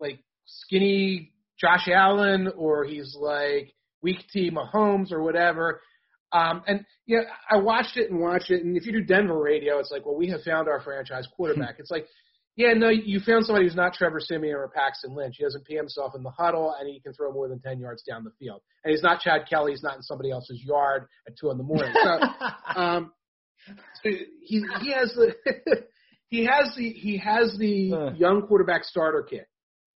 like 0.00 0.20
skinny 0.46 1.32
Josh 1.60 1.88
Allen, 1.88 2.48
or 2.56 2.84
he's 2.84 3.16
like 3.18 3.72
weak 4.02 4.24
T 4.32 4.50
Mahomes, 4.50 5.12
or 5.12 5.22
whatever. 5.22 5.80
Um, 6.32 6.62
and 6.66 6.84
yeah, 7.06 7.20
I 7.50 7.56
watched 7.58 7.96
it 7.96 8.10
and 8.10 8.20
watched 8.20 8.50
it. 8.50 8.64
And 8.64 8.76
if 8.76 8.86
you 8.86 8.92
do 8.92 9.02
Denver 9.02 9.38
radio, 9.38 9.78
it's 9.78 9.90
like, 9.90 10.06
well, 10.06 10.16
we 10.16 10.28
have 10.30 10.42
found 10.42 10.68
our 10.68 10.80
franchise 10.80 11.26
quarterback. 11.36 11.76
it's 11.78 11.90
like, 11.90 12.06
yeah, 12.56 12.72
no, 12.74 12.88
you 12.90 13.18
found 13.20 13.46
somebody 13.46 13.64
who's 13.66 13.74
not 13.74 13.94
Trevor 13.94 14.20
Siemian 14.20 14.54
or 14.54 14.68
Paxton 14.68 15.14
Lynch. 15.14 15.36
He 15.38 15.44
doesn't 15.44 15.64
pee 15.64 15.74
himself 15.76 16.12
in 16.14 16.22
the 16.22 16.30
huddle, 16.30 16.74
and 16.78 16.86
he 16.88 17.00
can 17.00 17.14
throw 17.14 17.32
more 17.32 17.48
than 17.48 17.60
ten 17.60 17.80
yards 17.80 18.02
down 18.02 18.24
the 18.24 18.30
field. 18.38 18.60
And 18.84 18.92
he's 18.92 19.02
not 19.02 19.20
Chad 19.20 19.42
Kelly. 19.48 19.72
He's 19.72 19.82
not 19.82 19.96
in 19.96 20.02
somebody 20.02 20.30
else's 20.30 20.60
yard 20.62 21.06
at 21.26 21.34
two 21.38 21.50
in 21.50 21.56
the 21.56 21.64
morning. 21.64 21.94
So, 22.02 22.20
um, 22.80 23.12
so 24.02 24.10
he 24.42 24.62
he 24.82 24.92
has 24.92 25.14
the 25.16 25.34
he 26.28 26.44
has 26.44 26.74
the 26.76 26.90
he 26.90 27.16
has 27.18 27.56
the 27.58 27.92
Uh. 27.94 28.12
young 28.16 28.42
quarterback 28.46 28.84
starter 28.84 29.22
kit. 29.22 29.46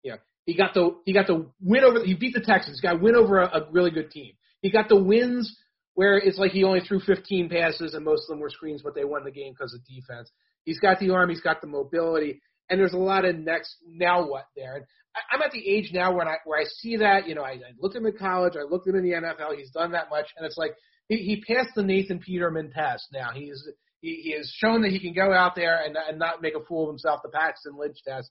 Yeah, 0.04 0.16
he 0.46 0.56
got 0.56 0.74
the 0.74 0.92
he 1.06 1.12
got 1.14 1.28
the 1.28 1.50
win 1.62 1.84
over. 1.84 2.06
He 2.06 2.14
beat 2.14 2.34
the 2.34 2.40
Texans. 2.42 2.80
Got 2.80 3.02
win 3.02 3.16
over 3.18 3.42
a, 3.42 3.48
a 3.64 3.72
really 3.72 3.92
good 3.92 4.12
team. 4.12 4.32
He 4.62 4.72
got 4.72 4.88
the 4.88 4.96
wins 5.02 5.58
where 5.96 6.18
it's 6.18 6.38
like 6.38 6.52
he 6.52 6.64
only 6.64 6.82
threw 6.82 7.00
15 7.00 7.50
passes 7.50 7.94
and 7.94 8.06
most 8.06 8.24
of 8.24 8.28
them 8.30 8.40
were 8.40 8.50
screens, 8.50 8.82
but 8.84 8.94
they 8.94 9.04
won 9.04 9.24
the 9.24 9.32
game 9.32 9.54
because 9.54 9.74
of 9.74 9.84
defense. 9.86 10.30
He's 10.64 10.80
got 10.80 11.00
the 11.00 11.10
arm. 11.10 11.30
He's 11.30 11.42
got 11.42 11.62
the 11.62 11.68
mobility, 11.68 12.42
and 12.70 12.80
there's 12.80 12.94
a 12.94 12.98
lot 12.98 13.26
of 13.26 13.36
next 13.36 13.76
now 13.88 14.28
what 14.28 14.48
there. 14.56 14.76
And 14.76 14.86
I, 15.16 15.36
I'm 15.36 15.42
at 15.42 15.52
the 15.52 15.68
age 15.68 15.92
now 15.94 16.16
when 16.16 16.28
I 16.28 16.36
where 16.46 16.60
I 16.60 16.66
see 16.66 16.98
that. 16.98 17.28
You 17.28 17.36
know, 17.36 17.44
I, 17.44 17.52
I 17.52 17.74
looked 17.80 17.96
at 17.96 18.02
him 18.02 18.08
in 18.08 18.18
college. 18.18 18.54
I 18.58 18.64
looked 18.64 18.88
at 18.88 18.94
him 18.94 19.04
in 19.04 19.10
the 19.10 19.16
NFL. 19.16 19.56
He's 19.56 19.72
done 19.72 19.92
that 19.92 20.10
much, 20.10 20.26
and 20.38 20.46
it's 20.46 20.58
like 20.58 20.76
he, 21.08 21.18
he 21.18 21.42
passed 21.42 21.76
the 21.76 21.84
Nathan 21.84 22.20
Peterman 22.20 22.72
test. 22.72 23.08
Now 23.14 23.30
he's 23.34 23.64
he, 24.02 24.22
he 24.24 24.38
has 24.38 24.52
shown 24.58 24.82
that 24.82 24.92
he 24.92 25.00
can 25.00 25.14
go 25.14 25.32
out 25.32 25.56
there 25.56 25.82
and, 25.84 25.96
and 25.96 26.20
not 26.20 26.42
make 26.42 26.56
a 26.56 26.66
fool 26.66 26.84
of 26.84 26.90
himself. 26.90 27.22
The 27.24 27.30
Paxton 27.30 27.78
Lynch 27.78 27.98
test. 28.06 28.30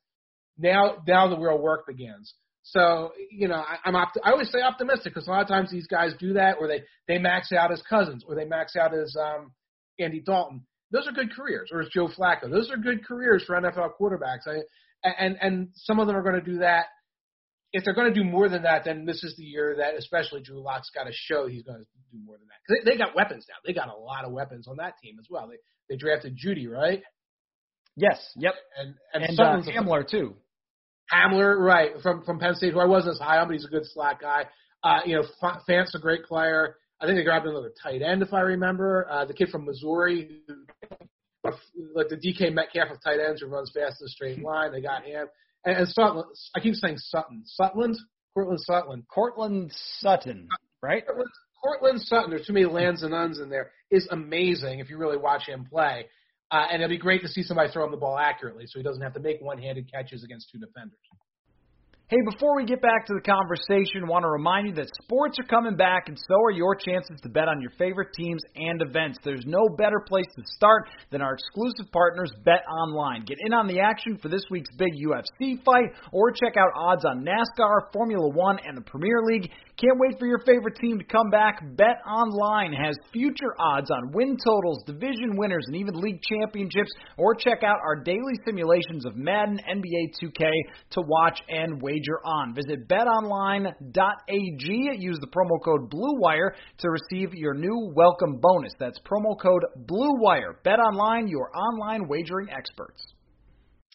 Now, 0.59 1.03
now 1.07 1.29
the 1.29 1.39
real 1.39 1.59
work 1.59 1.87
begins. 1.87 2.33
So, 2.67 3.13
you 3.31 3.47
know, 3.47 3.57
I, 3.57 3.77
I'm 3.85 3.95
opt- 3.95 4.19
I 4.25 4.31
always 4.31 4.51
say 4.51 4.61
optimistic 4.63 5.13
because 5.13 5.29
a 5.29 5.31
lot 5.31 5.43
of 5.43 5.49
times 5.49 5.71
these 5.71 5.87
guys 5.87 6.13
do 6.19 6.33
that, 6.33 6.57
or 6.59 6.67
they 6.67 6.83
they 7.07 7.19
max 7.19 7.53
out 7.53 7.71
as 7.71 7.83
Cousins, 7.89 8.25
or 8.27 8.35
they 8.35 8.47
max 8.47 8.75
out 8.75 8.95
as 8.95 9.15
um, 9.21 9.53
Andy 10.01 10.21
Dalton. 10.21 10.65
Those 10.91 11.07
are 11.07 11.13
good 11.13 11.31
careers, 11.35 11.69
or 11.73 11.83
as 11.83 11.89
Joe 11.91 12.09
Flacco. 12.09 12.51
Those 12.51 12.71
are 12.71 12.77
good 12.79 13.05
careers 13.07 13.45
for 13.47 13.55
NFL 13.61 13.91
quarterbacks. 14.01 14.47
I, 14.47 14.61
and 15.19 15.37
and 15.43 15.69
some 15.75 15.99
of 16.01 16.07
them 16.07 16.17
are 16.17 16.23
going 16.23 16.43
to 16.43 16.51
do 16.53 16.59
that. 16.59 16.87
If 17.73 17.85
they're 17.85 17.93
going 17.95 18.13
to 18.13 18.19
do 18.19 18.25
more 18.25 18.49
than 18.49 18.63
that, 18.63 18.85
then 18.85 19.05
this 19.05 19.23
is 19.25 19.35
the 19.37 19.43
year 19.43 19.75
that 19.79 19.95
especially 19.97 20.41
Drew 20.41 20.63
Lock's 20.63 20.91
got 20.95 21.05
to 21.05 21.13
show 21.13 21.47
he's 21.47 21.65
going 21.65 21.79
to 21.81 21.85
do 22.13 22.19
more 22.25 22.39
than 22.39 22.47
that. 22.47 22.55
'Cause 22.67 22.85
they, 22.85 22.93
they 22.93 22.97
got 22.97 23.15
weapons 23.17 23.45
now. 23.49 23.57
They 23.67 23.75
got 23.75 23.89
a 23.89 23.97
lot 23.99 24.25
of 24.25 24.33
weapons 24.33 24.69
on 24.69 24.77
that 24.77 24.95
team 25.03 25.17
as 25.19 25.27
well. 25.29 25.49
They 25.49 25.57
they 25.91 25.97
drafted 25.99 26.39
Jeudy, 26.43 26.67
right? 26.67 27.03
yes. 27.97 28.19
Yep. 28.37 28.55
And 28.79 28.95
and, 29.13 29.25
And 29.25 29.37
uh, 29.41 29.43
Hamler 29.83 30.09
too. 30.09 30.37
Hamler, 31.15 31.59
right, 31.59 31.93
from 32.03 32.25
from 32.25 32.39
Penn 32.39 32.55
State, 32.55 32.73
who 32.73 32.81
I 32.81 32.87
wasn't 32.87 33.15
as 33.15 33.21
high 33.21 33.39
on, 33.39 33.49
but 33.49 33.55
he's 33.55 33.65
a 33.65 33.69
good 33.69 33.87
slot 33.87 34.21
guy. 34.21 34.45
Uh, 34.83 35.01
you 35.07 35.17
know, 35.17 35.23
F- 35.43 35.63
Fant's 35.67 35.95
a 35.95 35.99
great 35.99 36.25
player. 36.25 36.77
I 37.01 37.07
think 37.07 37.19
they 37.19 37.25
grabbed 37.25 37.47
another 37.47 37.73
tight 37.83 38.03
end, 38.03 38.23
if 38.23 38.33
I 38.33 38.41
remember. 38.41 39.07
Uh, 39.11 39.25
the 39.25 39.35
kid 39.35 39.49
from 39.49 39.65
Missouri, 39.65 40.41
who, 40.49 40.65
like 41.95 42.09
the 42.09 42.17
DK 42.17 42.53
Metcalf 42.53 42.91
of 42.91 43.03
tight 43.03 43.19
ends, 43.21 43.41
who 43.41 43.49
runs 43.49 43.71
fast 43.75 44.01
in 44.01 44.07
a 44.07 44.09
straight 44.09 44.43
line. 44.43 44.73
They 44.73 44.81
got 44.81 45.05
him. 45.05 45.27
And, 45.65 45.79
and 45.79 45.89
Sutton, 45.89 46.25
I 46.55 46.61
keep 46.61 46.75
saying 46.75 46.99
Sutton. 46.99 47.43
Sutland? 47.47 47.97
Courtland 48.35 48.61
Sutton. 48.61 49.05
Courtland 49.13 49.73
Sutton, 49.99 50.49
right? 50.83 51.07
Courtland, 51.07 51.31
Courtland 51.63 52.01
Sutton, 52.03 52.31
there's 52.31 52.47
too 52.47 52.53
many 52.53 52.67
lands 52.67 53.03
and 53.03 53.15
uns 53.15 53.39
in 53.39 53.49
there, 53.49 53.71
is 53.91 54.07
amazing 54.11 54.81
if 54.81 54.91
you 54.91 54.99
really 54.99 55.17
watch 55.17 55.49
him 55.49 55.65
play. 55.65 56.07
Uh, 56.55 56.69
and 56.71 56.81
it'll 56.81 56.89
be 56.89 56.97
great 56.97 57.21
to 57.21 57.27
see 57.27 57.43
somebody 57.43 57.69
throw 57.73 57.85
him 57.85 57.91
the 57.91 57.97
ball 57.97 58.17
accurately 58.17 58.63
so 58.69 58.79
he 58.79 58.85
doesn't 58.85 59.03
have 59.03 59.13
to 59.13 59.19
make 59.19 59.41
one 59.41 59.59
handed 59.59 59.91
catches 59.91 60.23
against 60.23 60.47
two 60.53 60.59
defenders. 60.59 60.95
Hey, 62.07 62.19
before 62.31 62.55
we 62.55 62.67
get 62.67 62.83
back 62.83 63.07
to 63.07 63.15
the 63.15 63.25
conversation, 63.25 64.05
I 64.05 64.09
want 64.09 64.23
to 64.23 64.29
remind 64.29 64.69
you 64.69 64.75
that 64.75 64.87
sports 65.03 65.39
are 65.41 65.49
coming 65.49 65.75
back, 65.75 66.05
and 66.07 66.19
so 66.19 66.35
are 66.37 66.53
your 66.53 66.77
chances 66.77 67.19
to 67.23 67.31
bet 67.31 67.49
on 67.49 67.63
your 67.63 67.73
favorite 67.79 68.13
teams 68.15 68.43
and 68.55 68.83
events. 68.83 69.19
There's 69.25 69.43
no 69.47 69.67
better 69.79 69.99
place 70.07 70.27
to 70.37 70.43
start 70.55 70.87
than 71.11 71.23
our 71.23 71.33
exclusive 71.33 71.91
partners, 71.91 72.31
Bet 72.45 72.61
Online. 72.71 73.25
Get 73.25 73.39
in 73.41 73.55
on 73.55 73.67
the 73.67 73.81
action 73.81 74.19
for 74.21 74.29
this 74.29 74.45
week's 74.51 74.69
big 74.77 74.93
UFC 74.95 75.65
fight, 75.65 75.97
or 76.13 76.31
check 76.31 76.59
out 76.59 76.69
odds 76.77 77.07
on 77.07 77.25
NASCAR, 77.25 77.91
Formula 77.93 78.29
One, 78.29 78.59
and 78.65 78.77
the 78.77 78.83
Premier 78.83 79.23
League. 79.25 79.51
Can't 79.77 79.99
wait 79.99 80.21
for 80.21 80.27
your 80.27 80.39
favorite 80.47 80.77
team 80.77 80.99
to 80.99 81.05
come 81.05 81.31
back. 81.31 81.61
Bet 81.77 81.99
Online 82.07 82.73
has 82.73 82.97
future 83.13 83.55
odds 83.59 83.91
on 83.91 84.13
win 84.13 84.37
totals, 84.45 84.85
division 84.87 85.37
winners, 85.37 85.65
and 85.67 85.75
even 85.75 85.95
league 85.95 86.21
championships. 86.23 86.93
Or 87.19 87.35
check 87.35 87.65
out 87.65 87.79
our 87.85 87.97
daily 87.97 88.35
simulations 88.47 89.05
of 89.05 89.17
Madden, 89.17 89.59
NBA 89.69 90.15
2K 90.23 90.49
to 90.91 91.03
watch 91.05 91.41
and 91.49 91.83
wager 91.83 92.21
on. 92.25 92.55
Visit 92.55 92.87
betonline.ag. 92.87 93.75
Use 94.99 95.19
the 95.21 95.27
promo 95.27 95.61
code 95.65 95.91
BLUEWIRE 95.91 96.55
to 96.79 96.91
receive 96.91 97.35
your 97.35 97.55
new 97.55 97.93
welcome 97.97 98.39
bonus. 98.41 98.75
That's 98.79 99.01
promo 99.01 99.37
code 99.41 99.65
BLUEWIRE. 99.87 100.63
Bet 100.63 100.79
Online, 100.79 101.27
your 101.27 101.51
online 101.57 102.07
wagering 102.07 102.49
experts. 102.49 103.14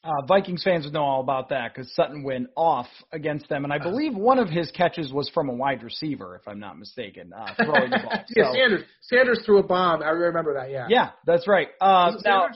Uh, 0.02 0.22
Vikings 0.28 0.64
fans 0.64 0.86
would 0.86 0.94
know 0.94 1.04
all 1.04 1.20
about 1.22 1.50
that 1.50 1.74
because 1.74 1.94
Sutton 1.94 2.24
went 2.24 2.48
off 2.56 2.88
against 3.12 3.50
them, 3.50 3.66
and 3.66 3.74
I 3.74 3.80
believe 3.80 4.16
one 4.16 4.40
of 4.40 4.48
his 4.48 4.72
catches 4.72 5.12
was 5.12 5.30
from 5.34 5.50
a 5.50 5.54
wide 5.54 5.84
receiver, 5.84 6.38
if 6.42 6.48
I'm 6.48 6.60
not 6.60 6.80
mistaken, 6.80 7.34
uh, 7.34 7.54
throwing 7.58 7.90
the 7.90 8.00
ball. 8.04 8.24
yeah, 8.36 8.44
So- 8.46 8.54
Sanders. 8.54 8.84
Sanders 9.02 9.42
threw 9.46 9.58
a 9.60 9.64
bomb. 9.64 10.02
I 10.02 10.10
remember 10.10 10.54
that. 10.54 10.70
Yeah. 10.72 10.88
yeah, 10.90 11.10
that's 11.26 11.48
right. 11.48 11.68
Uh, 11.82 12.14
now, 12.24 12.48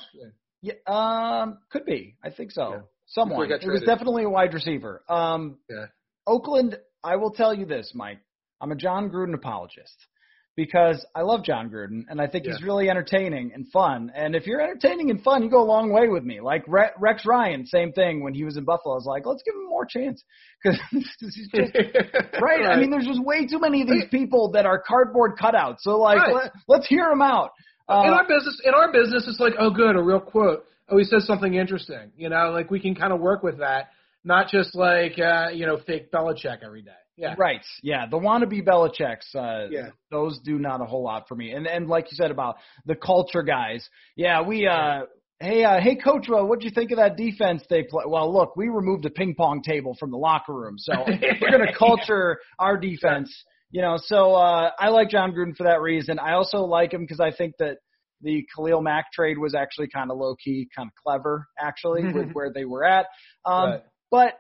yeah, 0.62 0.74
um, 0.88 1.58
could 1.70 1.86
be. 1.86 2.16
I 2.24 2.30
think 2.30 2.52
so. 2.52 2.70
Yeah. 2.70 2.80
Someone. 3.08 3.52
It 3.52 3.68
was 3.68 3.84
definitely 3.86 4.24
a 4.24 4.30
wide 4.30 4.54
receiver. 4.54 5.04
Um, 5.10 5.58
Yeah. 5.70 5.88
Oakland. 6.26 6.78
I 7.04 7.18
will 7.18 7.32
tell 7.32 7.54
you 7.54 7.66
this, 7.66 7.92
Mike. 7.94 8.20
I'm 8.62 8.72
a 8.72 8.76
Jon 8.78 9.10
Gruden 9.10 9.34
apologist 9.34 10.08
because 10.56 11.04
I 11.16 11.22
love 11.22 11.44
Jon 11.44 11.70
Gruden 11.70 12.04
and 12.10 12.22
I 12.22 12.28
think 12.28 12.46
he's 12.46 12.62
really 12.62 12.90
entertaining 12.90 13.52
and 13.56 13.68
fun. 13.72 14.12
And 14.16 14.36
if 14.36 14.46
you're 14.46 14.62
entertaining 14.62 15.10
and 15.10 15.22
fun, 15.24 15.42
you 15.44 15.50
go 15.50 15.62
a 15.62 15.66
long 15.66 15.92
way 15.92 16.08
with 16.08 16.24
me. 16.24 16.42
Like 16.42 16.64
Re- 16.68 16.92
Rex 17.00 17.26
Ryan, 17.26 17.66
same 17.66 17.92
thing 17.92 18.24
when 18.24 18.34
he 18.36 18.44
was 18.44 18.56
in 18.56 18.64
Buffalo. 18.64 18.94
I 18.94 18.98
was 18.98 19.06
like, 19.06 19.26
let's 19.26 19.42
give 19.44 19.56
him 19.56 19.68
more 19.68 19.86
chance 19.86 20.24
because 20.64 20.80
he's 20.92 21.50
just 21.54 21.76
right? 22.42 22.66
I 22.66 22.80
mean, 22.80 22.92
there's 22.92 23.08
just 23.08 23.24
way 23.24 23.48
too 23.48 23.60
many 23.60 23.82
of 23.82 23.88
these 23.88 24.06
people 24.12 24.52
that 24.52 24.66
are 24.66 24.80
cardboard 24.80 25.38
cutouts. 25.42 25.78
So 25.80 25.98
like, 25.98 26.20
Right. 26.20 26.34
let, 26.36 26.52
let's 26.68 26.88
hear 26.88 27.10
them 27.10 27.22
out. 27.22 27.52
Uh, 27.90 28.04
in 28.06 28.14
our 28.14 28.28
business, 28.28 28.62
in 28.64 28.74
our 28.74 28.92
business, 28.92 29.26
it's 29.28 29.40
like, 29.40 29.54
oh, 29.60 29.70
good, 29.70 29.96
a 29.96 30.02
real 30.02 30.20
quote. 30.20 30.66
Oh, 30.90 30.98
he 30.98 31.04
says 31.04 31.26
something 31.26 31.54
interesting. 31.54 32.12
You 32.16 32.30
know, 32.30 32.52
like 32.52 32.70
we 32.70 32.80
can 32.80 32.96
kind 32.96 33.12
of 33.12 33.20
work 33.20 33.44
with 33.44 33.60
that, 33.60 33.90
not 34.24 34.50
just 34.50 34.76
like 34.76 35.18
uh, 35.20 35.50
you 35.54 35.66
know, 35.66 35.78
fake 35.86 36.12
Belichick 36.12 36.60
every 36.64 36.82
day. 36.82 36.92
Yeah. 37.16 37.36
Right. 37.38 37.62
Yeah. 37.84 38.08
The 38.10 38.18
wannabe 38.18 38.66
Belichick's, 38.66 39.34
uh, 39.36 39.68
Yeah. 39.70 39.90
those 40.10 40.40
do 40.40 40.58
not 40.58 40.82
a 40.82 40.86
whole 40.86 41.04
lot 41.04 41.28
for 41.28 41.36
me. 41.36 41.52
And 41.52 41.68
and 41.68 41.88
like 41.88 42.06
you 42.12 42.16
said 42.16 42.32
about 42.32 42.56
the 42.86 42.96
culture 42.96 43.44
guys. 43.44 43.88
Yeah, 44.16 44.42
we 44.42 44.66
uh 44.68 45.02
hey 45.40 45.64
uh 45.64 45.80
hey 45.80 45.96
coach, 45.96 46.28
well, 46.30 46.48
what'd 46.48 46.64
you 46.64 46.72
think 46.72 46.92
of 46.92 46.98
that 46.98 47.16
defense 47.18 47.64
they 47.70 47.84
play? 47.84 48.04
Well, 48.08 48.34
look, 48.34 48.56
we 48.56 48.68
removed 48.70 49.06
a 49.06 49.10
ping 49.12 49.36
pong 49.36 49.62
table 49.62 49.96
from 50.00 50.10
the 50.12 50.18
locker 50.18 50.54
room. 50.54 50.76
So 50.78 50.94
we're 51.42 51.52
going 51.52 51.68
to 51.68 51.74
culture 51.78 52.40
our 52.58 52.78
defense, 52.78 53.32
you 53.70 53.82
know. 53.82 53.98
So 53.98 54.34
uh 54.34 54.72
I 54.80 54.90
like 54.90 55.10
Jon 55.10 55.34
Gruden 55.34 55.56
for 55.56 55.64
that 55.66 55.82
reason. 55.82 56.18
I 56.18 56.34
also 56.34 56.60
like 56.60 56.94
him 56.94 57.02
because 57.02 57.20
I 57.20 57.32
think 57.32 57.54
that 57.60 57.78
the 58.22 58.46
Khalil 58.56 58.82
Mack 58.82 59.12
trade 59.12 59.38
was 59.38 59.54
actually 59.54 59.90
kind 59.90 60.10
of 60.10 60.18
low 60.18 60.36
key, 60.36 60.68
kind 60.76 60.88
of 60.88 60.94
clever 61.04 61.46
actually 61.60 62.06
with 62.12 62.32
where 62.34 62.52
they 62.52 62.66
were 62.66 62.84
at. 62.84 63.06
Um 63.46 63.70
Right. 63.70 63.84
but 64.10 64.34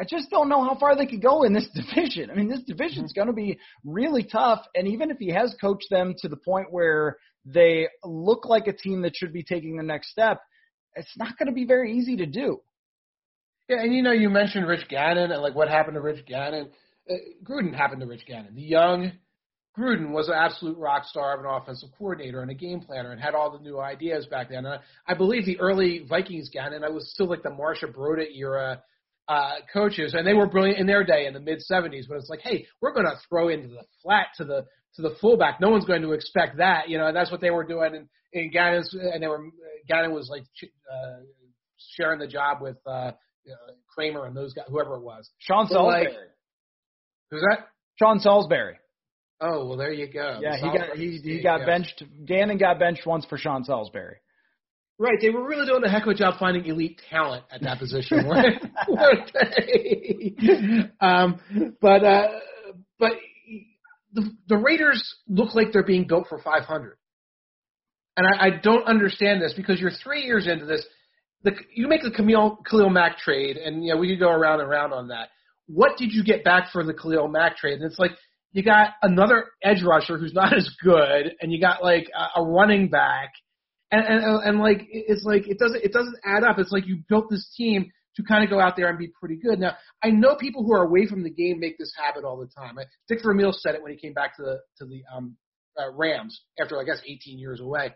I 0.00 0.04
just 0.04 0.30
don't 0.30 0.48
know 0.48 0.64
how 0.64 0.78
far 0.78 0.96
they 0.96 1.06
could 1.06 1.20
go 1.20 1.42
in 1.42 1.52
this 1.52 1.68
division. 1.74 2.30
I 2.30 2.34
mean, 2.34 2.48
this 2.48 2.62
division's 2.62 3.12
going 3.12 3.26
to 3.26 3.34
be 3.34 3.58
really 3.84 4.22
tough. 4.22 4.60
And 4.74 4.88
even 4.88 5.10
if 5.10 5.18
he 5.18 5.28
has 5.30 5.54
coached 5.60 5.88
them 5.90 6.14
to 6.18 6.28
the 6.28 6.36
point 6.36 6.68
where 6.70 7.18
they 7.44 7.88
look 8.02 8.46
like 8.46 8.66
a 8.66 8.72
team 8.72 9.02
that 9.02 9.14
should 9.14 9.32
be 9.32 9.42
taking 9.42 9.76
the 9.76 9.82
next 9.82 10.10
step, 10.10 10.40
it's 10.94 11.16
not 11.16 11.38
going 11.38 11.48
to 11.48 11.52
be 11.52 11.66
very 11.66 11.96
easy 11.96 12.16
to 12.16 12.26
do. 12.26 12.60
Yeah, 13.68 13.82
and 13.82 13.94
you 13.94 14.02
know, 14.02 14.12
you 14.12 14.30
mentioned 14.30 14.66
Rich 14.66 14.88
Gannon 14.88 15.30
and 15.30 15.42
like 15.42 15.54
what 15.54 15.68
happened 15.68 15.94
to 15.94 16.00
Rich 16.00 16.26
Gannon. 16.26 16.70
Uh, 17.08 17.14
Gruden 17.44 17.74
happened 17.74 18.00
to 18.00 18.06
Rich 18.06 18.26
Gannon. 18.26 18.54
The 18.54 18.62
young 18.62 19.12
Gruden 19.78 20.10
was 20.10 20.28
an 20.28 20.34
absolute 20.34 20.76
rock 20.76 21.04
star 21.04 21.34
of 21.34 21.44
an 21.44 21.50
offensive 21.50 21.90
coordinator 21.96 22.42
and 22.42 22.50
a 22.50 22.54
game 22.54 22.80
planner 22.80 23.12
and 23.12 23.20
had 23.20 23.34
all 23.34 23.50
the 23.50 23.62
new 23.62 23.78
ideas 23.78 24.26
back 24.26 24.48
then. 24.48 24.66
And 24.66 24.68
I, 24.68 24.78
I 25.06 25.14
believe 25.14 25.44
the 25.44 25.60
early 25.60 26.04
Vikings 26.08 26.48
Gannon, 26.48 26.82
I 26.82 26.88
was 26.88 27.10
still 27.12 27.28
like 27.28 27.42
the 27.42 27.50
Marsha 27.50 27.84
Broda 27.84 28.24
era 28.34 28.82
uh, 29.30 29.60
coaches, 29.72 30.14
and 30.14 30.26
they 30.26 30.34
were 30.34 30.46
brilliant 30.46 30.80
in 30.80 30.86
their 30.88 31.04
day 31.04 31.26
in 31.26 31.32
the 31.34 31.40
mid 31.40 31.62
'70s. 31.70 32.08
But 32.08 32.16
it's 32.16 32.28
like, 32.28 32.40
hey, 32.40 32.66
we're 32.80 32.92
going 32.92 33.06
to 33.06 33.16
throw 33.28 33.48
into 33.48 33.68
the 33.68 33.84
flat 34.02 34.26
to 34.38 34.44
the 34.44 34.66
to 34.96 35.02
the 35.02 35.14
fullback. 35.20 35.60
No 35.60 35.70
one's 35.70 35.84
going 35.84 36.02
to 36.02 36.12
expect 36.12 36.56
that, 36.58 36.88
you 36.88 36.98
know. 36.98 37.06
And 37.06 37.16
that's 37.16 37.30
what 37.30 37.40
they 37.40 37.50
were 37.50 37.62
doing 37.64 37.94
in, 37.94 38.08
in 38.32 38.50
Gannon's, 38.50 38.92
and 38.92 39.22
they 39.22 39.28
were 39.28 39.46
Gannon 39.88 40.12
was 40.12 40.28
like 40.28 40.42
uh, 40.92 41.20
sharing 41.96 42.18
the 42.18 42.26
job 42.26 42.58
with 42.60 42.76
uh, 42.84 43.12
you 43.44 43.52
know, 43.52 43.74
Kramer 43.94 44.26
and 44.26 44.36
those 44.36 44.52
guys, 44.52 44.66
whoever 44.68 44.96
it 44.96 45.02
was. 45.02 45.30
Sean 45.38 45.68
But, 45.70 45.84
like- 45.84 46.02
Salisbury. 46.08 46.26
Who's 47.30 47.44
that? 47.48 47.68
Sean 48.00 48.18
Salisbury. 48.18 48.78
Oh, 49.40 49.66
well, 49.66 49.76
there 49.76 49.92
you 49.92 50.12
go. 50.12 50.40
Yeah, 50.42 50.56
he 50.56 50.76
got 50.76 50.96
he 50.96 51.18
he 51.22 51.42
got 51.42 51.64
benched. 51.64 52.02
Gannon 52.26 52.58
got 52.58 52.78
benched 52.78 53.06
once 53.06 53.24
for 53.24 53.38
Sean 53.38 53.64
Salisbury. 53.64 54.16
Right, 55.00 55.16
they 55.18 55.30
were 55.30 55.48
really 55.48 55.64
doing 55.64 55.82
a 55.82 55.88
heck 55.88 56.02
of 56.02 56.08
a 56.08 56.14
job 56.14 56.34
finding 56.38 56.66
elite 56.66 57.00
talent 57.08 57.44
at 57.50 57.62
that 57.62 57.78
position, 57.78 58.28
weren't 58.28 58.62
they? 59.32 60.34
um, 61.00 61.40
but 61.80 62.04
uh, 62.04 62.28
but 62.98 63.12
the, 64.12 64.30
the 64.48 64.58
Raiders 64.58 65.02
look 65.26 65.54
like 65.54 65.68
they're 65.72 65.82
being 65.82 66.06
built 66.06 66.26
for 66.28 66.38
500, 66.38 66.98
and 68.18 68.26
I, 68.26 68.48
I 68.48 68.50
don't 68.62 68.84
understand 68.84 69.40
this 69.40 69.54
because 69.56 69.80
you're 69.80 69.90
three 70.04 70.24
years 70.24 70.46
into 70.46 70.66
this. 70.66 70.84
The, 71.44 71.52
you 71.74 71.88
make 71.88 72.02
the 72.02 72.10
Khalil, 72.10 72.58
Khalil 72.70 72.90
Mack 72.90 73.16
trade, 73.16 73.56
and 73.56 73.82
know 73.82 73.96
we 73.96 74.10
could 74.10 74.20
go 74.20 74.28
around 74.28 74.60
and 74.60 74.68
around 74.68 74.92
on 74.92 75.08
that. 75.08 75.30
What 75.66 75.96
did 75.96 76.12
you 76.12 76.22
get 76.22 76.44
back 76.44 76.72
for 76.72 76.84
the 76.84 76.92
Khalil 76.92 77.28
Mack 77.28 77.56
trade? 77.56 77.80
And 77.80 77.90
it's 77.90 77.98
like 77.98 78.10
you 78.52 78.62
got 78.62 78.90
another 79.00 79.46
edge 79.62 79.82
rusher 79.82 80.18
who's 80.18 80.34
not 80.34 80.54
as 80.54 80.68
good, 80.84 81.36
and 81.40 81.50
you 81.50 81.58
got 81.58 81.82
like 81.82 82.10
a, 82.14 82.42
a 82.42 82.44
running 82.44 82.88
back 82.90 83.32
and, 83.90 84.06
and 84.06 84.44
and 84.44 84.60
like 84.60 84.86
it's 84.90 85.24
like 85.24 85.48
it 85.48 85.58
doesn't 85.58 85.82
it 85.82 85.92
doesn't 85.92 86.16
add 86.24 86.44
up. 86.44 86.58
It's 86.58 86.72
like 86.72 86.86
you 86.86 86.98
built 87.08 87.28
this 87.30 87.52
team 87.56 87.90
to 88.16 88.22
kind 88.22 88.44
of 88.44 88.50
go 88.50 88.60
out 88.60 88.76
there 88.76 88.88
and 88.88 88.98
be 88.98 89.08
pretty 89.08 89.36
good. 89.36 89.58
Now 89.58 89.76
I 90.02 90.10
know 90.10 90.36
people 90.36 90.64
who 90.64 90.72
are 90.72 90.84
away 90.84 91.06
from 91.06 91.22
the 91.22 91.30
game 91.30 91.60
make 91.60 91.78
this 91.78 91.92
habit 91.96 92.24
all 92.24 92.36
the 92.36 92.46
time. 92.46 92.76
Dick 93.08 93.20
Vermeil 93.22 93.52
said 93.52 93.74
it 93.74 93.82
when 93.82 93.92
he 93.92 93.98
came 93.98 94.12
back 94.12 94.36
to 94.36 94.42
the 94.42 94.60
to 94.78 94.84
the 94.86 95.02
um, 95.14 95.36
uh, 95.78 95.90
Rams 95.92 96.40
after 96.60 96.80
I 96.80 96.84
guess 96.84 97.00
18 97.04 97.38
years 97.38 97.60
away. 97.60 97.94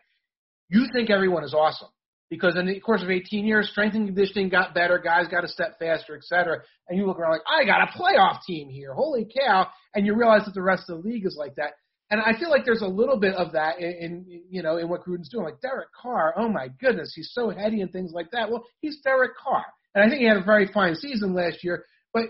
You 0.69 0.87
think 0.93 1.11
everyone 1.11 1.45
is 1.45 1.55
awesome 1.55 1.89
because 2.31 2.57
in 2.57 2.67
the 2.67 2.81
course 2.81 3.03
of 3.03 3.11
18 3.11 3.47
years, 3.47 3.69
strength 3.71 3.95
and 3.95 4.07
conditioning 4.07 4.49
got 4.49 4.75
better, 4.75 4.99
guys 4.99 5.29
got 5.29 5.45
a 5.45 5.49
step 5.49 5.79
faster, 5.79 6.17
et 6.17 6.25
cetera. 6.25 6.63
And 6.89 6.99
you 6.99 7.07
look 7.07 7.19
around 7.19 7.33
like 7.33 7.43
I 7.49 7.65
got 7.65 7.83
a 7.83 7.99
playoff 7.99 8.41
team 8.47 8.69
here, 8.69 8.95
holy 8.95 9.27
cow! 9.27 9.69
And 9.95 10.07
you 10.07 10.17
realize 10.17 10.45
that 10.47 10.55
the 10.55 10.63
rest 10.63 10.89
of 10.89 11.03
the 11.03 11.09
league 11.09 11.27
is 11.27 11.37
like 11.39 11.55
that. 11.57 11.73
And 12.11 12.21
I 12.21 12.39
feel 12.39 12.51
like 12.51 12.65
there's 12.65 12.83
a 12.83 12.87
little 12.87 13.19
bit 13.19 13.35
of 13.35 13.53
that 13.53 13.79
in, 13.79 13.91
in 14.29 14.43
you 14.51 14.63
know 14.63 14.77
in 14.77 14.89
what 14.89 15.05
Gruden's 15.05 15.29
doing. 15.29 15.45
Like 15.45 15.61
Derek 15.61 15.89
Carr, 16.01 16.35
oh 16.37 16.49
my 16.49 16.69
goodness, 16.81 17.13
he's 17.15 17.31
so 17.33 17.51
heady 17.51 17.81
and 17.81 17.91
things 17.91 18.13
like 18.13 18.31
that. 18.33 18.51
Well, 18.51 18.65
he's 18.81 19.01
Derek 19.03 19.37
Carr, 19.37 19.65
and 19.95 20.05
I 20.05 20.09
think 20.09 20.21
he 20.21 20.27
had 20.27 20.37
a 20.37 20.45
very 20.45 20.69
fine 20.73 20.95
season 20.95 21.35
last 21.35 21.65
year. 21.65 21.85
But 22.13 22.25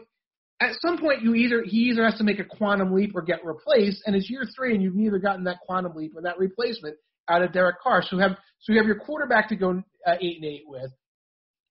at 0.61 0.73
some 0.81 0.99
point, 0.99 1.23
you 1.23 1.35
either 1.35 1.65
he 1.65 1.91
either 1.91 2.05
has 2.05 2.17
to 2.19 2.25
make 2.25 2.39
a 2.39 2.45
quantum 2.45 2.95
leap 2.95 3.13
or 3.15 3.23
get 3.23 3.45
replaced, 3.45 4.03
and 4.07 4.15
it's 4.15 4.31
year 4.31 4.45
three, 4.57 4.75
and 4.75 4.83
you've 4.83 4.95
neither 4.95 5.19
gotten 5.19 5.45
that 5.45 5.59
quantum 5.67 5.95
leap 5.97 6.13
or 6.17 6.23
that 6.23 6.39
replacement 6.39 6.97
out 7.29 7.43
of 7.43 7.53
Derek 7.53 7.81
Carr. 7.83 8.03
So 8.03 8.17
you 8.17 8.23
have 8.23 8.37
so 8.61 8.73
you 8.73 8.79
have 8.79 8.87
your 8.87 9.01
quarterback 9.01 9.49
to 9.49 9.57
go 9.57 9.83
uh, 10.07 10.15
eight 10.21 10.37
and 10.37 10.45
eight 10.45 10.65
with. 10.67 10.93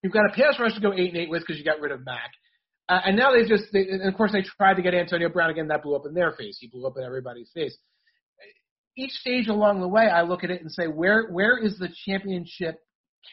You've 0.02 0.12
got 0.12 0.26
a 0.26 0.34
pass 0.34 0.60
rush 0.60 0.74
to 0.74 0.80
go 0.80 0.92
eight 0.92 1.08
and 1.08 1.16
eight 1.16 1.30
with 1.30 1.40
because 1.40 1.58
you 1.58 1.64
got 1.64 1.80
rid 1.80 1.90
of 1.90 2.04
Mack. 2.04 2.32
Uh, 2.86 3.00
and 3.06 3.16
now 3.16 3.32
they've 3.32 3.48
just, 3.48 3.64
they, 3.72 3.88
and 3.88 4.06
of 4.06 4.14
course, 4.14 4.30
they 4.32 4.42
tried 4.42 4.74
to 4.74 4.82
get 4.82 4.92
Antonio 4.92 5.30
Brown 5.30 5.48
again. 5.48 5.68
That 5.68 5.82
blew 5.82 5.96
up 5.96 6.04
in 6.04 6.12
their 6.12 6.32
face. 6.32 6.58
He 6.60 6.68
blew 6.68 6.86
up 6.86 6.98
in 6.98 7.02
everybody's 7.02 7.50
face 7.54 7.74
each 8.96 9.12
stage 9.12 9.48
along 9.48 9.80
the 9.80 9.88
way, 9.88 10.06
I 10.06 10.22
look 10.22 10.44
at 10.44 10.50
it 10.50 10.60
and 10.60 10.70
say, 10.70 10.86
where 10.86 11.28
where 11.30 11.58
is 11.58 11.78
the 11.78 11.88
championship 12.06 12.80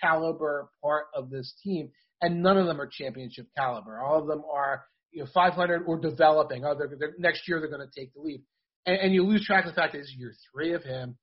caliber 0.02 0.70
part 0.82 1.06
of 1.16 1.30
this 1.30 1.54
team? 1.64 1.90
And 2.22 2.42
none 2.42 2.58
of 2.58 2.68
them 2.68 2.80
are 2.80 2.88
championship 2.88 3.48
caliber. 3.58 4.00
All 4.00 4.20
of 4.20 4.28
them 4.28 4.44
are 4.52 4.86
you 5.12 5.24
know 5.24 5.30
500 5.34 5.84
or 5.86 6.00
developing. 6.00 6.66
Oh, 6.66 6.76
they're, 6.78 6.92
they're, 6.98 7.14
next 7.18 7.48
year 7.48 7.60
they're 7.60 7.70
going 7.70 7.88
to 7.88 8.00
take 8.00 8.14
the 8.14 8.22
leap, 8.22 8.44
and, 8.86 8.98
and 8.98 9.14
you 9.14 9.24
lose 9.24 9.46
track 9.46 9.66
of 9.66 9.72
the 9.72 9.80
fact 9.80 9.94
that 9.94 10.00
it's 10.00 10.14
year 10.16 10.34
three 10.52 10.74
of 10.74 10.84
him, 10.84 11.18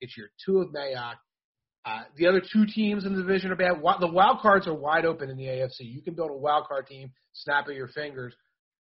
it's 0.00 0.16
year 0.16 0.30
two 0.44 0.60
of 0.60 0.68
Mayock. 0.68 1.14
Uh, 1.84 2.02
the 2.16 2.28
other 2.28 2.40
two 2.40 2.64
teams 2.64 3.04
in 3.04 3.16
the 3.16 3.22
division 3.22 3.50
are 3.50 3.56
bad. 3.56 3.72
The 4.00 4.06
wild 4.06 4.38
cards 4.40 4.68
are 4.68 4.74
wide 4.74 5.04
open 5.04 5.30
in 5.30 5.36
the 5.36 5.46
AFC. 5.46 5.80
You 5.80 6.00
can 6.00 6.14
build 6.14 6.30
a 6.30 6.34
wild 6.34 6.68
card 6.68 6.86
team, 6.86 7.10
snap 7.32 7.68
of 7.68 7.74
your 7.74 7.88
fingers. 7.88 8.32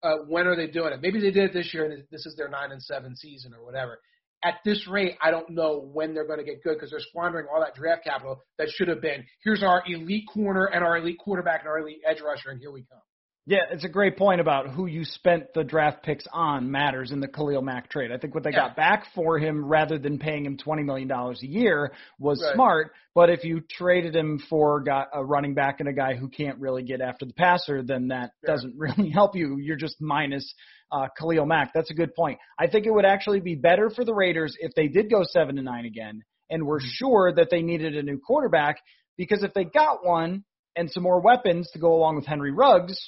Uh, 0.01 0.15
when 0.27 0.47
are 0.47 0.55
they 0.55 0.65
doing 0.65 0.93
it? 0.93 1.01
Maybe 1.01 1.19
they 1.19 1.29
did 1.29 1.51
it 1.51 1.53
this 1.53 1.73
year, 1.75 1.85
and 1.85 2.03
this 2.11 2.25
is 2.25 2.35
their 2.35 2.49
nine 2.49 2.71
and 2.71 2.81
seven 2.81 3.15
season 3.15 3.53
or 3.53 3.63
whatever 3.63 3.99
at 4.43 4.55
this 4.63 4.87
rate, 4.87 5.15
I 5.21 5.31
don't 5.31 5.49
know 5.49 5.89
when 5.91 6.13
they're 6.13 6.27
going 6.27 6.39
to 6.39 6.45
get 6.45 6.63
good 6.63 6.75
because 6.75 6.91
they're 6.91 6.99
squandering 6.99 7.47
all 7.53 7.59
that 7.61 7.75
draft 7.75 8.03
capital 8.03 8.43
that 8.57 8.69
should 8.69 8.87
have 8.87 9.01
been. 9.01 9.25
Here's 9.43 9.63
our 9.63 9.83
elite 9.87 10.25
corner 10.31 10.65
and 10.65 10.83
our 10.83 10.97
elite 10.97 11.17
quarterback 11.19 11.61
and 11.61 11.69
our 11.69 11.79
elite 11.79 12.01
edge 12.07 12.21
rusher, 12.21 12.49
and 12.49 12.59
here 12.59 12.71
we 12.71 12.81
come. 12.81 13.01
Yeah, 13.49 13.59
it's 13.71 13.85
a 13.85 13.89
great 13.89 14.17
point 14.17 14.41
about 14.41 14.71
who 14.71 14.87
you 14.87 15.05
spent 15.05 15.53
the 15.53 15.63
draft 15.63 16.03
picks 16.03 16.27
on 16.33 16.69
matters 16.69 17.13
in 17.13 17.21
the 17.21 17.29
Khalil 17.29 17.61
Mack 17.61 17.89
trade. 17.89 18.11
I 18.11 18.17
think 18.17 18.35
what 18.35 18.43
they 18.43 18.49
yeah. 18.49 18.67
got 18.67 18.75
back 18.75 19.05
for 19.15 19.39
him 19.39 19.63
rather 19.63 19.97
than 19.97 20.19
paying 20.19 20.45
him 20.45 20.57
$20 20.57 20.83
million 20.83 21.09
a 21.09 21.33
year 21.45 21.93
was 22.19 22.43
right. 22.43 22.53
smart. 22.53 22.91
But 23.15 23.29
if 23.29 23.45
you 23.45 23.61
traded 23.61 24.17
him 24.17 24.43
for 24.49 24.83
a 25.13 25.23
running 25.23 25.53
back 25.53 25.79
and 25.79 25.87
a 25.87 25.93
guy 25.93 26.15
who 26.15 26.27
can't 26.27 26.59
really 26.59 26.83
get 26.83 26.99
after 26.99 27.25
the 27.25 27.31
passer, 27.31 27.81
then 27.83 28.09
that 28.09 28.31
yeah. 28.43 28.51
doesn't 28.51 28.75
really 28.77 29.09
help 29.11 29.33
you. 29.33 29.55
You're 29.61 29.77
just 29.77 29.95
minus 30.01 30.53
uh, 30.91 31.07
Khalil 31.17 31.45
Mack. 31.45 31.71
That's 31.73 31.89
a 31.89 31.95
good 31.95 32.13
point. 32.15 32.39
I 32.59 32.67
think 32.67 32.85
it 32.85 32.91
would 32.91 33.05
actually 33.05 33.39
be 33.39 33.55
better 33.55 33.89
for 33.89 34.03
the 34.03 34.13
Raiders 34.13 34.57
if 34.59 34.73
they 34.75 34.89
did 34.89 35.09
go 35.09 35.23
7 35.23 35.55
to 35.55 35.61
9 35.61 35.85
again 35.85 36.21
and 36.49 36.65
were 36.65 36.79
mm-hmm. 36.79 36.87
sure 36.95 37.33
that 37.33 37.47
they 37.49 37.61
needed 37.61 37.95
a 37.95 38.03
new 38.03 38.19
quarterback 38.19 38.75
because 39.15 39.41
if 39.41 39.53
they 39.53 39.63
got 39.63 40.05
one 40.05 40.43
and 40.75 40.91
some 40.91 41.03
more 41.03 41.21
weapons 41.21 41.69
to 41.71 41.79
go 41.79 41.93
along 41.93 42.17
with 42.17 42.25
Henry 42.25 42.51
Ruggs, 42.51 42.99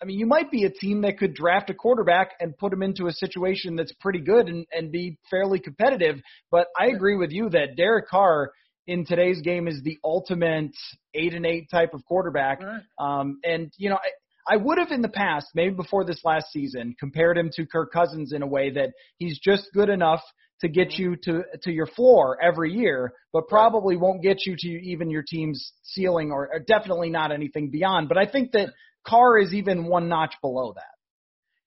I 0.00 0.04
mean, 0.04 0.18
you 0.18 0.26
might 0.26 0.50
be 0.50 0.64
a 0.64 0.70
team 0.70 1.02
that 1.02 1.18
could 1.18 1.34
draft 1.34 1.70
a 1.70 1.74
quarterback 1.74 2.30
and 2.40 2.56
put 2.56 2.72
him 2.72 2.82
into 2.82 3.06
a 3.06 3.12
situation 3.12 3.74
that's 3.74 3.92
pretty 4.00 4.20
good 4.20 4.48
and, 4.48 4.66
and 4.72 4.92
be 4.92 5.18
fairly 5.30 5.58
competitive. 5.58 6.20
But 6.50 6.68
I 6.78 6.86
agree 6.86 7.16
with 7.16 7.30
you 7.32 7.50
that 7.50 7.76
Derek 7.76 8.08
Carr 8.08 8.52
in 8.86 9.04
today's 9.04 9.40
game 9.42 9.68
is 9.68 9.82
the 9.82 9.98
ultimate 10.04 10.70
eight 11.14 11.34
and 11.34 11.44
eight 11.44 11.68
type 11.70 11.94
of 11.94 12.04
quarterback. 12.04 12.60
Um, 12.98 13.40
and 13.44 13.72
you 13.76 13.90
know, 13.90 13.96
I, 13.96 14.54
I 14.54 14.56
would 14.56 14.78
have 14.78 14.92
in 14.92 15.02
the 15.02 15.08
past, 15.08 15.48
maybe 15.54 15.74
before 15.74 16.04
this 16.04 16.20
last 16.24 16.46
season, 16.52 16.94
compared 16.98 17.36
him 17.36 17.50
to 17.54 17.66
Kirk 17.66 17.92
Cousins 17.92 18.32
in 18.32 18.42
a 18.42 18.46
way 18.46 18.70
that 18.70 18.90
he's 19.18 19.38
just 19.38 19.68
good 19.74 19.90
enough 19.90 20.22
to 20.60 20.68
get 20.68 20.88
mm-hmm. 20.88 21.02
you 21.02 21.16
to 21.24 21.42
to 21.62 21.70
your 21.70 21.86
floor 21.86 22.38
every 22.42 22.72
year, 22.72 23.12
but 23.32 23.48
probably 23.48 23.96
won't 23.96 24.22
get 24.22 24.46
you 24.46 24.56
to 24.58 24.68
even 24.68 25.10
your 25.10 25.24
team's 25.28 25.72
ceiling 25.82 26.30
or, 26.30 26.48
or 26.52 26.60
definitely 26.60 27.10
not 27.10 27.32
anything 27.32 27.70
beyond. 27.70 28.08
But 28.08 28.18
I 28.18 28.26
think 28.26 28.52
that 28.52 28.70
Carr 29.06 29.38
is 29.38 29.54
even 29.54 29.86
one 29.86 30.08
notch 30.08 30.34
below 30.40 30.72
that. 30.74 30.82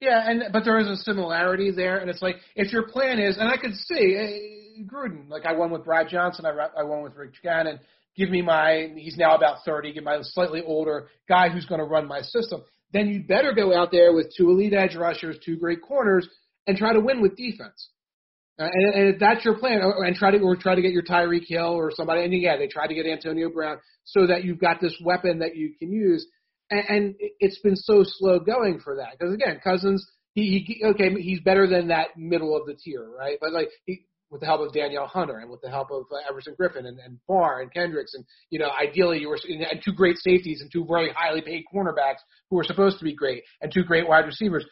Yeah, 0.00 0.28
and 0.28 0.52
but 0.52 0.64
there 0.64 0.78
is 0.78 0.88
a 0.88 0.96
similarity 0.96 1.70
there, 1.70 1.98
and 1.98 2.10
it's 2.10 2.22
like 2.22 2.36
if 2.56 2.72
your 2.72 2.88
plan 2.88 3.18
is, 3.18 3.38
and 3.38 3.48
I 3.48 3.56
could 3.56 3.74
see 3.74 4.16
uh, 4.18 4.92
Gruden, 4.92 5.28
like 5.28 5.46
I 5.46 5.52
won 5.52 5.70
with 5.70 5.84
Brad 5.84 6.08
Johnson, 6.08 6.44
I 6.44 6.50
I 6.50 6.82
won 6.82 7.02
with 7.02 7.14
Rich 7.14 7.36
Gannon. 7.42 7.78
Give 8.16 8.28
me 8.28 8.42
my, 8.42 8.90
he's 8.94 9.16
now 9.16 9.34
about 9.34 9.64
30. 9.64 9.94
Give 9.94 10.04
my 10.04 10.18
slightly 10.20 10.62
older 10.62 11.08
guy 11.28 11.48
who's 11.48 11.64
going 11.64 11.78
to 11.78 11.86
run 11.86 12.06
my 12.06 12.20
system. 12.20 12.62
Then 12.92 13.08
you 13.08 13.22
better 13.22 13.54
go 13.54 13.74
out 13.74 13.90
there 13.90 14.12
with 14.12 14.32
two 14.36 14.50
elite 14.50 14.74
edge 14.74 14.94
rushers, 14.94 15.38
two 15.42 15.56
great 15.56 15.80
corners, 15.80 16.28
and 16.66 16.76
try 16.76 16.92
to 16.92 17.00
win 17.00 17.22
with 17.22 17.36
defense. 17.36 17.88
Uh, 18.60 18.68
and, 18.70 18.94
and 18.94 19.14
if 19.14 19.20
that's 19.20 19.44
your 19.44 19.58
plan, 19.58 19.80
or, 19.82 20.04
and 20.04 20.14
try 20.14 20.30
to 20.30 20.38
or 20.38 20.56
try 20.56 20.74
to 20.74 20.82
get 20.82 20.92
your 20.92 21.02
Tyreek 21.02 21.44
Hill 21.46 21.72
or 21.72 21.90
somebody, 21.90 22.22
and 22.22 22.32
yeah, 22.34 22.56
they 22.56 22.66
try 22.66 22.86
to 22.86 22.94
get 22.94 23.06
Antonio 23.06 23.50
Brown 23.50 23.78
so 24.04 24.26
that 24.26 24.44
you've 24.44 24.60
got 24.60 24.80
this 24.80 24.94
weapon 25.02 25.38
that 25.38 25.56
you 25.56 25.74
can 25.78 25.90
use 25.90 26.26
and, 26.72 26.84
and 26.88 27.14
it's 27.38 27.58
been 27.58 27.76
so 27.76 28.02
slow 28.04 28.40
going 28.40 28.80
for 28.80 28.96
that 28.96 29.18
because 29.18 29.34
again, 29.34 29.60
Cousins, 29.62 30.06
he, 30.34 30.64
he 30.66 30.84
okay, 30.86 31.10
he's 31.20 31.40
better 31.40 31.66
than 31.66 31.88
that 31.88 32.16
middle 32.16 32.56
of 32.56 32.66
the 32.66 32.74
tier, 32.74 33.06
right? 33.06 33.36
But 33.40 33.52
like 33.52 33.68
he, 33.84 34.06
with 34.30 34.40
the 34.40 34.46
help 34.46 34.62
of 34.62 34.72
Danielle 34.72 35.06
Hunter 35.06 35.38
and 35.38 35.50
with 35.50 35.60
the 35.60 35.68
help 35.68 35.90
of 35.90 36.04
uh, 36.10 36.16
Everson 36.26 36.54
Griffen 36.58 36.86
and, 36.86 36.98
and 36.98 37.18
Barr 37.28 37.60
and 37.60 37.70
Kendricks 37.70 38.14
and 38.14 38.24
you 38.48 38.58
know 38.58 38.70
ideally 38.80 39.18
you 39.18 39.28
were 39.28 39.38
and 39.46 39.82
two 39.84 39.92
great 39.92 40.16
safeties 40.16 40.62
and 40.62 40.72
two 40.72 40.86
very 40.88 41.12
highly 41.14 41.42
paid 41.42 41.64
cornerbacks 41.72 42.20
who 42.48 42.56
were 42.56 42.64
supposed 42.64 42.98
to 42.98 43.04
be 43.04 43.14
great 43.14 43.42
and 43.60 43.70
two 43.72 43.84
great 43.84 44.08
wide 44.08 44.24
receivers. 44.24 44.64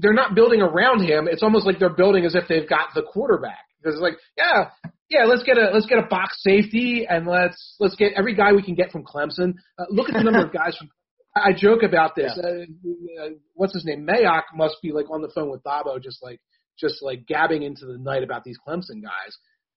They're 0.00 0.12
not 0.12 0.34
building 0.34 0.60
around 0.60 1.02
him. 1.02 1.28
It's 1.28 1.42
almost 1.42 1.66
like 1.66 1.78
they're 1.78 1.88
building 1.88 2.24
as 2.24 2.34
if 2.34 2.44
they've 2.48 2.68
got 2.68 2.88
the 2.94 3.02
quarterback 3.02 3.64
because 3.82 3.94
it's 3.94 4.02
like 4.02 4.18
yeah 4.36 4.70
yeah 5.08 5.24
let's 5.24 5.42
get 5.42 5.58
a 5.58 5.70
let's 5.72 5.86
get 5.86 5.98
a 5.98 6.06
box 6.06 6.42
safety 6.42 7.06
and 7.08 7.26
let's 7.26 7.76
let's 7.80 7.96
get 7.96 8.12
every 8.14 8.34
guy 8.34 8.52
we 8.52 8.62
can 8.62 8.74
get 8.74 8.90
from 8.90 9.04
Clemson. 9.04 9.54
Uh, 9.78 9.84
look 9.90 10.08
at 10.08 10.14
the 10.14 10.22
number 10.22 10.44
of 10.44 10.52
guys 10.52 10.76
from 10.76 10.88
I 11.34 11.52
joke 11.52 11.82
about 11.82 12.14
this. 12.16 12.32
Yeah. 12.36 12.48
Uh, 12.48 13.26
uh, 13.26 13.28
what's 13.54 13.74
his 13.74 13.84
name? 13.84 14.06
Mayock 14.06 14.42
must 14.54 14.76
be 14.82 14.92
like 14.92 15.10
on 15.10 15.22
the 15.22 15.30
phone 15.34 15.50
with 15.50 15.62
Dabo, 15.62 16.02
just 16.02 16.22
like 16.22 16.40
just 16.78 17.02
like 17.02 17.26
gabbing 17.26 17.62
into 17.62 17.86
the 17.86 17.98
night 17.98 18.22
about 18.22 18.44
these 18.44 18.58
Clemson 18.66 19.02
guys. 19.02 19.36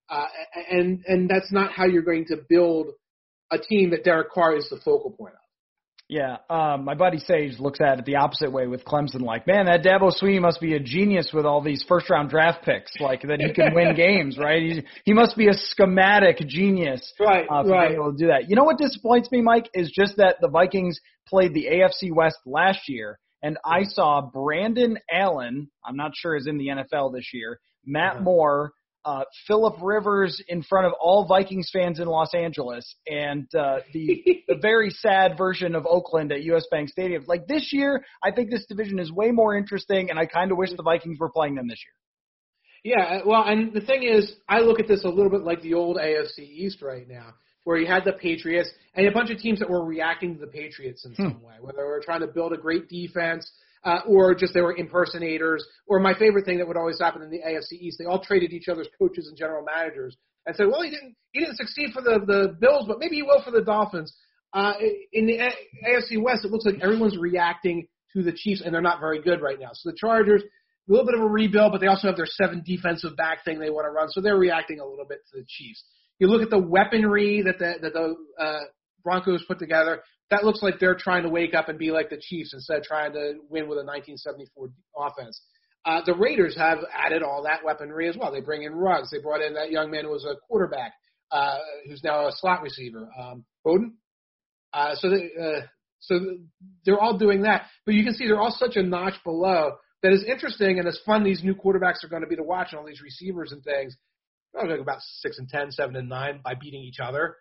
Uh, 0.09 0.25
and 0.69 1.03
and 1.07 1.29
that's 1.29 1.51
not 1.51 1.71
how 1.71 1.85
you're 1.85 2.01
going 2.03 2.25
to 2.25 2.37
build 2.49 2.87
a 3.51 3.57
team 3.57 3.91
that 3.91 4.03
Derek 4.03 4.31
Carr 4.31 4.55
is 4.55 4.67
the 4.69 4.77
focal 4.83 5.11
point 5.11 5.33
of. 5.33 5.40
Yeah, 6.11 6.39
um, 6.49 6.83
my 6.83 6.93
buddy 6.93 7.19
Sage 7.19 7.57
looks 7.57 7.79
at 7.79 7.99
it 7.99 8.03
the 8.03 8.17
opposite 8.17 8.51
way 8.51 8.67
with 8.67 8.83
Clemson. 8.83 9.21
Like, 9.21 9.47
man, 9.47 9.67
that 9.67 9.81
Dabo 9.81 10.11
Swinney 10.11 10.41
must 10.41 10.59
be 10.59 10.73
a 10.73 10.79
genius 10.79 11.29
with 11.33 11.45
all 11.45 11.61
these 11.61 11.85
first 11.87 12.09
round 12.09 12.29
draft 12.29 12.65
picks. 12.65 12.91
Like 12.99 13.21
that 13.21 13.39
he 13.39 13.53
can 13.53 13.73
win 13.73 13.95
games, 13.95 14.37
right? 14.37 14.61
He 14.61 14.83
he 15.05 15.13
must 15.13 15.37
be 15.37 15.47
a 15.47 15.53
schematic 15.53 16.39
genius, 16.49 17.13
right? 17.17 17.45
Uh, 17.49 17.63
for 17.63 17.69
right. 17.69 17.87
being 17.87 18.01
able 18.01 18.11
to 18.11 18.17
do 18.17 18.27
that. 18.27 18.49
You 18.49 18.57
know 18.57 18.65
what 18.65 18.77
disappoints 18.77 19.31
me, 19.31 19.41
Mike, 19.41 19.69
is 19.73 19.89
just 19.89 20.17
that 20.17 20.35
the 20.41 20.49
Vikings 20.49 20.99
played 21.29 21.53
the 21.53 21.67
AFC 21.71 22.13
West 22.13 22.39
last 22.45 22.89
year, 22.89 23.17
and 23.41 23.57
I 23.63 23.83
saw 23.83 24.19
Brandon 24.19 24.97
Allen. 25.09 25.71
I'm 25.85 25.95
not 25.95 26.11
sure 26.13 26.35
is 26.35 26.45
in 26.45 26.57
the 26.57 26.67
NFL 26.67 27.13
this 27.13 27.29
year. 27.33 27.57
Matt 27.85 28.15
uh-huh. 28.15 28.23
Moore 28.23 28.73
uh, 29.05 29.23
Philip 29.47 29.75
Rivers 29.81 30.41
in 30.47 30.61
front 30.63 30.85
of 30.85 30.93
all 30.99 31.25
Vikings 31.25 31.69
fans 31.71 31.99
in 31.99 32.07
Los 32.07 32.33
Angeles, 32.33 32.95
and 33.07 33.47
uh, 33.55 33.79
the 33.93 34.43
the 34.47 34.55
very 34.61 34.89
sad 34.89 35.37
version 35.37 35.75
of 35.75 35.85
Oakland 35.85 36.31
at 36.31 36.43
US 36.43 36.65
Bank 36.69 36.89
Stadium. 36.89 37.23
Like 37.27 37.47
this 37.47 37.71
year, 37.71 38.03
I 38.23 38.31
think 38.31 38.51
this 38.51 38.65
division 38.67 38.99
is 38.99 39.11
way 39.11 39.31
more 39.31 39.55
interesting, 39.55 40.09
and 40.09 40.19
I 40.19 40.25
kind 40.25 40.51
of 40.51 40.57
wish 40.57 40.69
the 40.75 40.83
Vikings 40.83 41.19
were 41.19 41.29
playing 41.29 41.55
them 41.55 41.67
this 41.67 41.79
year. 41.85 41.93
Yeah, 42.83 43.21
well, 43.25 43.43
and 43.43 43.73
the 43.73 43.81
thing 43.81 44.03
is, 44.03 44.33
I 44.49 44.59
look 44.61 44.79
at 44.79 44.87
this 44.87 45.03
a 45.03 45.09
little 45.09 45.29
bit 45.29 45.41
like 45.41 45.61
the 45.61 45.75
old 45.75 45.97
AFC 45.97 46.39
East 46.39 46.81
right 46.81 47.07
now, 47.07 47.33
where 47.63 47.77
you 47.77 47.85
had 47.85 48.05
the 48.05 48.13
Patriots 48.13 48.69
and 48.95 49.05
a 49.07 49.11
bunch 49.11 49.29
of 49.29 49.37
teams 49.37 49.59
that 49.59 49.69
were 49.69 49.85
reacting 49.85 50.35
to 50.35 50.41
the 50.41 50.51
Patriots 50.51 51.05
in 51.05 51.13
hmm. 51.13 51.23
some 51.23 51.43
way, 51.43 51.53
whether 51.59 51.77
they 51.77 51.83
were 51.83 52.01
trying 52.03 52.21
to 52.21 52.27
build 52.27 52.53
a 52.53 52.57
great 52.57 52.89
defense 52.89 53.51
uh, 53.83 53.99
or 54.07 54.35
just 54.35 54.53
they 54.53 54.61
were 54.61 54.75
impersonators. 54.75 55.65
Or 55.87 55.99
my 55.99 56.13
favorite 56.17 56.45
thing 56.45 56.57
that 56.59 56.67
would 56.67 56.77
always 56.77 56.99
happen 56.99 57.21
in 57.21 57.29
the 57.29 57.39
AFC 57.39 57.79
East, 57.79 57.97
they 57.99 58.05
all 58.05 58.21
traded 58.21 58.53
each 58.53 58.67
other's 58.67 58.87
coaches 58.99 59.27
and 59.27 59.37
general 59.37 59.63
managers 59.63 60.15
and 60.45 60.55
said, 60.55 60.67
well, 60.67 60.81
he 60.81 60.89
didn't 60.89 61.15
he 61.31 61.39
didn't 61.41 61.57
succeed 61.57 61.91
for 61.93 62.01
the 62.01 62.19
the 62.25 62.55
Bills, 62.59 62.85
but 62.87 62.99
maybe 62.99 63.15
he 63.15 63.23
will 63.23 63.41
for 63.43 63.51
the 63.51 63.61
Dolphins. 63.61 64.13
Uh, 64.53 64.73
in 65.13 65.25
the 65.27 65.39
AFC 65.87 66.21
West, 66.21 66.43
it 66.43 66.51
looks 66.51 66.65
like 66.65 66.75
everyone's 66.81 67.17
reacting 67.17 67.87
to 68.13 68.21
the 68.21 68.33
Chiefs, 68.33 68.61
and 68.63 68.73
they're 68.73 68.81
not 68.81 68.99
very 68.99 69.21
good 69.21 69.41
right 69.41 69.57
now. 69.57 69.69
So 69.73 69.91
the 69.91 69.95
Chargers, 69.97 70.43
a 70.43 70.91
little 70.91 71.05
bit 71.05 71.15
of 71.15 71.21
a 71.21 71.27
rebuild, 71.27 71.71
but 71.71 71.79
they 71.79 71.87
also 71.87 72.07
have 72.07 72.17
their 72.17 72.25
seven 72.25 72.61
defensive 72.65 73.15
back 73.15 73.45
thing 73.45 73.59
they 73.59 73.69
want 73.69 73.85
to 73.85 73.91
run, 73.91 74.09
so 74.09 74.19
they're 74.19 74.35
reacting 74.35 74.79
a 74.81 74.85
little 74.85 75.05
bit 75.07 75.19
to 75.31 75.39
the 75.39 75.45
Chiefs. 75.47 75.83
You 76.19 76.27
look 76.27 76.41
at 76.41 76.49
the 76.49 76.59
weaponry 76.59 77.43
that 77.43 77.59
the 77.59 77.75
that 77.81 77.93
the 77.93 78.15
uh, 78.37 78.59
Broncos 79.03 79.43
put 79.47 79.57
together 79.57 80.01
that 80.31 80.45
looks 80.45 80.63
like 80.63 80.79
they're 80.79 80.95
trying 80.95 81.23
to 81.23 81.29
wake 81.29 81.53
up 81.53 81.69
and 81.69 81.77
be 81.77 81.91
like 81.91 82.09
the 82.09 82.19
Chiefs 82.19 82.53
instead 82.53 82.77
of 82.77 82.83
trying 82.83 83.11
to 83.13 83.33
win 83.49 83.67
with 83.67 83.77
a 83.77 83.85
1974 83.85 84.69
offense. 84.97 85.39
Uh, 85.85 86.01
the 86.05 86.15
Raiders 86.15 86.55
have 86.57 86.79
added 86.93 87.21
all 87.21 87.43
that 87.43 87.65
weaponry 87.65 88.07
as 88.07 88.15
well. 88.17 88.31
They 88.31 88.39
bring 88.39 88.63
in 88.63 88.73
Ruggs. 88.73 89.11
They 89.11 89.19
brought 89.19 89.41
in 89.41 89.55
that 89.55 89.71
young 89.71 89.91
man 89.91 90.05
who 90.05 90.11
was 90.11 90.25
a 90.25 90.35
quarterback, 90.47 90.93
uh, 91.31 91.57
who's 91.87 92.03
now 92.03 92.27
a 92.27 92.31
slot 92.31 92.61
receiver, 92.61 93.09
um, 93.19 93.43
Bowden. 93.65 93.97
Uh, 94.73 94.95
so 94.95 95.09
they, 95.09 95.29
uh, 95.39 95.61
so 95.99 96.19
they're 96.85 96.99
all 96.99 97.17
doing 97.17 97.41
that, 97.41 97.63
but 97.85 97.93
you 97.93 98.03
can 98.03 98.13
see 98.13 98.25
they're 98.25 98.39
all 98.39 98.55
such 98.57 98.75
a 98.75 98.83
notch 98.83 99.15
below 99.25 99.73
that 100.01 100.13
is 100.13 100.23
interesting 100.23 100.79
and 100.79 100.87
as 100.87 100.99
fun 101.05 101.23
these 101.23 101.43
new 101.43 101.53
quarterbacks 101.53 102.03
are 102.03 102.09
going 102.09 102.23
to 102.23 102.27
be 102.27 102.37
to 102.37 102.43
watch 102.43 102.69
and 102.71 102.79
all 102.79 102.85
these 102.85 103.01
receivers 103.01 103.51
and 103.51 103.63
things. 103.63 103.95
To 104.59 104.67
go 104.67 104.81
about 104.81 104.99
six 105.19 105.39
and 105.39 105.47
ten, 105.47 105.71
seven 105.71 105.95
and 105.95 106.09
nine 106.09 106.41
by 106.43 106.55
beating 106.55 106.81
each 106.81 106.99
other 107.01 107.35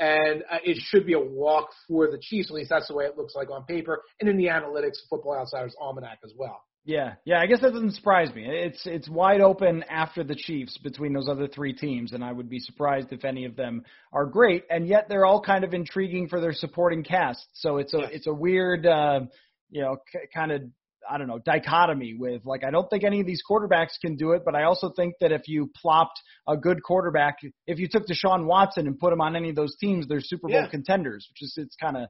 and 0.00 0.42
uh, 0.50 0.58
it 0.64 0.78
should 0.80 1.06
be 1.06 1.12
a 1.12 1.20
walk 1.20 1.68
for 1.86 2.10
the 2.10 2.18
Chiefs. 2.18 2.50
At 2.50 2.54
least 2.54 2.70
that's 2.70 2.88
the 2.88 2.94
way 2.94 3.04
it 3.04 3.16
looks 3.16 3.34
like 3.34 3.50
on 3.50 3.64
paper, 3.64 4.02
and 4.20 4.28
in 4.28 4.36
the 4.36 4.46
analytics, 4.46 4.96
Football 5.08 5.36
Outsiders 5.38 5.76
Almanac 5.80 6.18
as 6.24 6.32
well. 6.36 6.62
Yeah, 6.84 7.14
yeah. 7.26 7.38
I 7.38 7.46
guess 7.46 7.60
that 7.60 7.72
doesn't 7.72 7.94
surprise 7.94 8.34
me. 8.34 8.46
It's 8.46 8.86
it's 8.86 9.08
wide 9.08 9.42
open 9.42 9.84
after 9.90 10.24
the 10.24 10.34
Chiefs 10.34 10.78
between 10.78 11.12
those 11.12 11.28
other 11.28 11.46
three 11.46 11.74
teams, 11.74 12.12
and 12.12 12.24
I 12.24 12.32
would 12.32 12.48
be 12.48 12.58
surprised 12.58 13.08
if 13.12 13.24
any 13.24 13.44
of 13.44 13.54
them 13.54 13.84
are 14.12 14.24
great. 14.24 14.64
And 14.70 14.88
yet 14.88 15.06
they're 15.08 15.26
all 15.26 15.42
kind 15.42 15.62
of 15.62 15.74
intriguing 15.74 16.28
for 16.28 16.40
their 16.40 16.54
supporting 16.54 17.04
cast. 17.04 17.46
So 17.52 17.76
it's 17.76 17.92
a 17.92 17.98
yes. 17.98 18.10
it's 18.14 18.26
a 18.26 18.32
weird, 18.32 18.86
uh, 18.86 19.20
you 19.68 19.82
know, 19.82 19.98
c- 20.10 20.20
kind 20.34 20.52
of 20.52 20.62
I 21.08 21.18
don't 21.18 21.28
know, 21.28 21.38
dichotomy 21.38 22.14
with 22.18 22.44
like 22.44 22.64
I 22.64 22.70
don't 22.70 22.88
think 22.88 23.04
any 23.04 23.20
of 23.20 23.26
these 23.26 23.42
quarterbacks 23.48 24.00
can 24.00 24.16
do 24.16 24.32
it, 24.32 24.42
but 24.44 24.54
I 24.54 24.64
also 24.64 24.90
think 24.94 25.14
that 25.20 25.32
if 25.32 25.42
you 25.46 25.70
plopped 25.80 26.20
a 26.48 26.56
good 26.56 26.82
quarterback, 26.82 27.36
if 27.66 27.78
you 27.78 27.88
took 27.88 28.06
Deshaun 28.06 28.46
Watson 28.46 28.86
and 28.86 28.98
put 28.98 29.12
him 29.12 29.20
on 29.20 29.36
any 29.36 29.50
of 29.50 29.56
those 29.56 29.76
teams, 29.76 30.06
they're 30.06 30.20
Super 30.20 30.48
Bowl 30.48 30.62
yeah. 30.62 30.68
contenders, 30.68 31.26
which 31.30 31.42
is 31.42 31.54
it's 31.56 31.76
kind 31.76 31.96
of 31.96 32.08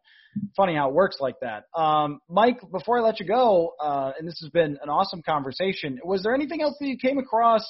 funny 0.56 0.74
how 0.74 0.88
it 0.88 0.94
works 0.94 1.18
like 1.20 1.36
that. 1.40 1.64
Um, 1.74 2.20
Mike, 2.28 2.60
before 2.72 2.98
I 2.98 3.02
let 3.02 3.20
you 3.20 3.26
go, 3.26 3.74
uh, 3.82 4.12
and 4.18 4.26
this 4.26 4.38
has 4.40 4.50
been 4.50 4.78
an 4.82 4.88
awesome 4.88 5.22
conversation, 5.22 5.98
was 6.04 6.22
there 6.22 6.34
anything 6.34 6.62
else 6.62 6.76
that 6.80 6.86
you 6.86 6.96
came 6.96 7.18
across 7.18 7.64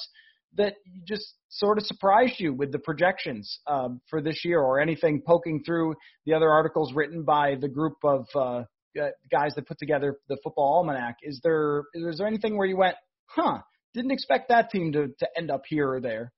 that 0.57 0.75
just 1.07 1.33
sort 1.47 1.77
of 1.77 1.85
surprised 1.85 2.35
you 2.37 2.53
with 2.53 2.73
the 2.73 2.79
projections 2.79 3.59
um, 3.67 4.01
for 4.09 4.21
this 4.21 4.43
year, 4.43 4.59
or 4.59 4.81
anything 4.81 5.21
poking 5.25 5.63
through 5.65 5.95
the 6.25 6.33
other 6.33 6.49
articles 6.49 6.93
written 6.93 7.23
by 7.23 7.55
the 7.55 7.69
group 7.69 7.95
of 8.03 8.25
uh, 8.35 8.39
uh, 8.39 8.63
guys 8.95 9.53
that 9.55 9.67
put 9.67 9.77
together 9.77 10.17
the 10.27 10.37
football 10.43 10.77
almanac. 10.77 11.17
Is 11.21 11.39
there 11.43 11.83
is 11.93 12.17
there 12.17 12.27
anything 12.27 12.57
where 12.57 12.67
you 12.67 12.77
went, 12.77 12.95
huh? 13.25 13.59
Didn't 13.93 14.11
expect 14.11 14.49
that 14.49 14.69
team 14.69 14.91
to 14.93 15.07
to 15.19 15.27
end 15.37 15.51
up 15.51 15.63
here 15.67 15.89
or 15.91 16.01
there. 16.01 16.31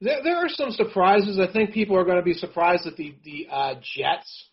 There, 0.00 0.18
there 0.24 0.36
are 0.36 0.48
some 0.48 0.70
surprises. 0.72 1.38
I 1.38 1.52
think 1.52 1.72
people 1.72 1.96
are 1.96 2.04
going 2.04 2.16
to 2.16 2.24
be 2.24 2.34
surprised 2.34 2.84
that 2.84 2.96
the 2.96 3.14
the 3.24 3.48
uh, 3.50 3.74
Jets 3.96 4.48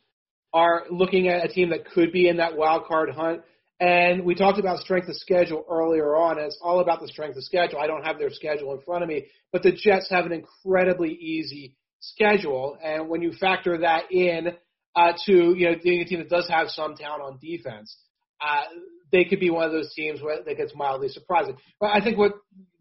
are 0.54 0.86
looking 0.90 1.28
at 1.28 1.46
a 1.46 1.48
team 1.48 1.70
that 1.70 1.86
could 1.86 2.12
be 2.12 2.28
in 2.28 2.38
that 2.38 2.58
wild 2.58 2.86
card 2.86 3.10
hunt. 3.12 3.42
And 3.80 4.26
we 4.26 4.36
talked 4.36 4.60
about 4.60 4.80
strength 4.80 5.08
of 5.08 5.16
schedule 5.16 5.66
earlier 5.70 6.16
on. 6.16 6.38
It's 6.38 6.60
all 6.62 6.82
about 6.82 7.00
the 7.00 7.08
strength 7.08 7.38
of 7.38 7.44
schedule. 7.44 7.80
I 7.80 7.88
don't 7.88 8.04
have 8.04 8.20
their 8.20 8.30
schedule 8.30 8.74
in 8.74 8.82
front 8.82 9.04
of 9.04 9.10
me, 9.10 9.28
but 9.54 9.64
the 9.64 9.72
Jets 9.72 10.10
have 10.10 10.26
an 10.26 10.34
incredibly 10.34 11.12
easy 11.14 11.76
schedule. 12.00 12.78
And 12.84 13.08
when 13.08 13.22
you 13.22 13.32
factor 13.40 13.78
that 13.80 14.12
in 14.12 14.54
uh, 14.96 15.14
to 15.26 15.56
you 15.56 15.70
know 15.70 15.76
being 15.84 16.02
a 16.02 16.06
team 16.06 16.20
that 16.20 16.30
does 16.30 16.48
have 16.50 16.70
some 16.70 16.96
talent 16.96 17.24
on 17.24 17.40
defense, 17.42 17.96
uh, 18.42 18.64
they 19.12 19.26
could 19.26 19.40
be 19.40 19.50
one 19.50 19.66
of 19.66 19.72
those 19.72 19.94
teams 19.96 20.22
where 20.22 20.44
that 20.44 20.58
gets 20.58 20.74
mildly 20.76 21.10
surprising. 21.10 21.56
But 21.80 21.92
I 21.94 22.02
think 22.02 22.18
what 22.18 22.34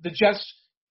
the 0.03 0.11
Jets, 0.11 0.45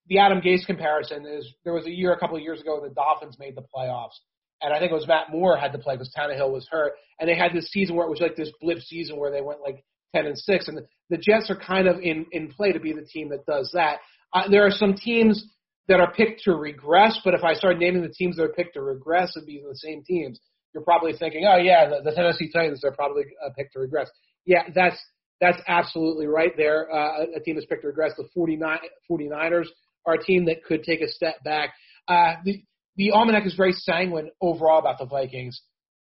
the 0.08 0.20
Adam 0.20 0.42
Gase 0.42 0.66
comparison 0.66 1.26
is 1.26 1.52
there 1.64 1.74
was 1.74 1.86
a 1.86 1.92
year 1.92 2.14
a 2.14 2.20
couple 2.20 2.38
of 2.38 2.44
years 2.44 2.62
ago 2.62 2.80
the 2.82 2.94
Dolphins 2.94 3.38
made 3.40 3.56
the 3.56 3.64
playoffs 3.76 4.18
and 4.62 4.74
I 4.74 4.80
think 4.80 4.92
it 4.92 4.96
was 4.96 5.08
Matt 5.08 5.32
Moore 5.32 5.58
had 5.58 5.72
to 5.74 5.78
play 5.78 5.96
because 5.96 6.14
Tannehill 6.18 6.52
was 6.52 6.68
hurt, 6.72 6.94
and 7.20 7.30
they 7.30 7.36
had 7.36 7.54
this 7.54 7.70
season 7.70 7.96
where 7.96 8.06
it 8.06 8.10
was 8.10 8.22
like 8.22 8.36
this 8.36 8.52
blip 8.62 8.80
season 8.80 9.18
where 9.18 9.32
they 9.32 9.42
went 9.42 9.62
like 9.62 9.84
ten 10.16 10.26
and 10.26 10.38
six, 10.38 10.68
and 10.68 10.78
the, 10.78 10.88
the 11.10 11.18
Jets 11.18 11.50
are 11.50 11.56
kind 11.56 11.88
of 11.88 12.00
in 12.02 12.26
in 12.32 12.50
play 12.50 12.72
to 12.72 12.80
be 12.80 12.94
the 12.94 13.06
team 13.06 13.30
that 13.30 13.46
does 13.46 13.72
that. 13.74 14.00
Uh, 14.34 14.50
there 14.50 14.66
are 14.66 14.72
some 14.72 14.96
teams 14.96 15.46
that 15.88 16.00
are 16.00 16.12
picked 16.12 16.42
to 16.44 16.54
regress, 16.54 17.20
but 17.24 17.34
if 17.34 17.44
I 17.44 17.54
start 17.54 17.80
naming 17.80 18.02
the 18.02 18.10
teams 18.10 18.36
that 18.38 18.44
are 18.44 18.54
picked 18.54 18.74
to 18.74 18.82
regress, 18.82 19.34
it'd 19.36 19.48
be 19.48 19.64
the 19.66 19.76
same 19.76 20.04
teams. 20.04 20.40
You're 20.78 20.84
probably 20.84 21.14
thinking, 21.18 21.44
oh 21.52 21.58
yeah, 21.58 21.90
the, 21.90 22.08
the 22.08 22.16
Tennessee 22.16 22.52
Titans 22.54 22.84
are 22.84 22.92
probably 22.92 23.24
uh, 23.44 23.50
picked 23.58 23.74
to 23.74 23.80
regress. 23.80 24.12
Yeah, 24.46 24.62
that's 24.76 25.04
that's 25.42 25.58
absolutely 25.68 26.28
right 26.28 26.52
there. 26.56 26.88
Uh, 26.94 27.24
a 27.36 27.40
team 27.40 27.56
that's 27.56 27.66
picked 27.66 27.82
to 27.82 27.88
regress. 27.88 28.12
The 28.16 28.28
49, 28.36 28.78
49ers 29.10 29.66
are 30.06 30.14
a 30.14 30.24
team 30.24 30.46
that 30.46 30.64
could 30.64 30.84
take 30.84 31.02
a 31.02 31.08
step 31.08 31.44
back. 31.44 31.74
Uh, 32.08 32.36
the, 32.46 32.62
the 32.96 33.10
almanac 33.10 33.48
is 33.48 33.56
very 33.56 33.72
sanguine 33.72 34.30
overall 34.40 34.78
about 34.78 35.00
the 35.00 35.08
Vikings. 35.08 35.60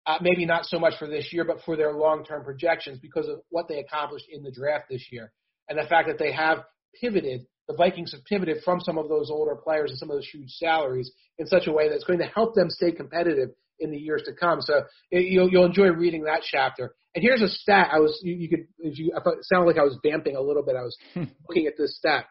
Uh, 0.06 0.16
maybe 0.22 0.46
not 0.46 0.64
so 0.64 0.78
much 0.78 0.94
for 0.98 1.06
this 1.06 1.28
year, 1.34 1.44
but 1.44 1.58
for 1.66 1.76
their 1.76 1.92
long-term 1.92 2.42
projections 2.42 2.98
because 2.98 3.28
of 3.28 3.40
what 3.50 3.68
they 3.68 3.78
accomplished 3.78 4.24
in 4.32 4.42
the 4.42 4.50
draft 4.50 4.86
this 4.88 5.06
year 5.12 5.32
and 5.68 5.78
the 5.78 5.86
fact 5.86 6.08
that 6.08 6.18
they 6.18 6.32
have 6.32 6.60
pivoted. 6.98 7.42
The 7.68 7.76
Vikings 7.76 8.12
have 8.12 8.24
pivoted 8.24 8.62
from 8.64 8.80
some 8.80 8.96
of 8.96 9.10
those 9.10 9.30
older 9.30 9.54
players 9.54 9.90
and 9.90 9.98
some 9.98 10.08
of 10.08 10.16
those 10.16 10.28
huge 10.32 10.48
salaries 10.52 11.10
in 11.38 11.46
such 11.46 11.66
a 11.66 11.72
way 11.72 11.90
that's 11.90 12.04
going 12.04 12.18
to 12.20 12.24
help 12.24 12.54
them 12.54 12.70
stay 12.70 12.90
competitive 12.90 13.50
in 13.82 13.90
the 13.90 13.98
years 13.98 14.22
to 14.26 14.32
come. 14.32 14.60
So 14.62 14.82
it, 15.10 15.30
you'll 15.30 15.50
you'll 15.50 15.66
enjoy 15.66 15.88
reading 15.88 16.24
that 16.24 16.42
chapter. 16.42 16.94
And 17.14 17.22
here's 17.22 17.42
a 17.42 17.48
stat. 17.48 17.90
I 17.92 17.98
was 17.98 18.18
you, 18.22 18.34
you 18.34 18.48
could 18.48 18.66
if 18.78 18.98
you 18.98 19.12
I 19.16 19.22
thought 19.22 19.38
it 19.38 19.44
sounded 19.44 19.66
like 19.66 19.78
I 19.78 19.84
was 19.84 19.98
vamping 20.02 20.36
a 20.36 20.40
little 20.40 20.62
bit. 20.62 20.76
I 20.76 20.82
was 20.82 20.96
looking 21.48 21.66
at 21.66 21.74
this 21.76 21.96
stat. 21.96 22.26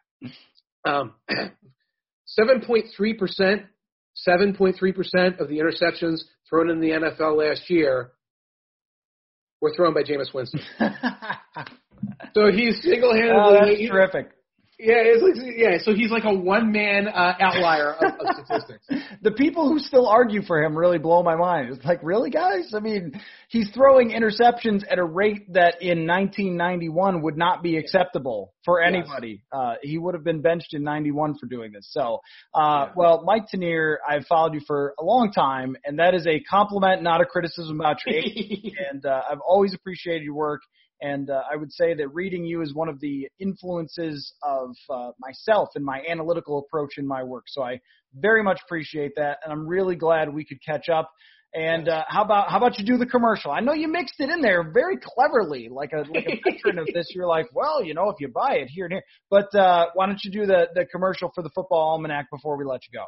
Um, 0.85 1.13
7.3 2.39 3.17
percent 3.19 3.63
7.3% 4.27 5.39
of 5.39 5.47
the 5.47 5.59
interceptions 5.59 6.21
thrown 6.49 6.69
in 6.69 6.79
the 6.79 6.89
NFL 6.89 7.37
last 7.37 7.69
year 7.69 8.11
were 9.61 9.73
thrown 9.75 9.93
by 9.93 10.01
Jameis 10.03 10.33
Winston. 10.33 10.61
so 12.33 12.51
he's 12.51 12.81
single-handedly. 12.81 13.39
Oh, 13.39 13.53
that's 13.53 13.89
terrific. 13.89 14.31
Yeah, 14.83 14.95
it's 14.97 15.21
like, 15.21 15.55
yeah. 15.55 15.77
So 15.83 15.93
he's 15.93 16.09
like 16.09 16.23
a 16.23 16.33
one-man 16.33 17.07
uh, 17.07 17.33
outlier 17.39 17.93
of, 17.93 18.13
of 18.19 18.27
statistics. 18.45 18.87
the 19.21 19.29
people 19.29 19.69
who 19.69 19.77
still 19.77 20.07
argue 20.07 20.41
for 20.41 20.63
him 20.63 20.75
really 20.75 20.97
blow 20.97 21.21
my 21.21 21.35
mind. 21.35 21.71
It's 21.71 21.85
like, 21.85 21.99
really, 22.01 22.31
guys? 22.31 22.73
I 22.75 22.79
mean, 22.79 23.11
he's 23.49 23.69
throwing 23.75 24.09
interceptions 24.09 24.81
at 24.89 24.97
a 24.97 25.03
rate 25.03 25.53
that 25.53 25.83
in 25.83 26.07
1991 26.07 27.21
would 27.21 27.37
not 27.37 27.61
be 27.61 27.77
acceptable 27.77 28.53
for 28.65 28.81
anybody. 28.81 29.43
Yes. 29.53 29.61
Uh, 29.61 29.73
he 29.83 29.99
would 29.99 30.15
have 30.15 30.23
been 30.23 30.41
benched 30.41 30.73
in 30.73 30.83
91 30.83 31.37
for 31.37 31.45
doing 31.45 31.71
this. 31.71 31.87
So, 31.91 32.19
uh, 32.55 32.87
yeah. 32.87 32.89
well, 32.95 33.23
Mike 33.23 33.43
Tanier, 33.53 33.97
I've 34.07 34.25
followed 34.25 34.55
you 34.55 34.61
for 34.65 34.95
a 34.99 35.03
long 35.03 35.31
time, 35.31 35.75
and 35.85 35.99
that 35.99 36.15
is 36.15 36.25
a 36.25 36.39
compliment, 36.39 37.03
not 37.03 37.21
a 37.21 37.25
criticism 37.25 37.79
about 37.79 37.97
your 38.07 38.15
age. 38.15 38.73
and 38.91 39.05
uh, 39.05 39.21
I've 39.29 39.41
always 39.47 39.75
appreciated 39.75 40.23
your 40.23 40.33
work. 40.33 40.61
And 41.01 41.29
uh, 41.29 41.41
I 41.51 41.55
would 41.55 41.71
say 41.71 41.93
that 41.95 42.09
reading 42.09 42.45
you 42.45 42.61
is 42.61 42.73
one 42.73 42.87
of 42.87 42.99
the 42.99 43.27
influences 43.39 44.33
of 44.43 44.75
uh, 44.89 45.11
myself 45.19 45.69
and 45.75 45.83
my 45.83 46.01
analytical 46.07 46.59
approach 46.59 46.97
in 46.97 47.07
my 47.07 47.23
work. 47.23 47.45
So 47.47 47.63
I 47.63 47.79
very 48.13 48.43
much 48.43 48.59
appreciate 48.63 49.13
that, 49.15 49.39
and 49.43 49.51
I'm 49.51 49.67
really 49.67 49.95
glad 49.95 50.33
we 50.33 50.45
could 50.45 50.59
catch 50.63 50.89
up. 50.89 51.11
And 51.53 51.89
uh, 51.89 52.03
how 52.07 52.23
about 52.23 52.49
how 52.49 52.57
about 52.57 52.79
you 52.79 52.85
do 52.85 52.97
the 52.97 53.05
commercial? 53.05 53.51
I 53.51 53.59
know 53.59 53.73
you 53.73 53.89
mixed 53.89 54.15
it 54.19 54.29
in 54.29 54.41
there 54.41 54.71
very 54.71 54.97
cleverly, 54.97 55.67
like 55.69 55.91
a 55.91 56.03
like 56.09 56.25
a 56.25 56.39
veteran 56.49 56.79
of 56.79 56.87
this. 56.93 57.07
You're 57.13 57.27
like, 57.27 57.47
well, 57.53 57.83
you 57.83 57.93
know, 57.93 58.09
if 58.09 58.15
you 58.19 58.29
buy 58.29 58.55
it 58.55 58.69
here 58.69 58.85
and 58.85 58.93
here. 58.93 59.03
But 59.29 59.53
uh, 59.53 59.87
why 59.93 60.05
don't 60.05 60.19
you 60.23 60.31
do 60.31 60.45
the 60.45 60.67
the 60.73 60.85
commercial 60.85 61.29
for 61.35 61.41
the 61.41 61.49
football 61.53 61.91
almanac 61.91 62.27
before 62.31 62.57
we 62.57 62.63
let 62.63 62.81
you 62.89 62.97
go? 62.97 63.05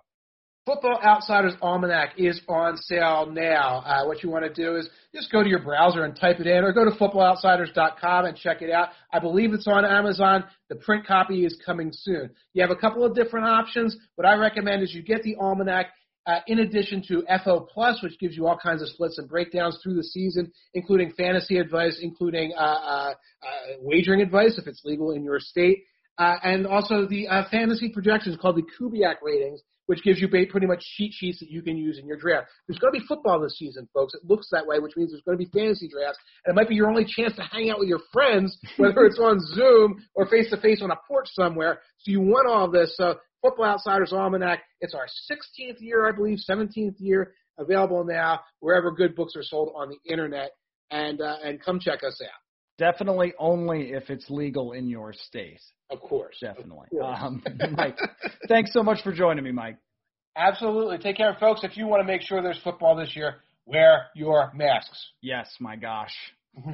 Football 0.65 0.97
Outsiders 1.03 1.55
Almanac 1.61 2.13
is 2.17 2.39
on 2.47 2.77
sale 2.77 3.29
now. 3.29 3.79
Uh, 3.79 4.05
what 4.05 4.23
you 4.23 4.29
want 4.29 4.45
to 4.45 4.53
do 4.53 4.77
is 4.77 4.87
just 5.13 5.29
go 5.29 5.43
to 5.43 5.49
your 5.49 5.59
browser 5.59 6.05
and 6.05 6.15
type 6.15 6.39
it 6.39 6.47
in, 6.47 6.63
or 6.63 6.71
go 6.71 6.85
to 6.85 6.91
footballoutsiders.com 6.91 8.25
and 8.25 8.37
check 8.37 8.61
it 8.61 8.71
out. 8.71 8.89
I 9.11 9.19
believe 9.19 9.51
it's 9.51 9.67
on 9.67 9.83
Amazon. 9.83 10.45
The 10.69 10.75
print 10.75 11.05
copy 11.05 11.43
is 11.45 11.59
coming 11.65 11.91
soon. 11.91 12.29
You 12.53 12.61
have 12.61 12.71
a 12.71 12.77
couple 12.77 13.03
of 13.03 13.13
different 13.13 13.45
options. 13.45 13.97
What 14.15 14.25
I 14.25 14.35
recommend 14.35 14.83
is 14.83 14.93
you 14.93 15.03
get 15.03 15.21
the 15.23 15.35
Almanac 15.35 15.87
uh, 16.25 16.39
in 16.47 16.59
addition 16.59 17.03
to 17.09 17.25
FO 17.43 17.67
Plus, 17.69 18.01
which 18.01 18.17
gives 18.17 18.37
you 18.37 18.47
all 18.47 18.57
kinds 18.57 18.81
of 18.81 18.87
splits 18.87 19.17
and 19.17 19.27
breakdowns 19.27 19.77
through 19.83 19.95
the 19.95 20.03
season, 20.03 20.49
including 20.73 21.11
fantasy 21.17 21.57
advice, 21.57 21.99
including 22.01 22.53
uh, 22.57 22.61
uh, 22.61 23.13
uh 23.43 23.73
wagering 23.81 24.21
advice 24.21 24.57
if 24.57 24.65
it's 24.67 24.85
legal 24.85 25.11
in 25.11 25.25
your 25.25 25.41
state, 25.41 25.79
uh, 26.19 26.35
and 26.41 26.65
also 26.65 27.05
the 27.05 27.27
fantasy 27.51 27.89
projections 27.89 28.37
called 28.41 28.55
the 28.55 28.63
Kubiak 28.79 29.15
ratings 29.21 29.61
which 29.87 30.03
gives 30.03 30.19
you 30.19 30.27
pretty 30.27 30.67
much 30.67 30.83
cheat 30.95 31.13
sheets 31.13 31.39
that 31.39 31.49
you 31.49 31.61
can 31.61 31.77
use 31.77 31.99
in 31.99 32.07
your 32.07 32.17
draft. 32.17 32.47
There's 32.67 32.79
going 32.79 32.93
to 32.93 32.99
be 32.99 33.05
football 33.05 33.39
this 33.39 33.57
season, 33.57 33.87
folks. 33.93 34.13
It 34.13 34.21
looks 34.23 34.47
that 34.51 34.65
way, 34.65 34.79
which 34.79 34.95
means 34.95 35.11
there's 35.11 35.23
going 35.23 35.37
to 35.37 35.43
be 35.43 35.49
fantasy 35.51 35.89
drafts, 35.89 36.19
and 36.45 36.53
it 36.53 36.55
might 36.55 36.69
be 36.69 36.75
your 36.75 36.89
only 36.89 37.05
chance 37.05 37.35
to 37.35 37.43
hang 37.43 37.69
out 37.69 37.79
with 37.79 37.89
your 37.89 38.01
friends, 38.11 38.57
whether 38.77 39.05
it's 39.05 39.19
on 39.19 39.39
Zoom 39.39 40.03
or 40.15 40.25
face 40.27 40.49
to 40.51 40.57
face 40.57 40.81
on 40.81 40.91
a 40.91 40.97
porch 41.07 41.27
somewhere. 41.33 41.79
So 41.99 42.11
you 42.11 42.21
want 42.21 42.47
all 42.47 42.69
this. 42.69 42.95
So 42.97 43.15
Football 43.43 43.65
Outsiders 43.65 44.13
Almanac. 44.13 44.59
It's 44.79 44.93
our 44.93 45.05
16th 45.29 45.81
year, 45.81 46.07
I 46.07 46.11
believe, 46.11 46.39
17th 46.49 46.95
year. 46.99 47.33
Available 47.59 48.03
now 48.03 48.39
wherever 48.61 48.89
good 48.89 49.15
books 49.15 49.35
are 49.35 49.43
sold 49.43 49.73
on 49.75 49.89
the 49.89 50.11
internet, 50.11 50.53
and 50.89 51.21
uh, 51.21 51.35
and 51.43 51.61
come 51.61 51.79
check 51.79 51.99
us 52.03 52.19
out. 52.19 52.42
Definitely 52.83 53.33
only 53.39 53.93
if 53.93 54.09
it's 54.09 54.29
legal 54.29 54.73
in 54.73 54.89
your 54.89 55.13
state. 55.13 55.61
Of 55.89 56.01
course. 56.01 56.35
Definitely. 56.41 56.87
Of 56.91 56.99
course. 56.99 57.17
Um, 57.21 57.41
Mike, 57.77 57.97
thanks 58.49 58.73
so 58.73 58.83
much 58.83 59.01
for 59.03 59.13
joining 59.13 59.45
me, 59.45 59.53
Mike. 59.53 59.77
Absolutely. 60.35 60.97
Take 60.97 61.15
care, 61.15 61.37
folks. 61.39 61.61
If 61.63 61.77
you 61.77 61.87
want 61.87 62.01
to 62.01 62.05
make 62.05 62.21
sure 62.21 62.41
there's 62.41 62.59
football 62.61 62.97
this 62.97 63.15
year, 63.15 63.35
wear 63.65 64.07
your 64.15 64.51
masks. 64.53 65.11
Yes, 65.21 65.49
my 65.61 65.77
gosh. 65.77 66.13